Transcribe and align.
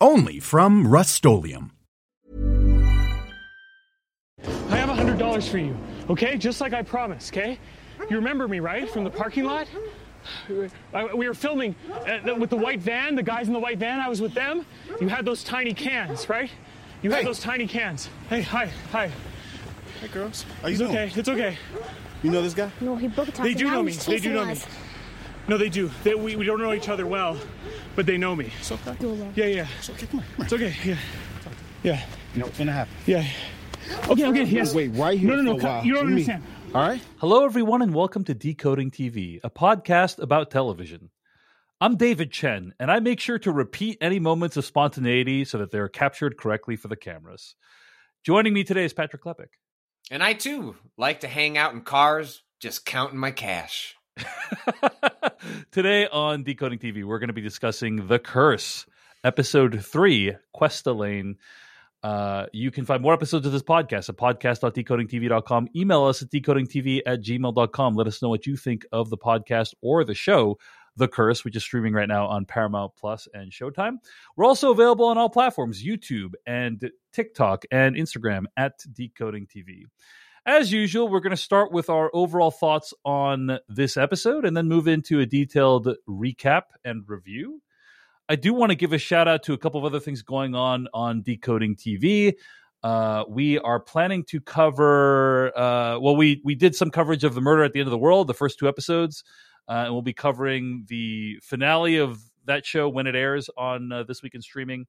Only 0.00 0.40
from 0.40 0.86
Rust-Oleum 0.86 1.72
I 4.44 4.76
have 4.76 4.90
a 4.90 4.94
hundred 4.94 5.18
dollars 5.18 5.48
for 5.48 5.58
you, 5.58 5.76
okay? 6.10 6.36
Just 6.36 6.60
like 6.60 6.74
I 6.74 6.82
promised, 6.82 7.32
okay? 7.32 7.58
You 8.10 8.16
remember 8.16 8.46
me, 8.46 8.60
right? 8.60 8.88
From 8.90 9.04
the 9.04 9.10
parking 9.10 9.44
lot? 9.44 9.66
We 10.48 11.26
were 11.26 11.34
filming 11.34 11.74
uh, 11.90 12.34
with 12.36 12.50
the 12.50 12.56
white 12.56 12.80
van, 12.80 13.14
the 13.14 13.22
guys 13.22 13.46
in 13.46 13.54
the 13.54 13.58
white 13.58 13.78
van, 13.78 14.00
I 14.00 14.08
was 14.08 14.20
with 14.20 14.34
them. 14.34 14.66
You 15.00 15.08
had 15.08 15.24
those 15.24 15.42
tiny 15.42 15.72
cans, 15.72 16.28
right? 16.28 16.50
You 17.02 17.10
had 17.10 17.20
Hey. 17.20 17.24
those 17.24 17.40
tiny 17.40 17.66
cans. 17.66 18.10
Hey, 18.28 18.42
hi, 18.42 18.66
hi. 18.90 19.10
Hey, 20.00 20.08
girls. 20.08 20.44
How 20.60 20.68
you 20.68 20.72
It's 20.72 20.78
doing? 20.80 20.90
okay, 20.90 21.12
it's 21.18 21.28
okay. 21.28 21.56
You 22.22 22.30
know 22.30 22.42
this 22.42 22.54
guy? 22.54 22.70
No, 22.80 22.96
he 22.96 23.08
broke 23.08 23.28
a 23.28 23.42
They 23.42 23.54
do 23.54 23.70
know 23.70 23.82
me, 23.82 23.92
they 23.92 24.18
do 24.18 24.32
know 24.34 24.44
me. 24.44 24.56
No, 25.48 25.56
they 25.56 25.68
do. 25.68 25.90
They, 26.02 26.14
we, 26.14 26.34
we 26.36 26.44
don't 26.44 26.58
know 26.60 26.72
each 26.72 26.88
other 26.88 27.06
well, 27.06 27.36
but 27.94 28.04
they 28.06 28.18
know 28.18 28.34
me. 28.34 28.50
It's 28.58 28.72
okay. 28.72 28.96
Yeah, 29.36 29.44
yeah. 29.46 29.66
It's 29.78 29.90
okay. 29.90 30.06
Come 30.06 30.20
on. 30.20 30.26
Come 30.36 30.44
It's 30.44 30.52
okay, 30.52 30.74
yeah. 30.84 30.96
Yeah, 31.82 32.04
You 32.34 32.40
know 32.40 32.46
what's 32.46 32.58
gonna 32.58 32.72
happen? 32.72 32.92
yeah. 33.06 33.24
Okay, 34.08 34.26
okay, 34.26 34.42
yes. 34.44 34.74
Wait 34.74 34.88
right 34.94 35.16
here 35.16 35.30
No, 35.30 35.36
no, 35.36 35.42
no, 35.42 35.52
for 35.52 35.58
a 35.58 35.60
come- 35.60 35.70
while. 35.76 35.86
you 35.86 35.94
don't 35.94 36.06
understand. 36.08 36.42
All 36.74 36.88
right. 36.88 37.00
Hello, 37.18 37.44
everyone, 37.44 37.80
and 37.82 37.94
welcome 37.94 38.24
to 38.24 38.34
Decoding 38.34 38.90
TV, 38.90 39.38
a 39.44 39.50
podcast 39.50 40.18
about 40.18 40.50
television. 40.50 41.10
I'm 41.80 41.96
David 41.96 42.32
Chen, 42.32 42.74
and 42.80 42.90
I 42.90 42.98
make 42.98 43.20
sure 43.20 43.38
to 43.38 43.52
repeat 43.52 43.98
any 44.00 44.18
moments 44.18 44.56
of 44.56 44.64
spontaneity 44.64 45.44
so 45.44 45.58
that 45.58 45.70
they're 45.70 45.88
captured 45.88 46.36
correctly 46.36 46.74
for 46.74 46.88
the 46.88 46.96
cameras. 46.96 47.54
Joining 48.24 48.52
me 48.52 48.64
today 48.64 48.84
is 48.84 48.92
Patrick 48.92 49.22
Klepek. 49.22 49.48
And 50.10 50.24
I 50.24 50.32
too 50.32 50.74
like 50.98 51.20
to 51.20 51.28
hang 51.28 51.56
out 51.56 51.72
in 51.74 51.82
cars, 51.82 52.42
just 52.58 52.84
counting 52.84 53.18
my 53.18 53.30
cash. 53.30 53.94
today 55.70 56.06
on 56.06 56.42
Decoding 56.42 56.78
TV, 56.78 57.04
we're 57.04 57.18
going 57.18 57.28
to 57.28 57.34
be 57.34 57.40
discussing 57.40 58.06
The 58.08 58.18
Curse, 58.18 58.86
Episode 59.24 59.84
3, 59.84 60.36
Questa 60.52 60.92
Lane. 60.92 61.36
Uh, 62.02 62.46
you 62.52 62.70
can 62.70 62.84
find 62.84 63.02
more 63.02 63.14
episodes 63.14 63.46
of 63.46 63.52
this 63.52 63.62
podcast 63.62 64.08
at 64.08 64.16
podcast.decodingtv.com. 64.16 65.68
Email 65.74 66.04
us 66.04 66.22
at 66.22 66.30
decodingtv 66.30 67.00
at 67.04 67.20
gmail.com. 67.20 67.94
Let 67.94 68.06
us 68.06 68.22
know 68.22 68.28
what 68.28 68.46
you 68.46 68.56
think 68.56 68.86
of 68.92 69.10
the 69.10 69.18
podcast 69.18 69.74
or 69.82 70.04
the 70.04 70.14
show, 70.14 70.58
The 70.96 71.08
Curse, 71.08 71.44
which 71.44 71.56
is 71.56 71.64
streaming 71.64 71.94
right 71.94 72.08
now 72.08 72.26
on 72.26 72.44
Paramount 72.44 72.92
Plus 72.96 73.26
and 73.34 73.50
Showtime. 73.50 73.96
We're 74.36 74.44
also 74.44 74.70
available 74.70 75.06
on 75.06 75.18
all 75.18 75.30
platforms 75.30 75.84
YouTube 75.84 76.34
and 76.46 76.90
TikTok 77.12 77.64
and 77.70 77.96
Instagram 77.96 78.44
at 78.56 78.74
Decoding 78.92 79.46
TV. 79.46 79.84
As 80.46 80.70
usual, 80.70 81.08
we're 81.08 81.18
going 81.18 81.32
to 81.32 81.36
start 81.36 81.72
with 81.72 81.90
our 81.90 82.08
overall 82.14 82.52
thoughts 82.52 82.94
on 83.04 83.58
this 83.68 83.96
episode 83.96 84.44
and 84.44 84.56
then 84.56 84.68
move 84.68 84.86
into 84.86 85.18
a 85.18 85.26
detailed 85.26 85.88
recap 86.08 86.62
and 86.84 87.02
review. 87.08 87.60
I 88.28 88.36
do 88.36 88.54
want 88.54 88.70
to 88.70 88.76
give 88.76 88.92
a 88.92 88.98
shout 88.98 89.26
out 89.26 89.42
to 89.44 89.54
a 89.54 89.58
couple 89.58 89.80
of 89.80 89.84
other 89.84 89.98
things 89.98 90.22
going 90.22 90.54
on 90.54 90.86
on 90.94 91.22
Decoding 91.22 91.74
TV. 91.74 92.34
Uh, 92.84 93.24
we 93.28 93.58
are 93.58 93.80
planning 93.80 94.22
to 94.26 94.40
cover. 94.40 95.48
Uh, 95.58 95.98
well, 95.98 96.14
we 96.14 96.40
we 96.44 96.54
did 96.54 96.76
some 96.76 96.92
coverage 96.92 97.24
of 97.24 97.34
the 97.34 97.40
Murder 97.40 97.64
at 97.64 97.72
the 97.72 97.80
End 97.80 97.88
of 97.88 97.90
the 97.90 97.98
World, 97.98 98.28
the 98.28 98.34
first 98.34 98.60
two 98.60 98.68
episodes, 98.68 99.24
uh, 99.68 99.82
and 99.86 99.92
we'll 99.92 100.02
be 100.02 100.12
covering 100.12 100.84
the 100.86 101.40
finale 101.42 101.96
of 101.96 102.20
that 102.44 102.64
show 102.64 102.88
when 102.88 103.08
it 103.08 103.16
airs 103.16 103.50
on 103.56 103.90
uh, 103.90 104.04
this 104.04 104.22
week 104.22 104.36
in 104.36 104.42
streaming. 104.42 104.86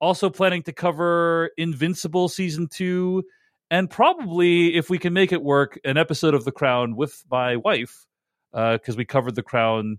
Also 0.00 0.28
planning 0.30 0.64
to 0.64 0.72
cover 0.72 1.52
Invincible 1.56 2.28
season 2.28 2.66
two, 2.66 3.22
and 3.70 3.88
probably 3.88 4.74
if 4.74 4.90
we 4.90 4.98
can 4.98 5.12
make 5.12 5.32
it 5.32 5.42
work, 5.42 5.78
an 5.84 5.96
episode 5.96 6.34
of 6.34 6.44
The 6.44 6.52
Crown 6.52 6.96
with 6.96 7.22
my 7.30 7.56
wife 7.56 8.06
because 8.52 8.96
we 8.96 9.04
covered 9.04 9.36
The 9.36 9.42
Crown 9.42 9.98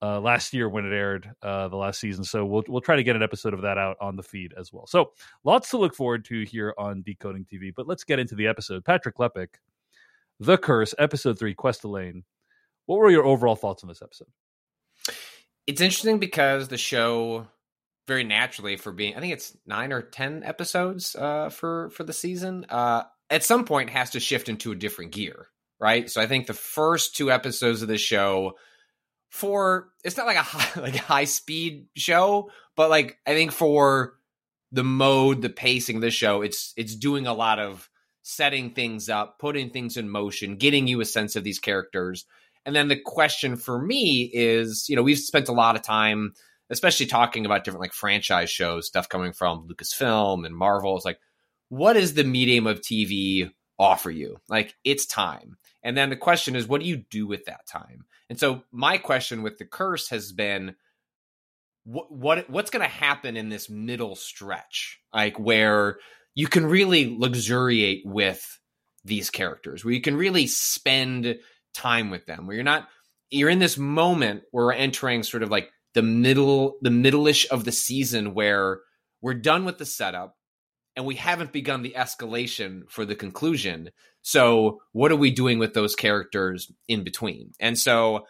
uh, 0.00 0.20
last 0.20 0.52
year 0.52 0.68
when 0.68 0.84
it 0.84 0.92
aired 0.92 1.30
uh, 1.42 1.68
the 1.68 1.76
last 1.76 2.00
season. 2.00 2.24
So 2.24 2.44
we'll 2.44 2.64
we'll 2.68 2.80
try 2.80 2.96
to 2.96 3.02
get 3.02 3.16
an 3.16 3.22
episode 3.22 3.54
of 3.54 3.62
that 3.62 3.78
out 3.78 3.96
on 4.00 4.16
the 4.16 4.22
feed 4.22 4.54
as 4.58 4.72
well. 4.72 4.86
So 4.86 5.12
lots 5.44 5.70
to 5.70 5.78
look 5.78 5.94
forward 5.94 6.24
to 6.26 6.44
here 6.44 6.74
on 6.78 7.02
Decoding 7.02 7.44
TV. 7.44 7.72
But 7.74 7.86
let's 7.86 8.04
get 8.04 8.18
into 8.18 8.34
the 8.34 8.46
episode. 8.46 8.84
Patrick 8.84 9.16
Klepek, 9.16 9.48
The 10.40 10.58
Curse, 10.58 10.94
Episode 10.98 11.38
Three, 11.38 11.54
Questa 11.54 11.88
Lane. 11.88 12.24
What 12.86 12.98
were 12.98 13.10
your 13.10 13.24
overall 13.24 13.56
thoughts 13.56 13.82
on 13.82 13.88
this 13.88 14.02
episode? 14.02 14.28
It's 15.66 15.80
interesting 15.80 16.18
because 16.18 16.68
the 16.68 16.78
show 16.78 17.46
very 18.08 18.24
naturally 18.24 18.76
for 18.76 18.90
being 18.90 19.14
I 19.14 19.20
think 19.20 19.32
it's 19.32 19.56
9 19.66 19.92
or 19.92 20.02
10 20.02 20.42
episodes 20.42 21.14
uh 21.14 21.50
for 21.50 21.90
for 21.90 22.02
the 22.02 22.12
season 22.12 22.66
uh 22.68 23.04
at 23.30 23.44
some 23.44 23.64
point 23.64 23.90
has 23.90 24.10
to 24.10 24.20
shift 24.20 24.48
into 24.48 24.72
a 24.72 24.76
different 24.76 25.12
gear, 25.12 25.46
right? 25.78 26.10
So 26.10 26.20
I 26.20 26.26
think 26.26 26.46
the 26.46 26.54
first 26.54 27.14
two 27.14 27.30
episodes 27.30 27.82
of 27.82 27.88
the 27.88 27.98
show 27.98 28.54
for 29.28 29.90
it's 30.04 30.16
not 30.16 30.26
like 30.26 30.36
a 30.36 30.42
high, 30.42 30.80
like 30.80 30.96
high 30.96 31.24
speed 31.24 31.86
show, 31.96 32.50
but 32.76 32.90
like 32.90 33.18
I 33.26 33.34
think 33.34 33.52
for 33.52 34.14
the 34.72 34.84
mode, 34.84 35.42
the 35.42 35.50
pacing 35.50 35.96
of 35.96 36.02
the 36.02 36.10
show, 36.10 36.42
it's 36.42 36.72
it's 36.76 36.96
doing 36.96 37.26
a 37.26 37.34
lot 37.34 37.58
of 37.58 37.88
setting 38.22 38.74
things 38.74 39.08
up, 39.08 39.38
putting 39.38 39.70
things 39.70 39.96
in 39.96 40.08
motion, 40.08 40.56
getting 40.56 40.86
you 40.86 41.00
a 41.00 41.04
sense 41.04 41.36
of 41.36 41.44
these 41.44 41.58
characters. 41.58 42.26
And 42.66 42.76
then 42.76 42.88
the 42.88 43.00
question 43.00 43.56
for 43.56 43.80
me 43.80 44.30
is, 44.32 44.86
you 44.88 44.96
know, 44.96 45.02
we've 45.02 45.18
spent 45.18 45.48
a 45.48 45.52
lot 45.52 45.76
of 45.76 45.82
time, 45.82 46.34
especially 46.70 47.06
talking 47.06 47.46
about 47.46 47.64
different 47.64 47.82
like 47.82 47.92
franchise 47.92 48.50
shows, 48.50 48.86
stuff 48.86 49.08
coming 49.08 49.32
from 49.32 49.68
Lucasfilm 49.68 50.44
and 50.44 50.54
Marvel. 50.54 50.96
It's 50.96 51.04
like, 51.04 51.20
what 51.68 51.94
does 51.94 52.14
the 52.14 52.24
medium 52.24 52.66
of 52.66 52.80
TV 52.80 53.50
offer 53.78 54.10
you? 54.10 54.38
Like, 54.48 54.74
it's 54.84 55.06
time. 55.06 55.56
And 55.82 55.96
then 55.96 56.10
the 56.10 56.16
question 56.16 56.56
is, 56.56 56.66
what 56.66 56.80
do 56.80 56.86
you 56.86 56.96
do 56.96 57.26
with 57.26 57.46
that 57.46 57.66
time? 57.66 58.04
And 58.28 58.38
so 58.38 58.62
my 58.72 58.98
question 58.98 59.42
with 59.42 59.58
the 59.58 59.64
curse 59.64 60.10
has 60.10 60.32
been, 60.32 60.74
what, 61.84 62.12
what 62.12 62.50
what's 62.50 62.70
going 62.70 62.84
to 62.84 62.94
happen 62.94 63.36
in 63.36 63.48
this 63.48 63.70
middle 63.70 64.14
stretch, 64.14 65.00
like 65.14 65.38
where 65.38 65.98
you 66.34 66.46
can 66.46 66.66
really 66.66 67.16
luxuriate 67.16 68.02
with 68.04 68.58
these 69.04 69.30
characters, 69.30 69.84
where 69.84 69.94
you 69.94 70.02
can 70.02 70.16
really 70.16 70.46
spend 70.46 71.38
time 71.72 72.10
with 72.10 72.26
them, 72.26 72.46
where 72.46 72.56
you're 72.56 72.64
not 72.64 72.88
you're 73.30 73.48
in 73.48 73.58
this 73.58 73.78
moment 73.78 74.42
where 74.50 74.66
we're 74.66 74.72
entering 74.72 75.22
sort 75.22 75.42
of 75.42 75.50
like 75.50 75.70
the 75.94 76.02
middle 76.02 76.76
the 76.82 76.90
middle-ish 76.90 77.50
of 77.50 77.64
the 77.64 77.72
season 77.72 78.34
where 78.34 78.80
we're 79.20 79.34
done 79.34 79.64
with 79.64 79.78
the 79.78 79.86
setup 79.86 80.36
and 80.96 81.06
we 81.06 81.14
haven't 81.14 81.52
begun 81.52 81.82
the 81.82 81.94
escalation 81.96 82.82
for 82.90 83.04
the 83.04 83.14
conclusion. 83.14 83.90
So, 84.22 84.80
what 84.92 85.12
are 85.12 85.16
we 85.16 85.30
doing 85.30 85.58
with 85.58 85.72
those 85.72 85.94
characters 85.94 86.70
in 86.88 87.04
between? 87.04 87.52
And 87.60 87.78
so, 87.78 88.26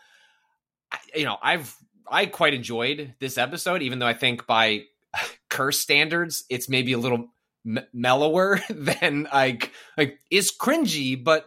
you 1.14 1.24
know, 1.24 1.38
I've 1.42 1.74
I 2.10 2.26
quite 2.26 2.54
enjoyed 2.54 3.14
this 3.20 3.38
episode, 3.38 3.82
even 3.82 3.98
though 3.98 4.06
I 4.06 4.14
think 4.14 4.46
by 4.46 4.82
curse 5.50 5.78
standards, 5.78 6.44
it's 6.50 6.68
maybe 6.68 6.92
a 6.92 6.98
little 6.98 7.28
m- 7.66 7.86
mellower 7.92 8.60
than 8.70 9.28
like 9.32 9.72
like 9.96 10.18
is 10.30 10.52
cringy, 10.52 11.22
but 11.22 11.46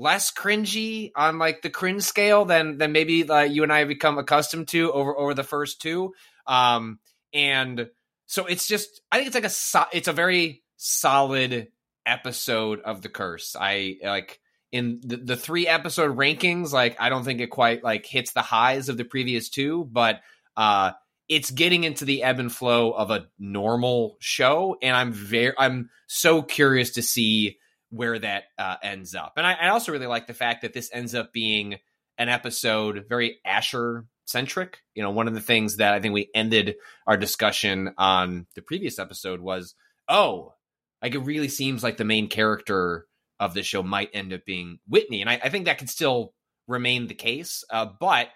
less 0.00 0.32
cringy 0.32 1.12
on 1.14 1.38
like 1.38 1.60
the 1.60 1.68
cringe 1.68 2.02
scale 2.02 2.46
than 2.46 2.78
than 2.78 2.90
maybe 2.90 3.28
uh, 3.28 3.40
you 3.40 3.62
and 3.62 3.72
I 3.72 3.80
have 3.80 3.88
become 3.88 4.16
accustomed 4.16 4.68
to 4.68 4.90
over 4.92 5.16
over 5.16 5.34
the 5.34 5.44
first 5.44 5.82
two. 5.82 6.14
Um, 6.46 6.98
and 7.34 7.88
so 8.26 8.46
it's 8.46 8.66
just 8.66 9.02
I 9.12 9.18
think 9.18 9.26
it's 9.26 9.34
like 9.34 9.44
a 9.44 9.50
so- 9.50 9.86
it's 9.92 10.08
a 10.08 10.12
very 10.12 10.62
solid 10.76 11.68
episode 12.06 12.80
of 12.80 13.02
the 13.02 13.10
curse. 13.10 13.54
I 13.60 13.98
like 14.02 14.40
in 14.72 15.00
the, 15.04 15.18
the 15.18 15.36
three 15.36 15.68
episode 15.68 16.16
rankings, 16.16 16.72
like 16.72 16.96
I 16.98 17.10
don't 17.10 17.24
think 17.24 17.40
it 17.40 17.48
quite 17.48 17.84
like 17.84 18.06
hits 18.06 18.32
the 18.32 18.40
highs 18.42 18.88
of 18.88 18.96
the 18.96 19.04
previous 19.04 19.50
two, 19.50 19.84
but 19.84 20.20
uh 20.56 20.92
it's 21.28 21.50
getting 21.50 21.84
into 21.84 22.04
the 22.04 22.24
ebb 22.24 22.40
and 22.40 22.50
flow 22.50 22.90
of 22.90 23.10
a 23.10 23.26
normal 23.38 24.16
show, 24.18 24.76
and 24.82 24.96
I'm 24.96 25.12
very 25.12 25.52
I'm 25.58 25.90
so 26.06 26.40
curious 26.42 26.92
to 26.92 27.02
see 27.02 27.58
where 27.90 28.18
that 28.18 28.44
uh, 28.58 28.76
ends 28.82 29.14
up. 29.14 29.34
And 29.36 29.46
I, 29.46 29.54
I 29.54 29.68
also 29.68 29.92
really 29.92 30.06
like 30.06 30.26
the 30.26 30.34
fact 30.34 30.62
that 30.62 30.72
this 30.72 30.90
ends 30.92 31.14
up 31.14 31.32
being 31.32 31.76
an 32.18 32.28
episode 32.28 33.06
very 33.08 33.38
Asher 33.44 34.06
centric. 34.26 34.78
You 34.94 35.02
know, 35.02 35.10
one 35.10 35.28
of 35.28 35.34
the 35.34 35.40
things 35.40 35.76
that 35.76 35.94
I 35.94 36.00
think 36.00 36.14
we 36.14 36.30
ended 36.34 36.76
our 37.06 37.16
discussion 37.16 37.94
on 37.98 38.46
the 38.54 38.62
previous 38.62 38.98
episode 38.98 39.40
was, 39.40 39.74
oh, 40.08 40.54
like 41.02 41.14
it 41.14 41.20
really 41.20 41.48
seems 41.48 41.82
like 41.82 41.96
the 41.96 42.04
main 42.04 42.28
character 42.28 43.06
of 43.38 43.54
the 43.54 43.62
show 43.62 43.82
might 43.82 44.10
end 44.12 44.32
up 44.32 44.44
being 44.44 44.78
Whitney, 44.86 45.22
and 45.22 45.30
I, 45.30 45.40
I 45.44 45.48
think 45.48 45.64
that 45.64 45.78
could 45.78 45.88
still 45.88 46.34
remain 46.68 47.06
the 47.06 47.14
case. 47.14 47.64
Uh, 47.70 47.86
but 47.98 48.28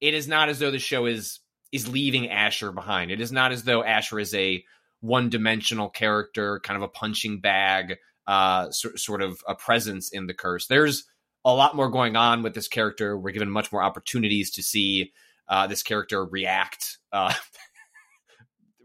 it 0.00 0.14
is 0.14 0.28
not 0.28 0.48
as 0.48 0.58
though 0.58 0.70
the 0.70 0.78
show 0.78 1.06
is 1.06 1.40
is 1.72 1.88
leaving 1.88 2.28
Asher 2.28 2.72
behind. 2.72 3.10
It 3.10 3.20
is 3.20 3.32
not 3.32 3.52
as 3.52 3.62
though 3.62 3.82
Asher 3.82 4.18
is 4.18 4.34
a 4.34 4.62
one 5.00 5.30
dimensional 5.30 5.88
character, 5.88 6.60
kind 6.60 6.76
of 6.76 6.82
a 6.82 6.88
punching 6.88 7.40
bag, 7.40 7.96
uh, 8.26 8.70
so, 8.70 8.90
sort 8.96 9.22
of 9.22 9.42
a 9.48 9.54
presence 9.54 10.10
in 10.10 10.26
the 10.26 10.34
curse. 10.34 10.66
There's 10.66 11.04
a 11.44 11.54
lot 11.54 11.74
more 11.74 11.90
going 11.90 12.16
on 12.16 12.42
with 12.42 12.54
this 12.54 12.68
character. 12.68 13.18
We're 13.18 13.32
given 13.32 13.50
much 13.50 13.72
more 13.72 13.82
opportunities 13.82 14.50
to 14.52 14.62
see 14.62 15.12
uh, 15.48 15.66
this 15.66 15.82
character 15.82 16.24
react. 16.24 16.98
Uh, 17.12 17.32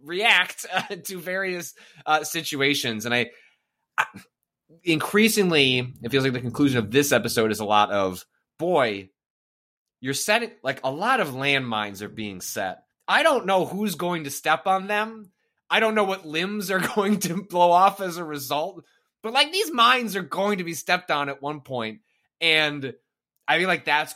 react 0.03 0.65
uh, 0.71 0.95
to 1.03 1.19
various 1.19 1.73
uh, 2.05 2.23
situations 2.23 3.05
and 3.05 3.13
I, 3.13 3.31
I 3.97 4.05
increasingly 4.83 5.93
it 6.03 6.11
feels 6.11 6.23
like 6.23 6.33
the 6.33 6.41
conclusion 6.41 6.77
of 6.77 6.91
this 6.91 7.11
episode 7.11 7.51
is 7.51 7.59
a 7.59 7.65
lot 7.65 7.91
of 7.91 8.23
boy 8.59 9.09
you're 10.01 10.13
setting 10.13 10.51
like 10.63 10.79
a 10.83 10.91
lot 10.91 11.19
of 11.19 11.29
landmines 11.29 12.01
are 12.01 12.09
being 12.09 12.39
set 12.39 12.83
i 13.07 13.23
don't 13.23 13.45
know 13.45 13.65
who's 13.65 13.95
going 13.95 14.25
to 14.25 14.29
step 14.29 14.67
on 14.67 14.87
them 14.87 15.31
i 15.69 15.79
don't 15.79 15.95
know 15.95 16.03
what 16.03 16.25
limbs 16.25 16.69
are 16.69 16.79
going 16.95 17.19
to 17.19 17.43
blow 17.43 17.71
off 17.71 17.99
as 17.99 18.17
a 18.17 18.23
result 18.23 18.83
but 19.25 19.33
like 19.33 19.51
these 19.51 19.71
mines 19.73 20.15
are 20.15 20.21
going 20.21 20.59
to 20.59 20.63
be 20.63 20.73
stepped 20.73 21.11
on 21.11 21.29
at 21.29 21.41
one 21.41 21.61
point 21.61 21.99
and 22.39 22.93
i 23.47 23.57
feel 23.57 23.67
like 23.67 23.85
that's 23.85 24.15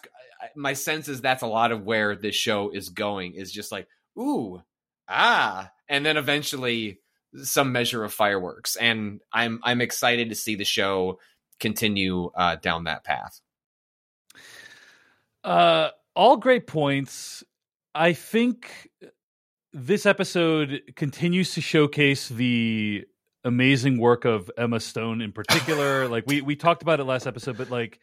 my 0.56 0.74
sense 0.74 1.08
is 1.08 1.20
that's 1.20 1.44
a 1.44 1.48
lot 1.48 1.72
of 1.72 1.84
where 1.84 2.16
this 2.16 2.36
show 2.36 2.70
is 2.70 2.90
going 2.90 3.34
is 3.34 3.52
just 3.52 3.72
like 3.72 3.88
ooh 4.18 4.62
ah 5.08 5.70
and 5.90 6.06
then 6.06 6.16
eventually 6.16 7.00
some 7.44 7.72
measure 7.72 8.04
of 8.04 8.14
fireworks 8.14 8.76
and 8.76 9.20
i'm 9.34 9.60
i'm 9.64 9.82
excited 9.82 10.30
to 10.30 10.36
see 10.36 10.56
the 10.56 10.64
show 10.64 11.20
continue 11.60 12.32
uh, 12.36 12.56
down 12.56 12.86
that 12.86 13.04
path. 13.04 13.40
Uh 15.44 15.90
all 16.16 16.38
great 16.38 16.68
points. 16.68 17.44
I 17.96 18.14
think 18.14 18.90
this 19.72 20.06
episode 20.06 20.82
continues 20.96 21.54
to 21.54 21.62
showcase 21.62 22.28
the 22.28 23.06
amazing 23.44 24.00
work 24.00 24.26
of 24.26 24.52
emma 24.58 24.80
stone 24.80 25.22
in 25.22 25.32
particular 25.32 26.08
like 26.10 26.26
we 26.28 26.42
we 26.42 26.56
talked 26.56 26.82
about 26.82 27.00
it 27.00 27.06
last 27.06 27.26
episode 27.26 27.58
but 27.58 27.70
like 27.70 28.00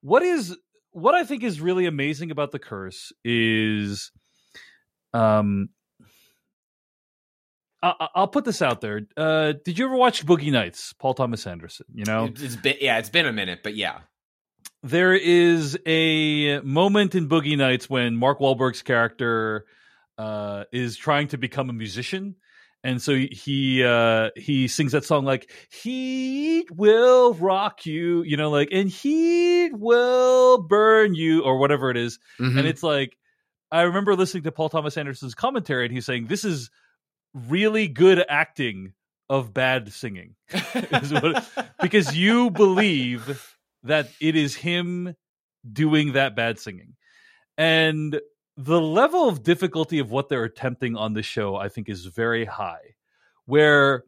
what 0.00 0.22
is 0.22 0.56
what 0.92 1.14
i 1.14 1.24
think 1.24 1.42
is 1.42 1.60
really 1.60 1.86
amazing 1.86 2.30
about 2.30 2.50
the 2.52 2.58
curse 2.58 3.12
is 3.24 4.10
um 5.12 5.68
I, 7.82 8.08
I'll 8.14 8.28
put 8.28 8.44
this 8.44 8.62
out 8.62 8.80
there. 8.80 9.02
Uh, 9.16 9.54
did 9.64 9.78
you 9.78 9.86
ever 9.86 9.96
watch 9.96 10.24
Boogie 10.24 10.52
Nights? 10.52 10.92
Paul 10.92 11.14
Thomas 11.14 11.46
Anderson. 11.46 11.86
You 11.92 12.04
know, 12.04 12.26
it's 12.26 12.56
been 12.56 12.76
yeah, 12.80 12.98
it's 12.98 13.10
been 13.10 13.26
a 13.26 13.32
minute, 13.32 13.60
but 13.62 13.74
yeah. 13.74 13.98
There 14.84 15.14
is 15.14 15.78
a 15.86 16.60
moment 16.60 17.14
in 17.14 17.28
Boogie 17.28 17.56
Nights 17.56 17.88
when 17.88 18.16
Mark 18.16 18.40
Wahlberg's 18.40 18.82
character 18.82 19.64
uh, 20.18 20.64
is 20.72 20.96
trying 20.96 21.28
to 21.28 21.38
become 21.38 21.70
a 21.70 21.72
musician, 21.72 22.36
and 22.84 23.00
so 23.00 23.14
he 23.14 23.84
uh, 23.84 24.30
he 24.36 24.68
sings 24.68 24.92
that 24.92 25.04
song 25.04 25.24
like 25.24 25.50
"Heat 25.70 26.70
will 26.70 27.34
rock 27.34 27.86
you," 27.86 28.22
you 28.22 28.36
know, 28.36 28.50
like 28.50 28.68
"and 28.72 28.88
heat 28.88 29.70
will 29.72 30.62
burn 30.62 31.14
you" 31.14 31.42
or 31.42 31.58
whatever 31.58 31.90
it 31.90 31.96
is. 31.96 32.18
Mhm. 32.40 32.58
and 32.58 32.66
it's 32.66 32.82
like 32.82 33.16
I 33.70 33.82
remember 33.82 34.14
listening 34.16 34.42
to 34.44 34.52
Paul 34.52 34.68
Thomas 34.68 34.96
Anderson's 34.96 35.34
commentary, 35.34 35.84
and 35.86 35.94
he's 35.94 36.04
saying 36.06 36.26
this 36.26 36.44
is 36.44 36.70
really 37.34 37.88
good 37.88 38.22
acting 38.28 38.92
of 39.30 39.54
bad 39.54 39.90
singing 39.92 40.34
because 41.80 42.14
you 42.14 42.50
believe 42.50 43.56
that 43.84 44.10
it 44.20 44.36
is 44.36 44.54
him 44.54 45.16
doing 45.70 46.12
that 46.12 46.36
bad 46.36 46.58
singing, 46.58 46.94
and 47.56 48.20
the 48.56 48.80
level 48.80 49.28
of 49.28 49.42
difficulty 49.42 49.98
of 49.98 50.10
what 50.10 50.28
they're 50.28 50.44
attempting 50.44 50.96
on 50.96 51.14
the 51.14 51.22
show, 51.22 51.56
I 51.56 51.68
think, 51.68 51.88
is 51.88 52.06
very 52.06 52.44
high. 52.44 52.94
Where 53.46 54.04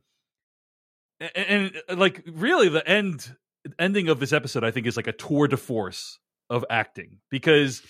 and, 1.20 1.30
and 1.36 1.82
uh, 1.88 1.96
like 1.96 2.22
really 2.26 2.68
the 2.68 2.86
end 2.88 3.36
ending 3.78 4.08
of 4.08 4.20
this 4.20 4.32
episode, 4.32 4.64
I 4.64 4.70
think, 4.70 4.86
is 4.86 4.96
like 4.96 5.06
a 5.06 5.12
tour 5.12 5.48
de 5.48 5.56
force 5.56 6.18
of 6.50 6.64
acting 6.68 7.18
because 7.30 7.82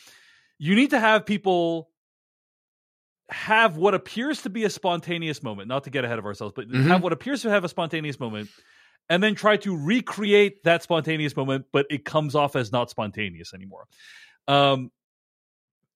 you 0.58 0.74
need 0.76 0.90
to 0.90 1.00
have 1.00 1.26
people 1.26 1.90
have 3.30 3.76
what 3.76 3.94
appears 3.94 4.42
to 4.42 4.50
be 4.50 4.64
a 4.64 4.70
spontaneous 4.70 5.42
moment, 5.42 5.68
not 5.68 5.84
to 5.84 5.90
get 5.90 6.04
ahead 6.04 6.18
of 6.18 6.26
ourselves, 6.26 6.52
but 6.54 6.68
Mhm. 6.68 6.86
have 6.86 7.02
what 7.02 7.12
appears 7.12 7.42
to 7.42 7.50
have 7.50 7.64
a 7.64 7.68
spontaneous 7.68 8.20
moment, 8.20 8.50
and 9.08 9.22
then 9.22 9.34
try 9.34 9.56
to 9.56 9.76
recreate 9.76 10.62
that 10.64 10.82
spontaneous 10.82 11.36
moment, 11.36 11.66
but 11.72 11.86
it 11.90 12.04
comes 12.04 12.34
off 12.34 12.54
as 12.54 12.70
not 12.70 12.90
spontaneous 12.90 13.52
anymore. 13.54 13.86
Um, 14.46 14.92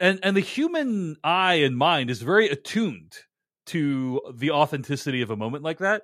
and 0.00 0.21
and 0.23 0.37
the 0.37 0.41
human 0.41 1.17
eye 1.23 1.55
and 1.55 1.77
mind 1.77 2.11
is 2.11 2.23
very 2.23 2.49
attuned 2.49 3.15
to 3.67 4.21
the 4.35 4.50
authenticity 4.50 5.23
of 5.23 5.31
a 5.31 5.37
moment 5.37 5.62
like 5.62 5.79
that, 5.79 6.03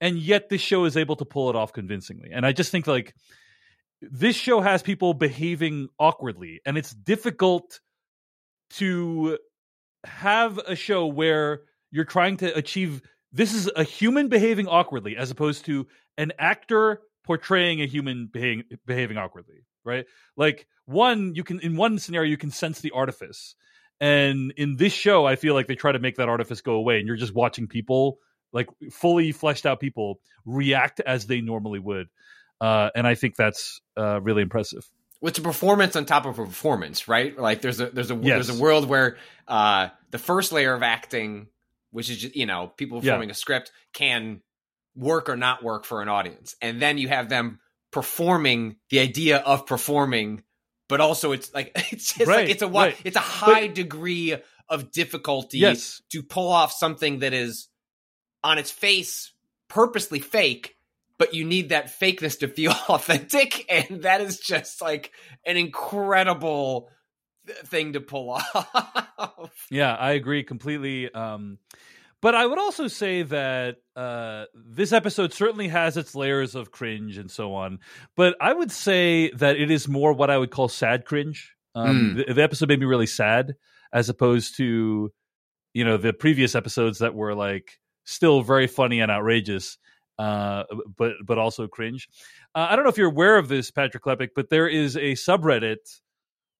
and 0.00 0.18
yet 0.18 0.48
this 0.48 0.60
show 0.60 0.84
is 0.84 0.96
able 0.96 1.16
to 1.16 1.24
pull 1.24 1.50
it 1.50 1.56
off 1.56 1.72
convincingly. 1.72 2.30
And 2.32 2.46
I 2.46 2.52
just 2.52 2.70
think 2.70 2.86
like 2.86 3.14
this 4.00 4.36
show 4.36 4.60
has 4.60 4.82
people 4.82 5.14
behaving 5.14 5.88
awkwardly, 5.98 6.60
and 6.64 6.78
it's 6.78 6.92
difficult 6.92 7.80
to 8.70 9.38
have 10.04 10.58
a 10.58 10.76
show 10.76 11.06
where 11.06 11.62
you're 11.90 12.04
trying 12.04 12.36
to 12.38 12.56
achieve 12.56 13.02
this 13.32 13.54
is 13.54 13.70
a 13.76 13.84
human 13.84 14.28
behaving 14.28 14.66
awkwardly 14.66 15.16
as 15.16 15.30
opposed 15.30 15.64
to 15.66 15.86
an 16.16 16.32
actor 16.38 17.00
portraying 17.24 17.82
a 17.82 17.86
human 17.86 18.28
behaving, 18.32 18.64
behaving 18.86 19.18
awkwardly 19.18 19.64
right 19.86 20.04
like 20.36 20.66
one 20.84 21.34
you 21.34 21.44
can 21.44 21.60
in 21.60 21.76
one 21.76 21.98
scenario 21.98 22.28
you 22.28 22.36
can 22.36 22.50
sense 22.50 22.80
the 22.80 22.90
artifice 22.90 23.54
and 24.00 24.52
in 24.56 24.76
this 24.76 24.92
show 24.92 25.24
i 25.24 25.36
feel 25.36 25.54
like 25.54 25.66
they 25.66 25.74
try 25.74 25.92
to 25.92 25.98
make 25.98 26.16
that 26.16 26.28
artifice 26.28 26.60
go 26.60 26.74
away 26.74 26.98
and 26.98 27.06
you're 27.06 27.16
just 27.16 27.34
watching 27.34 27.66
people 27.66 28.18
like 28.52 28.68
fully 28.90 29.32
fleshed 29.32 29.64
out 29.64 29.80
people 29.80 30.20
react 30.44 31.00
as 31.00 31.26
they 31.26 31.40
normally 31.40 31.78
would 31.78 32.08
uh, 32.60 32.90
and 32.94 33.06
i 33.06 33.14
think 33.14 33.36
that's 33.36 33.80
uh, 33.96 34.20
really 34.20 34.42
impressive 34.42 34.86
it's 35.22 35.38
a 35.38 35.42
performance 35.42 35.96
on 35.96 36.04
top 36.04 36.26
of 36.26 36.38
a 36.38 36.44
performance, 36.44 37.08
right? 37.08 37.36
Like 37.36 37.62
there's 37.62 37.80
a 37.80 37.86
there's 37.86 38.10
a 38.10 38.14
Yes. 38.14 38.46
there's 38.46 38.58
a 38.60 38.62
world 38.62 38.88
where 38.88 39.16
uh 39.48 39.88
the 40.10 40.18
first 40.18 40.52
layer 40.52 40.74
of 40.74 40.82
acting, 40.82 41.48
which 41.90 42.10
is 42.10 42.18
just, 42.18 42.36
you 42.36 42.46
know 42.46 42.72
people 42.76 42.98
Yeah. 42.98 43.12
performing 43.12 43.30
a 43.30 43.34
script, 43.34 43.72
can 43.92 44.42
work 44.94 45.28
or 45.28 45.36
not 45.36 45.62
work 45.62 45.84
for 45.84 46.02
an 46.02 46.08
audience, 46.08 46.54
and 46.60 46.80
then 46.80 46.98
you 46.98 47.08
have 47.08 47.28
them 47.28 47.60
performing 47.96 48.76
the 48.90 48.98
idea 49.00 49.38
of 49.38 49.64
performing, 49.64 50.42
but 50.86 51.00
also 51.00 51.32
it's 51.32 51.54
like 51.54 51.72
it's 51.92 52.12
just 52.12 52.28
Right, 52.28 52.40
like 52.40 52.50
it's 52.50 52.60
a 52.60 52.68
right. 52.68 52.94
it's 53.04 53.16
a 53.16 53.20
high 53.20 53.68
degree 53.68 54.36
of 54.68 54.92
difficulty 54.92 55.60
yes 55.60 56.02
to 56.10 56.22
pull 56.22 56.48
off 56.48 56.72
something 56.72 57.20
that 57.20 57.32
is 57.32 57.68
on 58.44 58.58
its 58.58 58.70
face 58.70 59.32
purposely 59.68 60.18
fake 60.18 60.76
but 61.16 61.32
you 61.32 61.46
need 61.46 61.70
that 61.70 61.86
fakeness 61.86 62.40
to 62.40 62.48
feel 62.48 62.72
authentic 62.90 63.64
and 63.70 64.02
that 64.02 64.20
is 64.20 64.40
just 64.40 64.82
like 64.82 65.12
an 65.46 65.56
incredible 65.56 66.90
thing 67.64 67.94
to 67.94 68.00
pull 68.00 68.28
off 68.54 69.66
Yeah, 69.70 69.94
I 69.94 70.10
agree 70.12 70.42
completely. 70.42 71.10
Um, 71.14 71.58
but 72.26 72.34
I 72.34 72.44
would 72.44 72.58
also 72.58 72.88
say 72.88 73.22
that 73.22 73.76
uh, 73.94 74.46
this 74.52 74.92
episode 74.92 75.32
certainly 75.32 75.68
has 75.68 75.96
its 75.96 76.12
layers 76.12 76.56
of 76.56 76.72
cringe 76.72 77.18
and 77.18 77.30
so 77.30 77.54
on. 77.54 77.78
But 78.16 78.34
I 78.40 78.52
would 78.52 78.72
say 78.72 79.30
that 79.34 79.54
it 79.54 79.70
is 79.70 79.86
more 79.86 80.12
what 80.12 80.28
I 80.28 80.36
would 80.36 80.50
call 80.50 80.66
sad 80.66 81.04
cringe. 81.04 81.54
Um, 81.76 82.16
the, 82.16 82.34
the 82.34 82.42
episode 82.42 82.68
made 82.68 82.80
me 82.80 82.86
really 82.86 83.06
sad, 83.06 83.54
as 83.92 84.08
opposed 84.08 84.56
to 84.56 85.12
you 85.72 85.84
know 85.84 85.98
the 85.98 86.12
previous 86.12 86.56
episodes 86.56 86.98
that 86.98 87.14
were 87.14 87.32
like 87.32 87.78
still 88.02 88.42
very 88.42 88.66
funny 88.66 88.98
and 88.98 89.08
outrageous, 89.08 89.78
uh, 90.18 90.64
but 90.98 91.12
but 91.24 91.38
also 91.38 91.68
cringe. 91.68 92.08
Uh, 92.56 92.66
I 92.68 92.74
don't 92.74 92.84
know 92.84 92.90
if 92.90 92.98
you're 92.98 93.06
aware 93.06 93.38
of 93.38 93.46
this, 93.46 93.70
Patrick 93.70 94.02
Klepek, 94.02 94.30
but 94.34 94.50
there 94.50 94.66
is 94.66 94.96
a 94.96 95.12
subreddit 95.12 96.00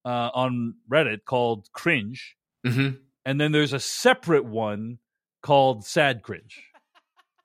uh, 0.05 0.31
on 0.33 0.77
Reddit 0.89 1.25
called 1.25 1.67
Cringe 1.73 2.37
mm-hmm. 2.65 2.99
and 3.25 3.41
then 3.41 3.51
there's 3.51 3.73
a 3.73 3.81
separate 3.81 4.45
one 4.45 4.99
called 5.47 5.85
Sad 5.87 6.23
Cringe. 6.23 6.65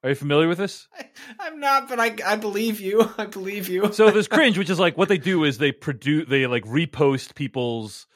Are 0.04 0.10
you 0.10 0.16
familiar 0.16 0.48
with 0.48 0.58
this? 0.58 0.88
i'm 1.40 1.60
not 1.60 1.88
but 1.88 2.00
I, 2.00 2.16
I 2.26 2.36
believe 2.36 2.80
you 2.82 3.08
i 3.20 3.26
believe 3.28 3.70
you 3.70 3.94
So 3.94 4.10
there's 4.10 4.28
Cringe, 4.38 4.58
which 4.58 4.70
is 4.72 4.80
like 4.80 4.98
what 4.98 5.08
they 5.10 5.20
do 5.20 5.44
is 5.44 5.58
they 5.60 5.72
produce, 5.72 6.28
they 6.28 6.48
like 6.48 6.64
repost 6.66 7.36
people's 7.36 8.08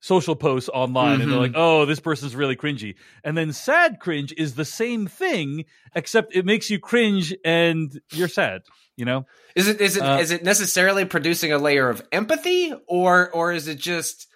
social 0.00 0.34
posts 0.36 0.68
online, 0.72 1.20
and 1.20 1.30
they're 1.30 1.38
Mhm. 1.38 1.42
like, 1.42 1.52
"Oh, 1.56 1.84
this 1.84 2.00
person's 2.00 2.34
really 2.36 2.56
cringy." 2.56 2.94
And 3.24 3.36
then 3.36 3.52
Sad 3.52 3.98
Cringe 4.00 4.32
is 4.36 4.54
the 4.54 4.64
same 4.64 5.06
thing, 5.06 5.64
except 5.94 6.34
it 6.34 6.44
makes 6.44 6.70
you 6.70 6.78
cringe 6.80 7.34
and 7.44 8.00
you're 8.12 8.28
sad. 8.28 8.62
You 8.96 9.04
know? 9.04 9.26
is 9.54 9.68
it 9.68 9.80
is 9.80 9.96
it 9.96 10.04
is 10.20 10.32
Uh, 10.32 10.34
it 10.34 10.42
necessarily 10.44 11.04
producing 11.04 11.52
a 11.52 11.58
layer 11.58 11.88
of 11.88 12.02
empathy 12.10 12.72
or 12.88 13.30
or 13.30 13.52
is 13.52 13.68
it 13.68 13.78
just 13.78 14.26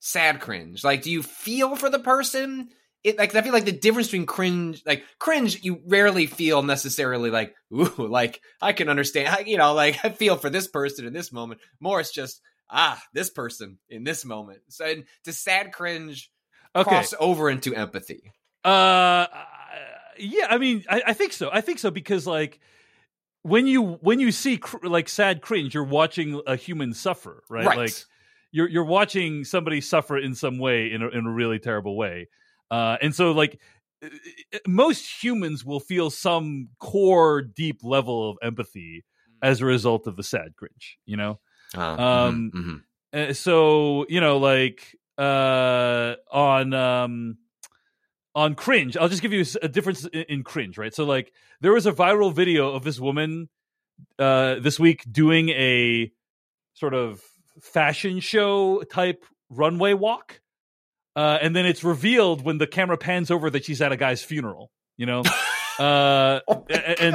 sad 0.00 0.40
cringe 0.40 0.82
like 0.84 1.02
do 1.02 1.10
you 1.10 1.22
feel 1.22 1.76
for 1.76 1.90
the 1.90 1.98
person 1.98 2.68
it 3.06 3.18
like 3.18 3.34
I 3.34 3.42
feel 3.42 3.52
like 3.52 3.64
the 3.64 3.72
difference 3.72 4.08
between 4.08 4.26
cringe 4.26 4.82
like 4.84 5.04
cringe 5.18 5.62
you 5.62 5.80
rarely 5.86 6.26
feel 6.26 6.62
necessarily 6.62 7.30
like 7.30 7.54
ooh 7.72 7.92
like 7.98 8.40
I 8.60 8.72
can 8.72 8.88
understand 8.88 9.28
I, 9.28 9.40
you 9.46 9.56
know 9.56 9.72
like 9.74 9.98
I 10.04 10.10
feel 10.10 10.36
for 10.36 10.50
this 10.50 10.66
person 10.66 11.06
in 11.06 11.12
this 11.12 11.32
moment 11.32 11.60
more 11.80 12.00
it's 12.00 12.12
just 12.12 12.40
ah 12.68 13.00
this 13.14 13.30
person 13.30 13.78
in 13.88 14.04
this 14.04 14.24
moment 14.24 14.60
so 14.68 14.84
and 14.84 15.04
does 15.24 15.38
sad 15.38 15.72
cringe 15.72 16.30
Okay. 16.74 16.90
cross 16.90 17.14
over 17.18 17.48
into 17.48 17.74
empathy 17.74 18.32
Uh, 18.64 19.26
yeah, 20.18 20.46
I 20.50 20.58
mean, 20.58 20.84
I, 20.90 21.02
I 21.08 21.12
think 21.12 21.32
so. 21.32 21.48
I 21.52 21.60
think 21.60 21.78
so 21.78 21.90
because 21.90 22.26
like 22.26 22.58
when 23.42 23.66
you 23.66 23.82
when 24.02 24.18
you 24.18 24.32
see 24.32 24.58
cr- 24.58 24.86
like 24.86 25.08
sad 25.08 25.40
cringe, 25.40 25.74
you're 25.74 25.84
watching 25.84 26.42
a 26.46 26.56
human 26.56 26.92
suffer, 26.92 27.44
right? 27.48 27.66
Right. 27.66 27.76
Like 27.76 27.94
you're 28.50 28.68
you're 28.68 28.84
watching 28.84 29.44
somebody 29.44 29.80
suffer 29.80 30.18
in 30.18 30.34
some 30.34 30.58
way 30.58 30.90
in 30.92 31.02
a, 31.02 31.08
in 31.08 31.26
a 31.26 31.30
really 31.30 31.58
terrible 31.58 31.96
way, 31.96 32.28
uh, 32.70 32.96
and 33.00 33.14
so 33.14 33.32
like 33.32 33.60
uh, 34.02 34.08
most 34.66 35.22
humans 35.22 35.64
will 35.64 35.80
feel 35.80 36.10
some 36.10 36.68
core 36.78 37.42
deep 37.42 37.80
level 37.82 38.30
of 38.30 38.38
empathy 38.42 39.04
as 39.42 39.60
a 39.60 39.66
result 39.66 40.06
of 40.06 40.16
the 40.16 40.22
sad 40.22 40.56
cringe, 40.56 40.98
you 41.06 41.16
know. 41.16 41.38
Uh, 41.74 42.00
Um, 42.00 42.52
mhm, 42.54 42.82
mhm. 43.14 43.30
Uh, 43.30 43.32
so 43.32 44.04
you 44.08 44.20
know 44.20 44.38
like 44.38 44.96
uh 45.18 46.14
on 46.30 46.74
um 46.74 47.38
on 48.34 48.54
cringe 48.54 48.96
i'll 48.98 49.08
just 49.08 49.22
give 49.22 49.32
you 49.32 49.44
a 49.62 49.68
difference 49.68 50.04
in, 50.06 50.22
in 50.28 50.42
cringe 50.44 50.76
right 50.76 50.92
so 50.94 51.04
like 51.04 51.32
there 51.62 51.72
was 51.72 51.86
a 51.86 51.92
viral 51.92 52.34
video 52.34 52.74
of 52.74 52.84
this 52.84 53.00
woman 53.00 53.48
uh 54.18 54.56
this 54.56 54.78
week 54.78 55.04
doing 55.10 55.48
a 55.50 56.12
sort 56.74 56.92
of 56.92 57.22
fashion 57.62 58.20
show 58.20 58.82
type 58.82 59.24
runway 59.48 59.94
walk 59.94 60.40
uh 61.16 61.38
and 61.42 61.56
then 61.56 61.66
it's 61.66 61.82
revealed 61.82 62.44
when 62.44 62.58
the 62.58 62.66
camera 62.66 62.96
pans 62.96 63.30
over 63.30 63.50
that 63.50 63.64
she's 63.64 63.82
at 63.82 63.90
a 63.90 63.96
guy's 63.96 64.22
funeral 64.22 64.70
you 64.96 65.06
know 65.06 65.22
uh 65.78 66.40
and, 66.70 66.80
and, 67.00 67.14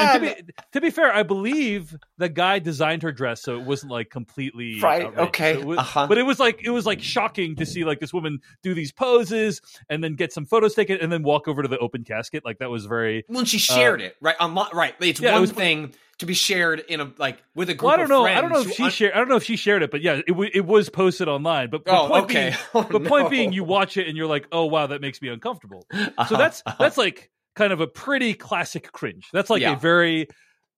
and 0.00 0.12
to, 0.12 0.20
be, 0.20 0.52
to 0.72 0.80
be 0.80 0.90
fair 0.90 1.12
i 1.14 1.22
believe 1.22 1.96
the 2.18 2.28
guy 2.28 2.58
designed 2.58 3.02
her 3.02 3.12
dress 3.12 3.42
so 3.42 3.58
it 3.58 3.64
wasn't 3.64 3.90
like 3.90 4.10
completely 4.10 4.80
Right, 4.80 5.02
outrageous. 5.06 5.28
okay, 5.28 5.54
So 5.54 5.60
it 5.60 5.64
was- 5.66 5.78
uh-huh. 5.78 6.06
but 6.08 6.18
it 6.18 6.22
was 6.24 6.38
like 6.38 6.60
it 6.62 6.70
was 6.70 6.84
like 6.86 7.00
shocking 7.02 7.56
to 7.56 7.66
see 7.66 7.84
like 7.84 8.00
this 8.00 8.12
woman 8.12 8.40
do 8.62 8.74
these 8.74 8.92
poses 8.92 9.60
and 9.88 10.02
then 10.04 10.14
get 10.14 10.32
some 10.32 10.44
photos 10.44 10.74
taken 10.74 10.98
and 11.00 11.10
then 11.10 11.22
walk 11.22 11.48
over 11.48 11.62
to 11.62 11.68
the 11.68 11.78
open 11.78 12.04
casket 12.04 12.44
like 12.44 12.58
that 12.58 12.70
was 12.70 12.86
very 12.86 13.24
When 13.28 13.44
she 13.44 13.58
shared 13.58 14.00
it, 14.00 14.16
right? 14.20 14.36
On, 14.40 14.54
right. 14.74 14.94
It's 15.00 15.20
uh, 15.20 15.24
yeah, 15.24 15.30
it 15.30 15.32
one 15.34 15.40
was- 15.42 15.52
thing 15.52 15.94
to 16.18 16.26
be 16.26 16.34
shared 16.34 16.80
in 16.88 17.00
a 17.00 17.12
like 17.16 17.40
with 17.54 17.70
a 17.70 17.74
group 17.74 17.84
well, 17.86 17.94
I 17.94 17.96
don't 17.96 18.08
know. 18.08 18.24
I 18.26 18.40
don't 18.40 18.50
know 18.50 18.60
if 18.60 18.72
she 18.74 18.82
un- 18.82 18.90
shared. 18.90 19.12
I 19.14 19.18
don't 19.18 19.28
know 19.28 19.36
if 19.36 19.44
she 19.44 19.54
shared 19.56 19.82
it, 19.84 19.90
but 19.92 20.00
yeah, 20.02 20.14
it, 20.14 20.26
w- 20.26 20.50
it 20.52 20.66
was 20.66 20.88
posted 20.88 21.28
online. 21.28 21.70
But 21.70 21.84
the 21.84 21.92
Oh, 21.96 22.08
point 22.08 22.24
okay. 22.24 22.50
being, 22.50 22.56
Oh, 22.74 22.82
point 23.08 23.24
no. 23.24 23.28
being, 23.30 23.52
you 23.52 23.62
watch 23.62 23.96
it 23.96 24.08
and 24.08 24.16
you're 24.16 24.26
like, 24.26 24.48
oh 24.50 24.64
wow, 24.66 24.88
that 24.88 25.00
makes 25.00 25.22
me 25.22 25.28
uncomfortable. 25.28 25.86
So 25.92 26.00
Uh-huh, 26.18 26.36
that's 26.36 26.62
uh-huh. 26.66 26.76
that's 26.80 26.96
like 26.96 27.30
kind 27.58 27.72
of 27.72 27.80
a 27.80 27.86
pretty 27.88 28.34
classic 28.34 28.92
cringe. 28.92 29.28
That's 29.32 29.50
like 29.50 29.60
Yeah. 29.62 29.72
a 29.74 29.76
very, 29.78 30.28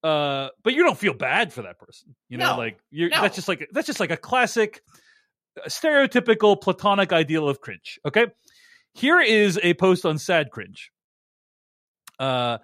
uh, 0.03 0.49
but 0.63 0.73
you 0.73 0.83
don't 0.83 0.97
feel 0.97 1.13
bad 1.13 1.53
for 1.53 1.61
that 1.61 1.77
person. 1.77 2.15
You 2.27 2.37
know, 2.39 2.53
No, 2.53 2.57
like 2.57 2.79
you're 2.89 3.09
no. 3.09 3.21
that's 3.21 3.35
just 3.35 3.47
like 3.47 3.69
that's 3.71 3.85
just 3.87 3.99
like 3.99 4.09
a 4.11 4.17
classic, 4.17 4.81
uh, 5.63 5.67
stereotypical 5.67 6.59
platonic 6.59 7.13
ideal 7.13 7.47
of 7.47 7.61
cringe. 7.61 7.99
Okay, 8.03 8.25
here 8.95 9.21
is 9.21 9.59
a 9.61 9.75
post 9.75 10.05
on 10.05 10.17
sad 10.17 10.49
cringe. 10.49 10.91
Uh, 12.19 12.57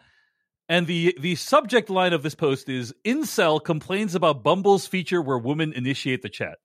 and 0.68 0.88
the 0.88 1.16
the 1.20 1.36
subject 1.36 1.90
line 1.90 2.14
of 2.14 2.24
this 2.24 2.36
post 2.36 2.70
is 2.70 2.94
incel 3.06 3.64
complains 3.64 4.16
about 4.16 4.44
Bumble's 4.44 4.88
feature 4.88 5.22
where 5.22 5.38
women 5.38 5.74
initiate 5.74 6.24
the 6.24 6.30
chat. 6.30 6.58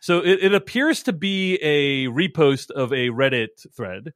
So 0.00 0.18
it, 0.20 0.38
it 0.42 0.54
appears 0.54 1.02
to 1.04 1.12
be 1.12 1.56
a 1.56 2.06
repost 2.08 2.70
of 2.70 2.92
a 2.92 3.08
Reddit 3.08 3.66
thread. 3.74 4.12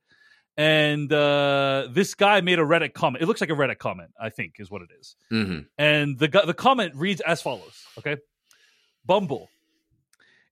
And 0.56 1.10
uh, 1.12 1.88
this 1.90 2.14
guy 2.14 2.42
made 2.42 2.58
a 2.58 2.62
Reddit 2.62 2.92
comment. 2.92 3.22
It 3.22 3.26
looks 3.26 3.40
like 3.40 3.50
a 3.50 3.54
Reddit 3.54 3.78
comment, 3.78 4.10
I 4.20 4.28
think, 4.28 4.56
is 4.58 4.70
what 4.70 4.82
it 4.82 4.90
is. 5.00 5.16
Mhm. 5.32 5.66
And 5.78 6.18
the 6.18 6.28
the 6.28 6.54
comment 6.54 6.94
reads 6.94 7.22
as 7.22 7.40
follows. 7.40 7.82
Okay, 7.98 8.18
Bumble, 9.06 9.48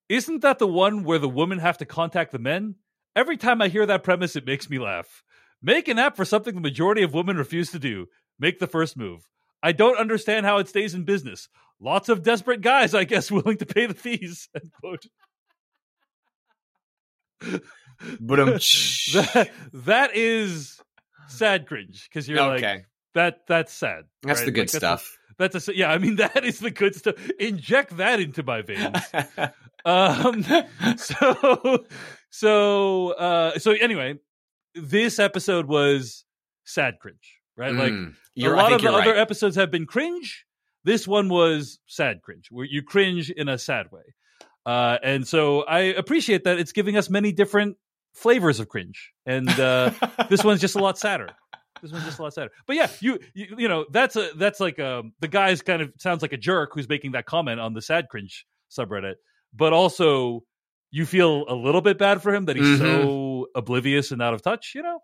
isn't 0.08 0.40
that 0.40 0.58
the 0.58 0.66
one 0.66 1.04
where 1.04 1.18
the 1.18 1.28
women 1.28 1.58
have 1.58 1.78
to 1.78 1.84
contact 1.84 2.32
the 2.32 2.38
men? 2.38 2.76
Every 3.14 3.36
time 3.36 3.60
I 3.60 3.68
hear 3.68 3.84
that 3.86 4.02
premise, 4.02 4.36
it 4.36 4.46
makes 4.46 4.70
me 4.70 4.78
laugh. 4.78 5.22
Make 5.62 5.88
an 5.88 5.98
app 5.98 6.16
for 6.16 6.24
something 6.24 6.54
the 6.54 6.60
majority 6.60 7.02
of 7.02 7.12
women 7.12 7.36
refuse 7.36 7.70
to 7.72 7.78
do. 7.78 8.06
Make 8.38 8.58
the 8.58 8.66
first 8.66 8.96
move. 8.96 9.28
I 9.62 9.72
don't 9.72 9.98
understand 9.98 10.46
how 10.46 10.56
it 10.58 10.68
stays 10.68 10.94
in 10.94 11.04
business. 11.04 11.48
Lots 11.78 12.08
of 12.08 12.22
desperate 12.22 12.62
guys, 12.62 12.94
I 12.94 13.04
guess, 13.04 13.30
willing 13.30 13.58
to 13.58 13.66
pay 13.66 13.84
the 13.86 13.92
fees. 13.94 14.48
End 14.54 14.70
quote. 14.80 15.04
But 18.20 18.40
um, 18.40 18.48
that, 18.50 19.50
that 19.72 20.10
is 20.16 20.80
sad 21.28 21.66
cringe 21.66 22.08
because 22.08 22.28
you're 22.28 22.44
like 22.46 22.86
that. 23.14 23.40
That's 23.46 23.72
sad. 23.72 24.04
that's 24.22 24.40
right? 24.40 24.46
the 24.46 24.52
good 24.52 24.60
Like, 24.62 24.66
that's 24.70 24.74
a- 24.74 24.78
stuff. 24.78 25.16
That's 25.38 25.68
a 25.68 25.76
yeah. 25.76 25.90
I 25.90 25.98
mean, 25.98 26.16
that 26.16 26.44
is 26.44 26.58
the 26.60 26.70
good 26.70 26.94
stuff. 26.94 27.14
Inject 27.38 27.96
that 27.96 28.20
into 28.20 28.42
my 28.42 28.62
veins. 28.62 28.96
um. 29.84 30.44
So 30.96 31.84
so 32.30 33.10
uh. 33.12 33.58
So 33.58 33.72
anyway, 33.72 34.18
this 34.74 35.18
episode 35.18 35.66
was 35.66 36.24
sad 36.64 36.98
cringe, 37.00 37.38
right? 37.56 37.72
Like 37.74 37.92
Mm. 37.92 38.10
a 38.10 38.14
You're- 38.34 38.58
I 38.58 38.62
lot 38.62 38.72
of 38.72 38.80
the 38.82 38.88
you're 38.90 39.00
other 39.00 39.10
right. 39.12 39.18
episodes 39.20 39.56
have 39.56 39.70
been 39.70 39.86
cringe. 39.86 40.44
This 40.84 41.06
one 41.08 41.28
was 41.28 41.78
sad 41.86 42.22
cringe, 42.22 42.48
where 42.50 42.64
you 42.64 42.82
cringe 42.82 43.30
in 43.30 43.48
a 43.48 43.58
sad 43.58 43.90
way. 43.92 44.14
Uh, 44.64 44.98
and 45.02 45.26
so 45.26 45.62
I 45.62 45.80
appreciate 45.80 46.44
that 46.44 46.58
it's 46.58 46.72
giving 46.72 46.96
us 46.96 47.10
many 47.10 47.32
different 47.32 47.76
flavors 48.14 48.60
of 48.60 48.68
cringe. 48.68 49.12
And 49.26 49.48
uh, 49.48 49.92
this 50.28 50.44
one's 50.44 50.60
just 50.60 50.76
a 50.76 50.78
lot 50.78 50.98
sadder. 50.98 51.30
This 51.82 51.92
one's 51.92 52.04
just 52.04 52.18
a 52.18 52.22
lot 52.22 52.34
sadder. 52.34 52.50
But 52.66 52.76
yeah, 52.76 52.88
you 53.00 53.18
you, 53.34 53.54
you 53.58 53.68
know 53.68 53.86
that's 53.90 54.16
a 54.16 54.30
that's 54.36 54.60
like 54.60 54.78
um 54.78 55.12
the 55.20 55.28
guy's 55.28 55.62
kind 55.62 55.80
of 55.82 55.92
sounds 55.98 56.22
like 56.22 56.32
a 56.32 56.36
jerk 56.36 56.72
who's 56.74 56.88
making 56.88 57.12
that 57.12 57.26
comment 57.26 57.58
on 57.60 57.72
the 57.72 57.80
sad 57.80 58.08
cringe 58.08 58.46
subreddit, 58.70 59.14
but 59.54 59.72
also 59.72 60.44
you 60.90 61.06
feel 61.06 61.46
a 61.48 61.54
little 61.54 61.80
bit 61.80 61.98
bad 61.98 62.22
for 62.22 62.34
him 62.34 62.46
that 62.46 62.56
he's 62.56 62.78
so 62.78 63.46
oblivious 63.54 64.10
and 64.10 64.20
out 64.20 64.34
of 64.34 64.42
touch. 64.42 64.72
You 64.74 64.82
know, 64.82 65.00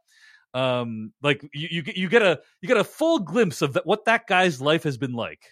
um, 0.52 1.12
like 1.22 1.42
you 1.54 1.68
you 1.70 1.82
get 1.82 1.96
you 1.96 2.08
get 2.08 2.22
a 2.22 2.40
you 2.60 2.68
get 2.68 2.76
a 2.76 2.84
full 2.84 3.20
glimpse 3.20 3.62
of 3.62 3.74
that, 3.74 3.86
what 3.86 4.04
that 4.06 4.26
guy's 4.26 4.60
life 4.60 4.82
has 4.82 4.98
been 4.98 5.12
like 5.12 5.42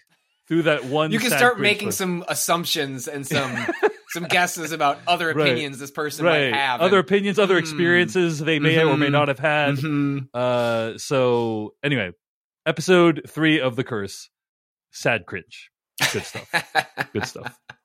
through 0.47 0.63
that 0.63 0.85
one. 0.85 1.11
you 1.11 1.19
can 1.19 1.31
start 1.31 1.59
making 1.59 1.91
some 1.91 2.23
assumptions 2.27 3.07
and 3.07 3.25
some 3.25 3.55
some 4.15 4.23
guesses 4.23 4.71
about 4.71 4.99
other 5.07 5.27
Right. 5.27 5.47
opinions 5.51 5.77
this 5.77 5.91
person 5.91 6.25
right 6.25 6.51
might 6.51 6.57
have. 6.59 6.81
other 6.81 6.97
and- 6.97 7.05
opinions, 7.05 7.37
other 7.37 7.53
Hmm. 7.53 7.59
experiences 7.59 8.39
they 8.39 8.57
may 8.57 8.83
or 8.83 8.97
may 8.97 9.07
Mhm. 9.07 9.11
not 9.11 9.27
have 9.27 9.37
had. 9.39 9.75
Mhm. 9.75 10.27
Uh, 10.33 10.97
so 10.97 11.75
anyway, 11.83 12.11
episode 12.65 13.21
three 13.29 13.59
of 13.59 13.75
the 13.75 13.83
curse, 13.83 14.29
sad 14.91 15.25
cringe, 15.27 15.69
good 16.11 16.23
stuff, 16.23 16.49
good 17.13 17.25
stuff. 17.27 17.59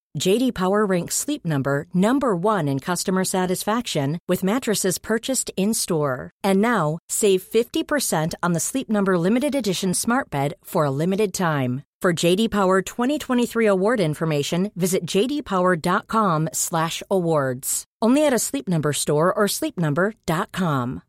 JD 0.19 0.53
Power 0.53 0.85
ranks 0.85 1.15
Sleep 1.15 1.45
Number 1.45 1.85
number 1.93 2.35
1 2.35 2.67
in 2.67 2.79
customer 2.79 3.23
satisfaction 3.23 4.19
with 4.27 4.43
mattresses 4.43 4.97
purchased 4.97 5.49
in-store. 5.55 6.31
And 6.43 6.61
now, 6.61 6.97
save 7.09 7.43
50% 7.43 8.33
on 8.43 8.51
the 8.53 8.59
Sleep 8.59 8.89
Number 8.89 9.17
limited 9.17 9.55
edition 9.55 9.93
Smart 9.93 10.29
Bed 10.29 10.55
for 10.63 10.83
a 10.85 10.91
limited 10.91 11.33
time. 11.33 11.83
For 12.01 12.13
JD 12.13 12.51
Power 12.51 12.81
2023 12.81 13.65
award 13.67 13.99
information, 13.99 14.71
visit 14.75 15.05
jdpower.com/awards. 15.05 17.83
Only 18.01 18.25
at 18.25 18.33
a 18.33 18.39
Sleep 18.39 18.67
Number 18.67 18.91
store 18.91 19.31
or 19.31 19.45
sleepnumber.com. 19.45 21.03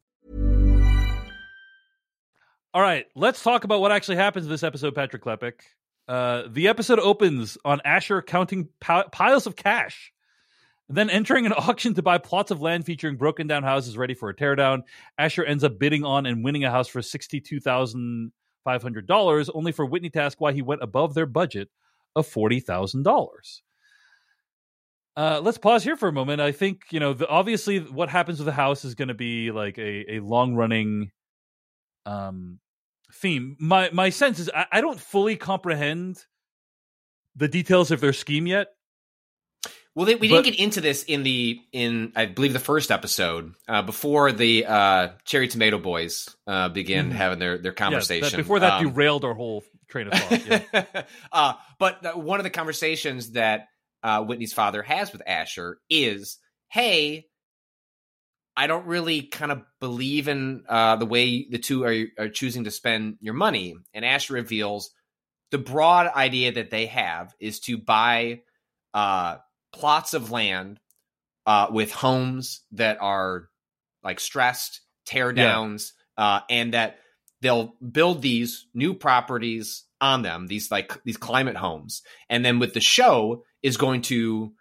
All 2.75 2.83
right, 2.83 3.07
let's 3.15 3.43
talk 3.43 3.65
about 3.65 3.81
what 3.81 3.91
actually 3.91 4.17
happens 4.17 4.45
in 4.47 4.51
this 4.51 4.63
episode, 4.63 4.95
Patrick 4.95 5.23
Klepek. 5.23 5.55
Uh, 6.13 6.47
the 6.47 6.69
episode 6.69 6.99
opens 6.99 7.57
on 7.65 7.81
Asher 7.87 8.21
counting 8.21 8.69
pi- 8.81 9.07
piles 9.11 9.47
of 9.47 9.57
cash, 9.57 10.13
then 10.87 11.09
entering 11.09 11.47
an 11.47 11.53
auction 11.57 11.95
to 11.95 12.03
buy 12.03 12.19
plots 12.19 12.51
of 12.51 12.61
land 12.61 12.85
featuring 12.85 13.17
broken 13.17 13.47
down 13.47 13.63
houses 13.63 13.97
ready 13.97 14.13
for 14.13 14.29
a 14.29 14.37
teardown. 14.37 14.83
Asher 15.17 15.43
ends 15.43 15.65
up 15.65 15.79
bidding 15.79 16.05
on 16.05 16.27
and 16.27 16.45
winning 16.45 16.65
a 16.65 16.71
house 16.71 16.87
for 16.87 17.01
sixty-two 17.01 17.61
thousand 17.61 18.33
five 18.63 18.83
hundred 18.83 19.07
dollars, 19.07 19.49
only 19.49 19.73
for 19.73 19.87
Whitney 19.87 20.11
to 20.11 20.21
ask 20.21 20.39
why 20.39 20.53
he 20.53 20.61
went 20.61 20.83
above 20.83 21.15
their 21.15 21.25
budget 21.25 21.71
of 22.15 22.27
forty 22.27 22.61
thousand 22.61 23.05
dollars. 23.05 23.63
Uh, 25.17 25.41
let's 25.43 25.57
pause 25.57 25.83
here 25.83 25.97
for 25.97 26.11
a 26.11 26.13
moment. 26.13 26.43
I 26.43 26.53
think 26.53 26.83
you 26.91 27.01
know, 27.01 27.15
the, 27.15 27.27
obviously, 27.27 27.79
what 27.79 28.11
happens 28.11 28.39
with 28.39 28.45
the 28.45 28.53
house 28.53 28.85
is 28.85 28.95
going 28.95 29.09
to 29.09 29.15
be 29.15 29.51
like 29.51 29.79
a, 29.79 30.17
a 30.17 30.21
long 30.21 30.57
running 30.57 31.11
um, 32.05 32.59
theme. 33.13 33.57
My 33.59 33.91
my 33.93 34.11
sense 34.11 34.39
is 34.39 34.51
I, 34.55 34.67
I 34.73 34.81
don't 34.81 35.01
fully 35.01 35.37
comprehend 35.37 36.19
the 37.37 37.49
details 37.49 37.91
of 37.91 38.01
their 38.01 38.13
scheme 38.13 38.47
yet. 38.47 38.69
Well, 39.95 40.07
they, 40.07 40.15
we 40.15 40.29
But- 40.29 40.43
didn't 40.45 40.57
get 40.57 40.65
into 40.65 40.81
this 40.81 41.03
in 41.03 41.23
the 41.23 41.61
in 41.73 42.13
I 42.17 42.25
believe 42.27 42.55
the 42.55 42.59
first 42.59 42.91
episode 42.91 43.53
uh, 43.69 43.83
before 43.83 44.33
the 44.33 44.65
uh, 44.67 45.09
Cherry 45.25 45.49
Tomato 45.49 45.79
Boys 45.79 46.35
uh, 46.47 46.71
begin 46.71 47.11
Mhm. 47.11 47.13
having 47.13 47.39
their 47.39 47.59
their 47.59 47.73
conversation. 47.73 48.31
that, 48.31 48.37
before 48.37 48.61
that 48.61 48.75
Um, 48.75 48.85
derailed 48.89 49.25
our 49.25 49.35
whole 49.35 49.65
train 49.89 50.09
of 50.09 50.15
thought. 50.15 50.47
Yeah. 50.73 51.03
uh, 51.33 51.55
but 51.79 52.17
one 52.19 52.41
of 52.41 52.45
the 52.45 52.51
conversations 52.51 53.33
that 53.33 53.67
uh, 54.03 54.23
Whitney's 54.25 54.55
father 54.55 54.83
has 54.83 55.13
with 55.13 55.23
Asher 55.27 55.79
is, 55.91 56.39
"Hey, 56.69 57.27
I 58.57 58.67
don't 58.67 58.87
really 58.87 59.23
kind 59.23 59.53
of 59.53 59.63
believe 59.81 60.29
in 60.29 60.65
uh, 60.69 60.97
the 60.97 61.07
way 61.07 61.47
the 61.49 61.59
two 61.59 61.85
are, 61.85 62.25
are 62.25 62.29
choosing 62.29 62.65
to 62.65 62.71
spend 62.71 63.17
your 63.21 63.35
money." 63.35 63.75
And 63.95 64.05
Asher 64.05 64.35
reveals 64.35 64.91
the 65.51 65.59
broad 65.59 66.09
idea 66.09 66.53
that 66.53 66.71
they 66.71 66.87
have 66.87 67.35
is 67.41 67.61
to 67.61 67.79
buy 67.79 68.41
uh, 68.95 69.37
plots 69.73 70.15
of 70.15 70.31
land 70.31 70.81
uh, 71.47 71.69
with 71.71 71.93
homes 71.93 72.63
that 72.73 72.99
are 73.01 73.49
like 74.03 74.21
stressed, 74.21 74.81
tear 75.07 75.33
downs, 75.33 75.95
uh, 76.17 76.41
and 76.51 76.75
that 76.75 76.99
they'll 77.41 77.75
build 77.81 78.23
these 78.23 78.67
new 78.75 78.95
properties 78.95 79.85
on 80.01 80.23
them 80.23 80.49
these 80.49 80.71
like 80.71 81.03
these 81.05 81.17
climate 81.17 81.57
homes 81.57 82.03
and 82.29 82.45
then 82.45 82.59
with 82.59 82.75
the 82.75 82.81
show 82.81 83.45
is 83.63 83.77
going 83.77 84.03
to 84.03 84.53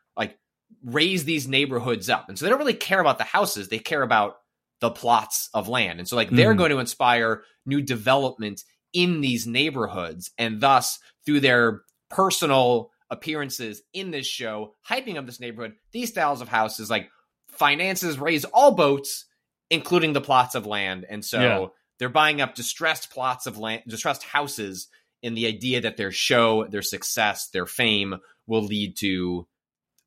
raise 0.84 1.24
these 1.26 1.48
neighborhoods 1.48 2.10
up 2.10 2.28
and 2.30 2.38
so 2.40 2.46
they 2.46 2.50
don't 2.50 2.60
really 2.60 2.74
care 2.74 3.00
about 3.00 3.18
the 3.18 3.24
houses 3.24 3.68
they 3.70 3.80
care 3.80 4.02
about 4.02 4.36
the 4.80 4.90
plots 4.90 5.50
of 5.54 5.68
land 5.68 6.00
and 6.00 6.08
so 6.08 6.16
like 6.16 6.30
they're 6.30 6.54
Mhm. 6.56 6.58
going 6.58 6.70
to 6.72 6.80
inspire 6.80 7.44
new 7.66 7.82
development 7.82 8.64
in 8.94 9.22
these 9.22 9.46
neighborhoods 9.46 10.32
and 10.38 10.60
thus 10.60 10.98
through 11.26 11.40
their 11.40 11.82
personal 12.10 12.90
appearances 13.10 13.82
in 13.94 14.12
this 14.12 14.26
show 14.28 14.74
hyping 14.90 15.18
up 15.18 15.26
this 15.26 15.40
neighborhood 15.40 15.74
these 15.92 16.10
styles 16.10 16.42
of 16.42 16.48
houses 16.50 16.90
like 16.90 17.10
finances 17.50 18.18
raise 18.20 18.46
all 18.46 18.72
boats 18.72 19.26
including 19.70 20.14
the 20.14 20.22
plots 20.22 20.56
of 20.56 20.66
land 20.66 21.06
and 21.10 21.24
so 21.24 21.40
Yeah. 21.42 21.66
they're 22.00 22.10
buying 22.10 22.42
up 22.42 22.56
distressed 22.56 23.12
plots 23.12 23.46
of 23.46 23.58
land 23.58 23.84
distressed 23.88 24.24
houses 24.24 24.88
in 25.22 25.36
the 25.36 25.46
idea 25.48 25.82
that 25.82 25.98
their 25.98 26.12
show 26.12 26.66
their 26.68 26.82
success 26.82 27.50
their 27.50 27.66
fame 27.68 28.16
will 28.48 28.64
lead 28.64 28.98
to 28.98 29.48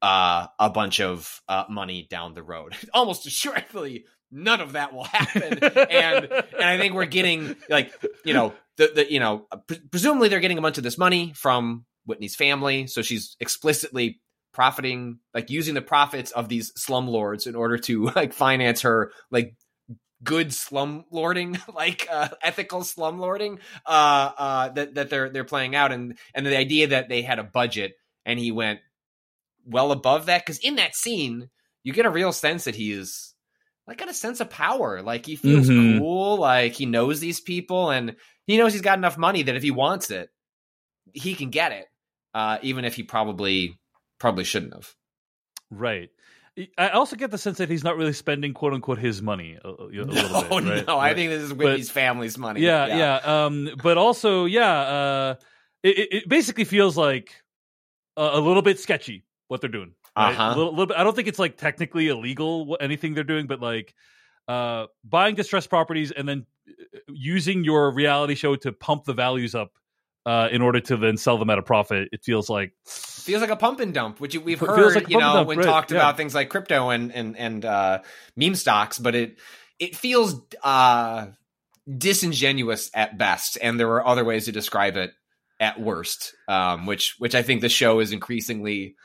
uh, 0.04 0.48
a 0.58 0.68
bunch 0.68 1.00
of 1.00 1.40
uh, 1.48 1.64
money 1.70 2.06
down 2.08 2.34
the 2.34 2.42
road. 2.42 2.76
Almost 2.92 3.26
assuredly 3.26 4.04
none 4.30 4.60
of 4.60 4.72
that 4.72 4.92
will 4.92 5.04
happen. 5.04 5.58
And 5.62 6.30
and 6.32 6.64
i 6.64 6.76
think 6.76 6.94
we're 6.94 7.06
getting 7.06 7.56
like 7.70 7.94
you 8.24 8.34
know 8.34 8.52
the, 8.76 8.90
the 8.94 9.12
you 9.12 9.20
know 9.20 9.46
pre- 9.66 9.80
presumably 9.90 10.28
they're 10.28 10.40
getting 10.40 10.58
a 10.58 10.62
bunch 10.62 10.76
of 10.76 10.84
this 10.84 10.98
money 10.98 11.32
from 11.34 11.86
whitney's 12.04 12.36
family. 12.36 12.86
So 12.86 13.00
she's 13.00 13.34
explicitly 13.40 14.20
profiting 14.52 15.20
like 15.32 15.48
using 15.48 15.72
the 15.74 15.82
profits 15.82 16.32
of 16.32 16.48
these 16.48 16.72
slumlords 16.72 17.46
in 17.46 17.56
order 17.56 17.78
to 17.78 18.04
like 18.16 18.34
finance 18.34 18.82
her 18.82 19.10
like 19.30 19.56
good 20.22 20.52
slum 20.52 21.04
lording 21.10 21.58
like 21.74 22.06
uh, 22.10 22.28
ethical 22.42 22.82
slum 22.84 23.18
lording 23.18 23.58
uh 23.84 24.30
uh 24.38 24.68
that 24.70 24.94
that 24.94 25.10
they're 25.10 25.30
they're 25.30 25.44
playing 25.44 25.74
out. 25.74 25.92
And 25.92 26.18
and 26.34 26.44
the 26.44 26.58
idea 26.58 26.88
that 26.88 27.08
they 27.08 27.22
had 27.22 27.38
a 27.38 27.44
budget 27.44 27.94
and 28.26 28.38
he 28.38 28.52
went 28.52 28.80
well 29.66 29.92
above 29.92 30.26
that 30.26 30.44
because 30.44 30.58
in 30.58 30.76
that 30.76 30.94
scene 30.94 31.48
you 31.82 31.92
get 31.92 32.06
a 32.06 32.10
real 32.10 32.32
sense 32.32 32.64
that 32.64 32.74
he 32.74 32.92
is 32.92 33.34
like 33.86 33.98
got 33.98 34.08
a 34.08 34.14
sense 34.14 34.40
of 34.40 34.48
power 34.50 35.02
like 35.02 35.26
he 35.26 35.36
feels 35.36 35.68
Mhm. 35.68 35.98
cool 35.98 36.36
like 36.38 36.72
he 36.72 36.86
knows 36.86 37.20
these 37.20 37.40
people 37.40 37.90
and 37.90 38.16
he 38.46 38.56
knows 38.58 38.72
he's 38.72 38.82
got 38.82 38.98
enough 38.98 39.16
money 39.18 39.42
that 39.42 39.56
if 39.56 39.62
he 39.62 39.70
wants 39.70 40.10
it 40.10 40.28
he 41.12 41.34
can 41.34 41.50
get 41.50 41.72
it 41.72 41.86
uh 42.34 42.58
even 42.62 42.84
if 42.84 42.94
he 42.94 43.02
probably 43.02 43.78
probably 44.18 44.44
shouldn't 44.44 44.74
have 44.74 44.94
Right. 45.70 46.10
I 46.78 46.90
also 46.90 47.16
get 47.16 47.32
the 47.32 47.38
sense 47.38 47.58
that 47.58 47.68
he's 47.68 47.82
not 47.82 47.96
really 47.96 48.12
spending 48.12 48.54
"quote 48.54 48.74
unquote" 48.74 48.98
his 48.98 49.20
money 49.20 49.58
a, 49.64 49.68
a 49.68 49.72
a 49.72 49.88
little 49.88 50.06
bit. 50.14 50.46
oh 50.50 50.60
right? 50.60 50.86
no 50.86 50.98
i 50.98 51.12
think 51.14 51.30
this 51.30 51.42
is 51.42 51.52
whitney's 51.52 51.90
family's 51.90 52.38
money 52.38 52.60
Yeah, 52.60 52.86
yeah. 52.86 53.16
Um, 53.46 53.70
but 53.82 53.98
also, 53.98 54.44
yeah. 54.44 54.70
Uh, 54.78 55.34
it, 55.82 55.98
it- 55.98 56.08
it 56.12 56.28
basically 56.28 56.62
feels 56.64 56.96
like 56.96 57.34
a, 58.16 58.22
a 58.34 58.40
little 58.40 58.62
bit 58.62 58.78
sketchy 58.78 59.24
what 59.48 59.60
they're 59.60 59.70
doing. 59.70 59.92
Right? 60.16 60.32
Uh-huh. 60.32 60.42
A 60.42 60.56
little, 60.56 60.70
little 60.70 60.86
bit. 60.86 60.96
I 60.96 61.04
don't 61.04 61.14
think 61.14 61.28
it's 61.28 61.38
like 61.38 61.56
technically 61.56 62.08
illegal 62.08 62.76
anything 62.80 63.14
they're 63.14 63.24
doing, 63.24 63.46
but 63.46 63.60
like 63.60 63.94
uh, 64.48 64.86
buying 65.04 65.34
distressed 65.34 65.70
properties 65.70 66.12
and 66.12 66.28
then 66.28 66.46
uh, 66.68 66.98
using 67.08 67.64
your 67.64 67.92
reality 67.92 68.34
show 68.34 68.56
to 68.56 68.72
pump 68.72 69.04
the 69.04 69.12
values 69.12 69.54
up 69.54 69.72
uh, 70.26 70.48
in 70.50 70.62
order 70.62 70.80
to 70.80 70.96
then 70.96 71.16
sell 71.16 71.38
them 71.38 71.50
at 71.50 71.58
a 71.58 71.62
profit. 71.62 72.08
It 72.12 72.24
feels 72.24 72.48
like 72.48 72.72
feels 72.84 73.40
like 73.40 73.50
a 73.50 73.56
pump 73.56 73.80
and 73.80 73.92
dump, 73.92 74.20
which 74.20 74.36
we've 74.36 74.60
heard, 74.60 74.94
like 74.94 75.08
you 75.08 75.18
know, 75.18 75.34
dump, 75.34 75.48
when 75.48 75.58
right, 75.58 75.66
talked 75.66 75.90
yeah. 75.90 75.98
about 75.98 76.16
things 76.16 76.34
like 76.34 76.48
crypto 76.48 76.90
and 76.90 77.12
and 77.12 77.36
and 77.36 77.64
uh, 77.64 78.00
meme 78.36 78.54
stocks. 78.54 78.98
But 78.98 79.14
it 79.14 79.38
it 79.78 79.96
feels 79.96 80.40
uh, 80.62 81.26
disingenuous 81.86 82.90
at 82.94 83.18
best, 83.18 83.58
and 83.60 83.78
there 83.78 83.90
are 83.92 84.06
other 84.06 84.24
ways 84.24 84.46
to 84.46 84.52
describe 84.52 84.96
it 84.96 85.12
at 85.60 85.80
worst. 85.80 86.34
Um, 86.48 86.86
which 86.86 87.16
which 87.18 87.34
I 87.34 87.42
think 87.42 87.60
the 87.60 87.68
show 87.68 88.00
is 88.00 88.12
increasingly 88.12 88.96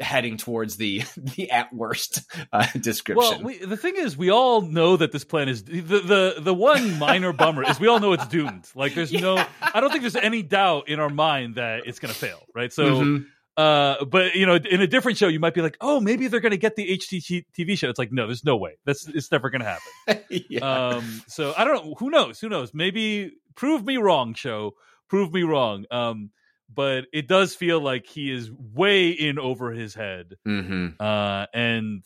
heading 0.00 0.36
towards 0.36 0.76
the 0.76 1.02
the 1.16 1.50
at 1.50 1.72
worst 1.72 2.22
uh, 2.52 2.66
description. 2.80 3.16
Well, 3.16 3.42
we, 3.42 3.58
the 3.58 3.76
thing 3.76 3.94
is, 3.96 4.16
we 4.16 4.30
all 4.30 4.62
know 4.62 4.96
that 4.96 5.12
this 5.12 5.24
plan 5.24 5.48
is 5.48 5.64
the 5.64 5.80
the 5.80 6.34
the 6.38 6.54
one 6.54 6.98
minor 6.98 7.32
bummer 7.32 7.62
is 7.68 7.78
we 7.78 7.86
all 7.88 8.00
know 8.00 8.12
it's 8.12 8.26
doomed. 8.26 8.66
Like, 8.74 8.94
there's 8.94 9.12
no, 9.12 9.44
I 9.60 9.80
don't 9.80 9.90
think 9.90 10.02
there's 10.02 10.16
any 10.16 10.42
doubt 10.42 10.88
in 10.88 11.00
our 11.00 11.10
mind 11.10 11.56
that 11.56 11.82
it's 11.86 11.98
going 11.98 12.12
to 12.12 12.18
fail, 12.18 12.42
right? 12.54 12.72
So, 12.72 13.00
Mhm. 13.02 13.26
uh, 13.56 14.04
but 14.06 14.34
you 14.34 14.46
know, 14.46 14.54
in 14.56 14.80
a 14.80 14.86
different 14.86 15.18
show, 15.18 15.28
you 15.28 15.40
might 15.40 15.54
be 15.54 15.60
like, 15.62 15.76
oh, 15.80 16.00
maybe 16.00 16.28
they're 16.28 16.40
going 16.40 16.50
to 16.52 16.56
get 16.58 16.76
the 16.76 16.88
HT 16.96 17.44
TV 17.56 17.76
show. 17.76 17.88
It's 17.90 17.98
like, 17.98 18.12
no, 18.12 18.26
there's 18.26 18.44
no 18.44 18.56
way. 18.56 18.78
That's 18.86 19.06
it's 19.06 19.30
never 19.30 19.50
going 19.50 19.62
to 19.62 19.66
happen. 20.06 20.24
yeah. 20.48 20.60
Um, 20.60 21.22
so 21.26 21.52
I 21.56 21.64
don't 21.64 21.84
know. 21.86 21.94
Who 21.98 22.10
knows? 22.10 22.40
Who 22.40 22.48
knows? 22.48 22.72
Maybe 22.72 23.32
prove 23.54 23.84
me 23.84 23.96
wrong, 23.98 24.34
show. 24.34 24.74
Prove 25.08 25.32
me 25.32 25.42
wrong. 25.42 25.84
Um, 25.90 26.30
but 26.72 27.06
it 27.12 27.26
does 27.26 27.54
feel 27.54 27.80
like 27.80 28.06
he 28.06 28.30
is 28.30 28.50
way 28.50 29.10
in 29.10 29.38
over 29.38 29.72
his 29.72 29.94
head 29.94 30.34
hmm 30.44 30.88
uh, 30.98 31.46
and 31.52 32.04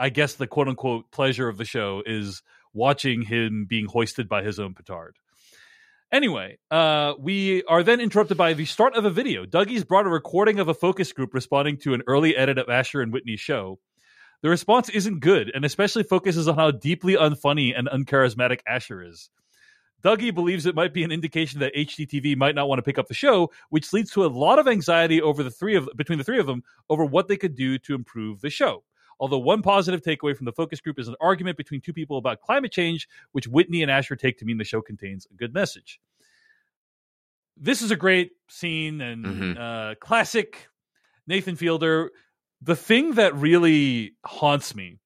I 0.00 0.08
guess 0.08 0.34
the 0.34 0.46
quote 0.46 0.66
unquote 0.66 1.10
pleasure 1.10 1.48
of 1.48 1.58
the 1.58 1.66
show 1.66 2.02
is 2.04 2.42
watching 2.72 3.20
him 3.20 3.66
being 3.68 3.86
hoisted 3.86 4.28
by 4.28 4.42
his 4.42 4.58
own 4.58 4.72
petard. 4.74 5.16
Anyway, 6.10 6.58
uh, 6.70 7.12
we 7.20 7.62
are 7.64 7.82
then 7.82 8.00
interrupted 8.00 8.36
by 8.36 8.54
the 8.54 8.64
start 8.64 8.96
of 8.96 9.04
a 9.04 9.10
video. 9.10 9.44
Dougie's 9.44 9.84
brought 9.84 10.06
a 10.06 10.10
recording 10.10 10.58
of 10.58 10.68
a 10.68 10.74
focus 10.74 11.12
group 11.12 11.34
responding 11.34 11.76
to 11.78 11.94
an 11.94 12.02
early 12.06 12.34
edit 12.34 12.58
of 12.58 12.68
Asher 12.68 13.02
and 13.02 13.12
Whitney's 13.12 13.40
show. 13.40 13.78
The 14.42 14.48
response 14.48 14.88
isn't 14.88 15.20
good, 15.20 15.52
and 15.54 15.64
especially 15.64 16.02
focuses 16.02 16.48
on 16.48 16.56
how 16.56 16.70
deeply 16.70 17.14
unfunny 17.14 17.74
and 17.76 17.86
uncharismatic 17.86 18.60
Asher 18.66 19.02
is. 19.02 19.28
Dougie 20.02 20.34
believes 20.34 20.66
it 20.66 20.74
might 20.74 20.94
be 20.94 21.04
an 21.04 21.12
indication 21.12 21.60
that 21.60 21.74
HGTV 21.74 22.36
might 22.36 22.54
not 22.54 22.68
want 22.68 22.78
to 22.78 22.82
pick 22.82 22.98
up 22.98 23.08
the 23.08 23.14
show, 23.14 23.50
which 23.68 23.92
leads 23.92 24.10
to 24.12 24.24
a 24.24 24.28
lot 24.28 24.58
of 24.58 24.66
anxiety 24.66 25.20
over 25.20 25.42
the 25.42 25.50
three 25.50 25.76
of 25.76 25.88
between 25.96 26.18
the 26.18 26.24
three 26.24 26.38
of 26.38 26.46
them 26.46 26.62
over 26.88 27.04
what 27.04 27.28
they 27.28 27.36
could 27.36 27.54
do 27.54 27.78
to 27.78 27.94
improve 27.94 28.40
the 28.40 28.50
show. 28.50 28.82
Although 29.18 29.38
one 29.38 29.60
positive 29.60 30.00
takeaway 30.00 30.34
from 30.34 30.46
the 30.46 30.52
focus 30.52 30.80
group 30.80 30.98
is 30.98 31.06
an 31.08 31.16
argument 31.20 31.58
between 31.58 31.82
two 31.82 31.92
people 31.92 32.16
about 32.16 32.40
climate 32.40 32.72
change, 32.72 33.06
which 33.32 33.46
Whitney 33.46 33.82
and 33.82 33.90
Asher 33.90 34.16
take 34.16 34.38
to 34.38 34.46
mean 34.46 34.56
the 34.56 34.64
show 34.64 34.80
contains 34.80 35.26
a 35.30 35.34
good 35.34 35.52
message. 35.52 36.00
This 37.56 37.82
is 37.82 37.90
a 37.90 37.96
great 37.96 38.32
scene 38.48 39.02
and 39.02 39.24
Mhm. 39.26 39.58
uh, 39.58 39.94
classic 39.96 40.68
Nathan 41.26 41.56
Fielder. 41.56 42.10
The 42.62 42.76
thing 42.76 43.12
that 43.14 43.34
really 43.34 44.16
haunts 44.24 44.74
me 44.74 44.98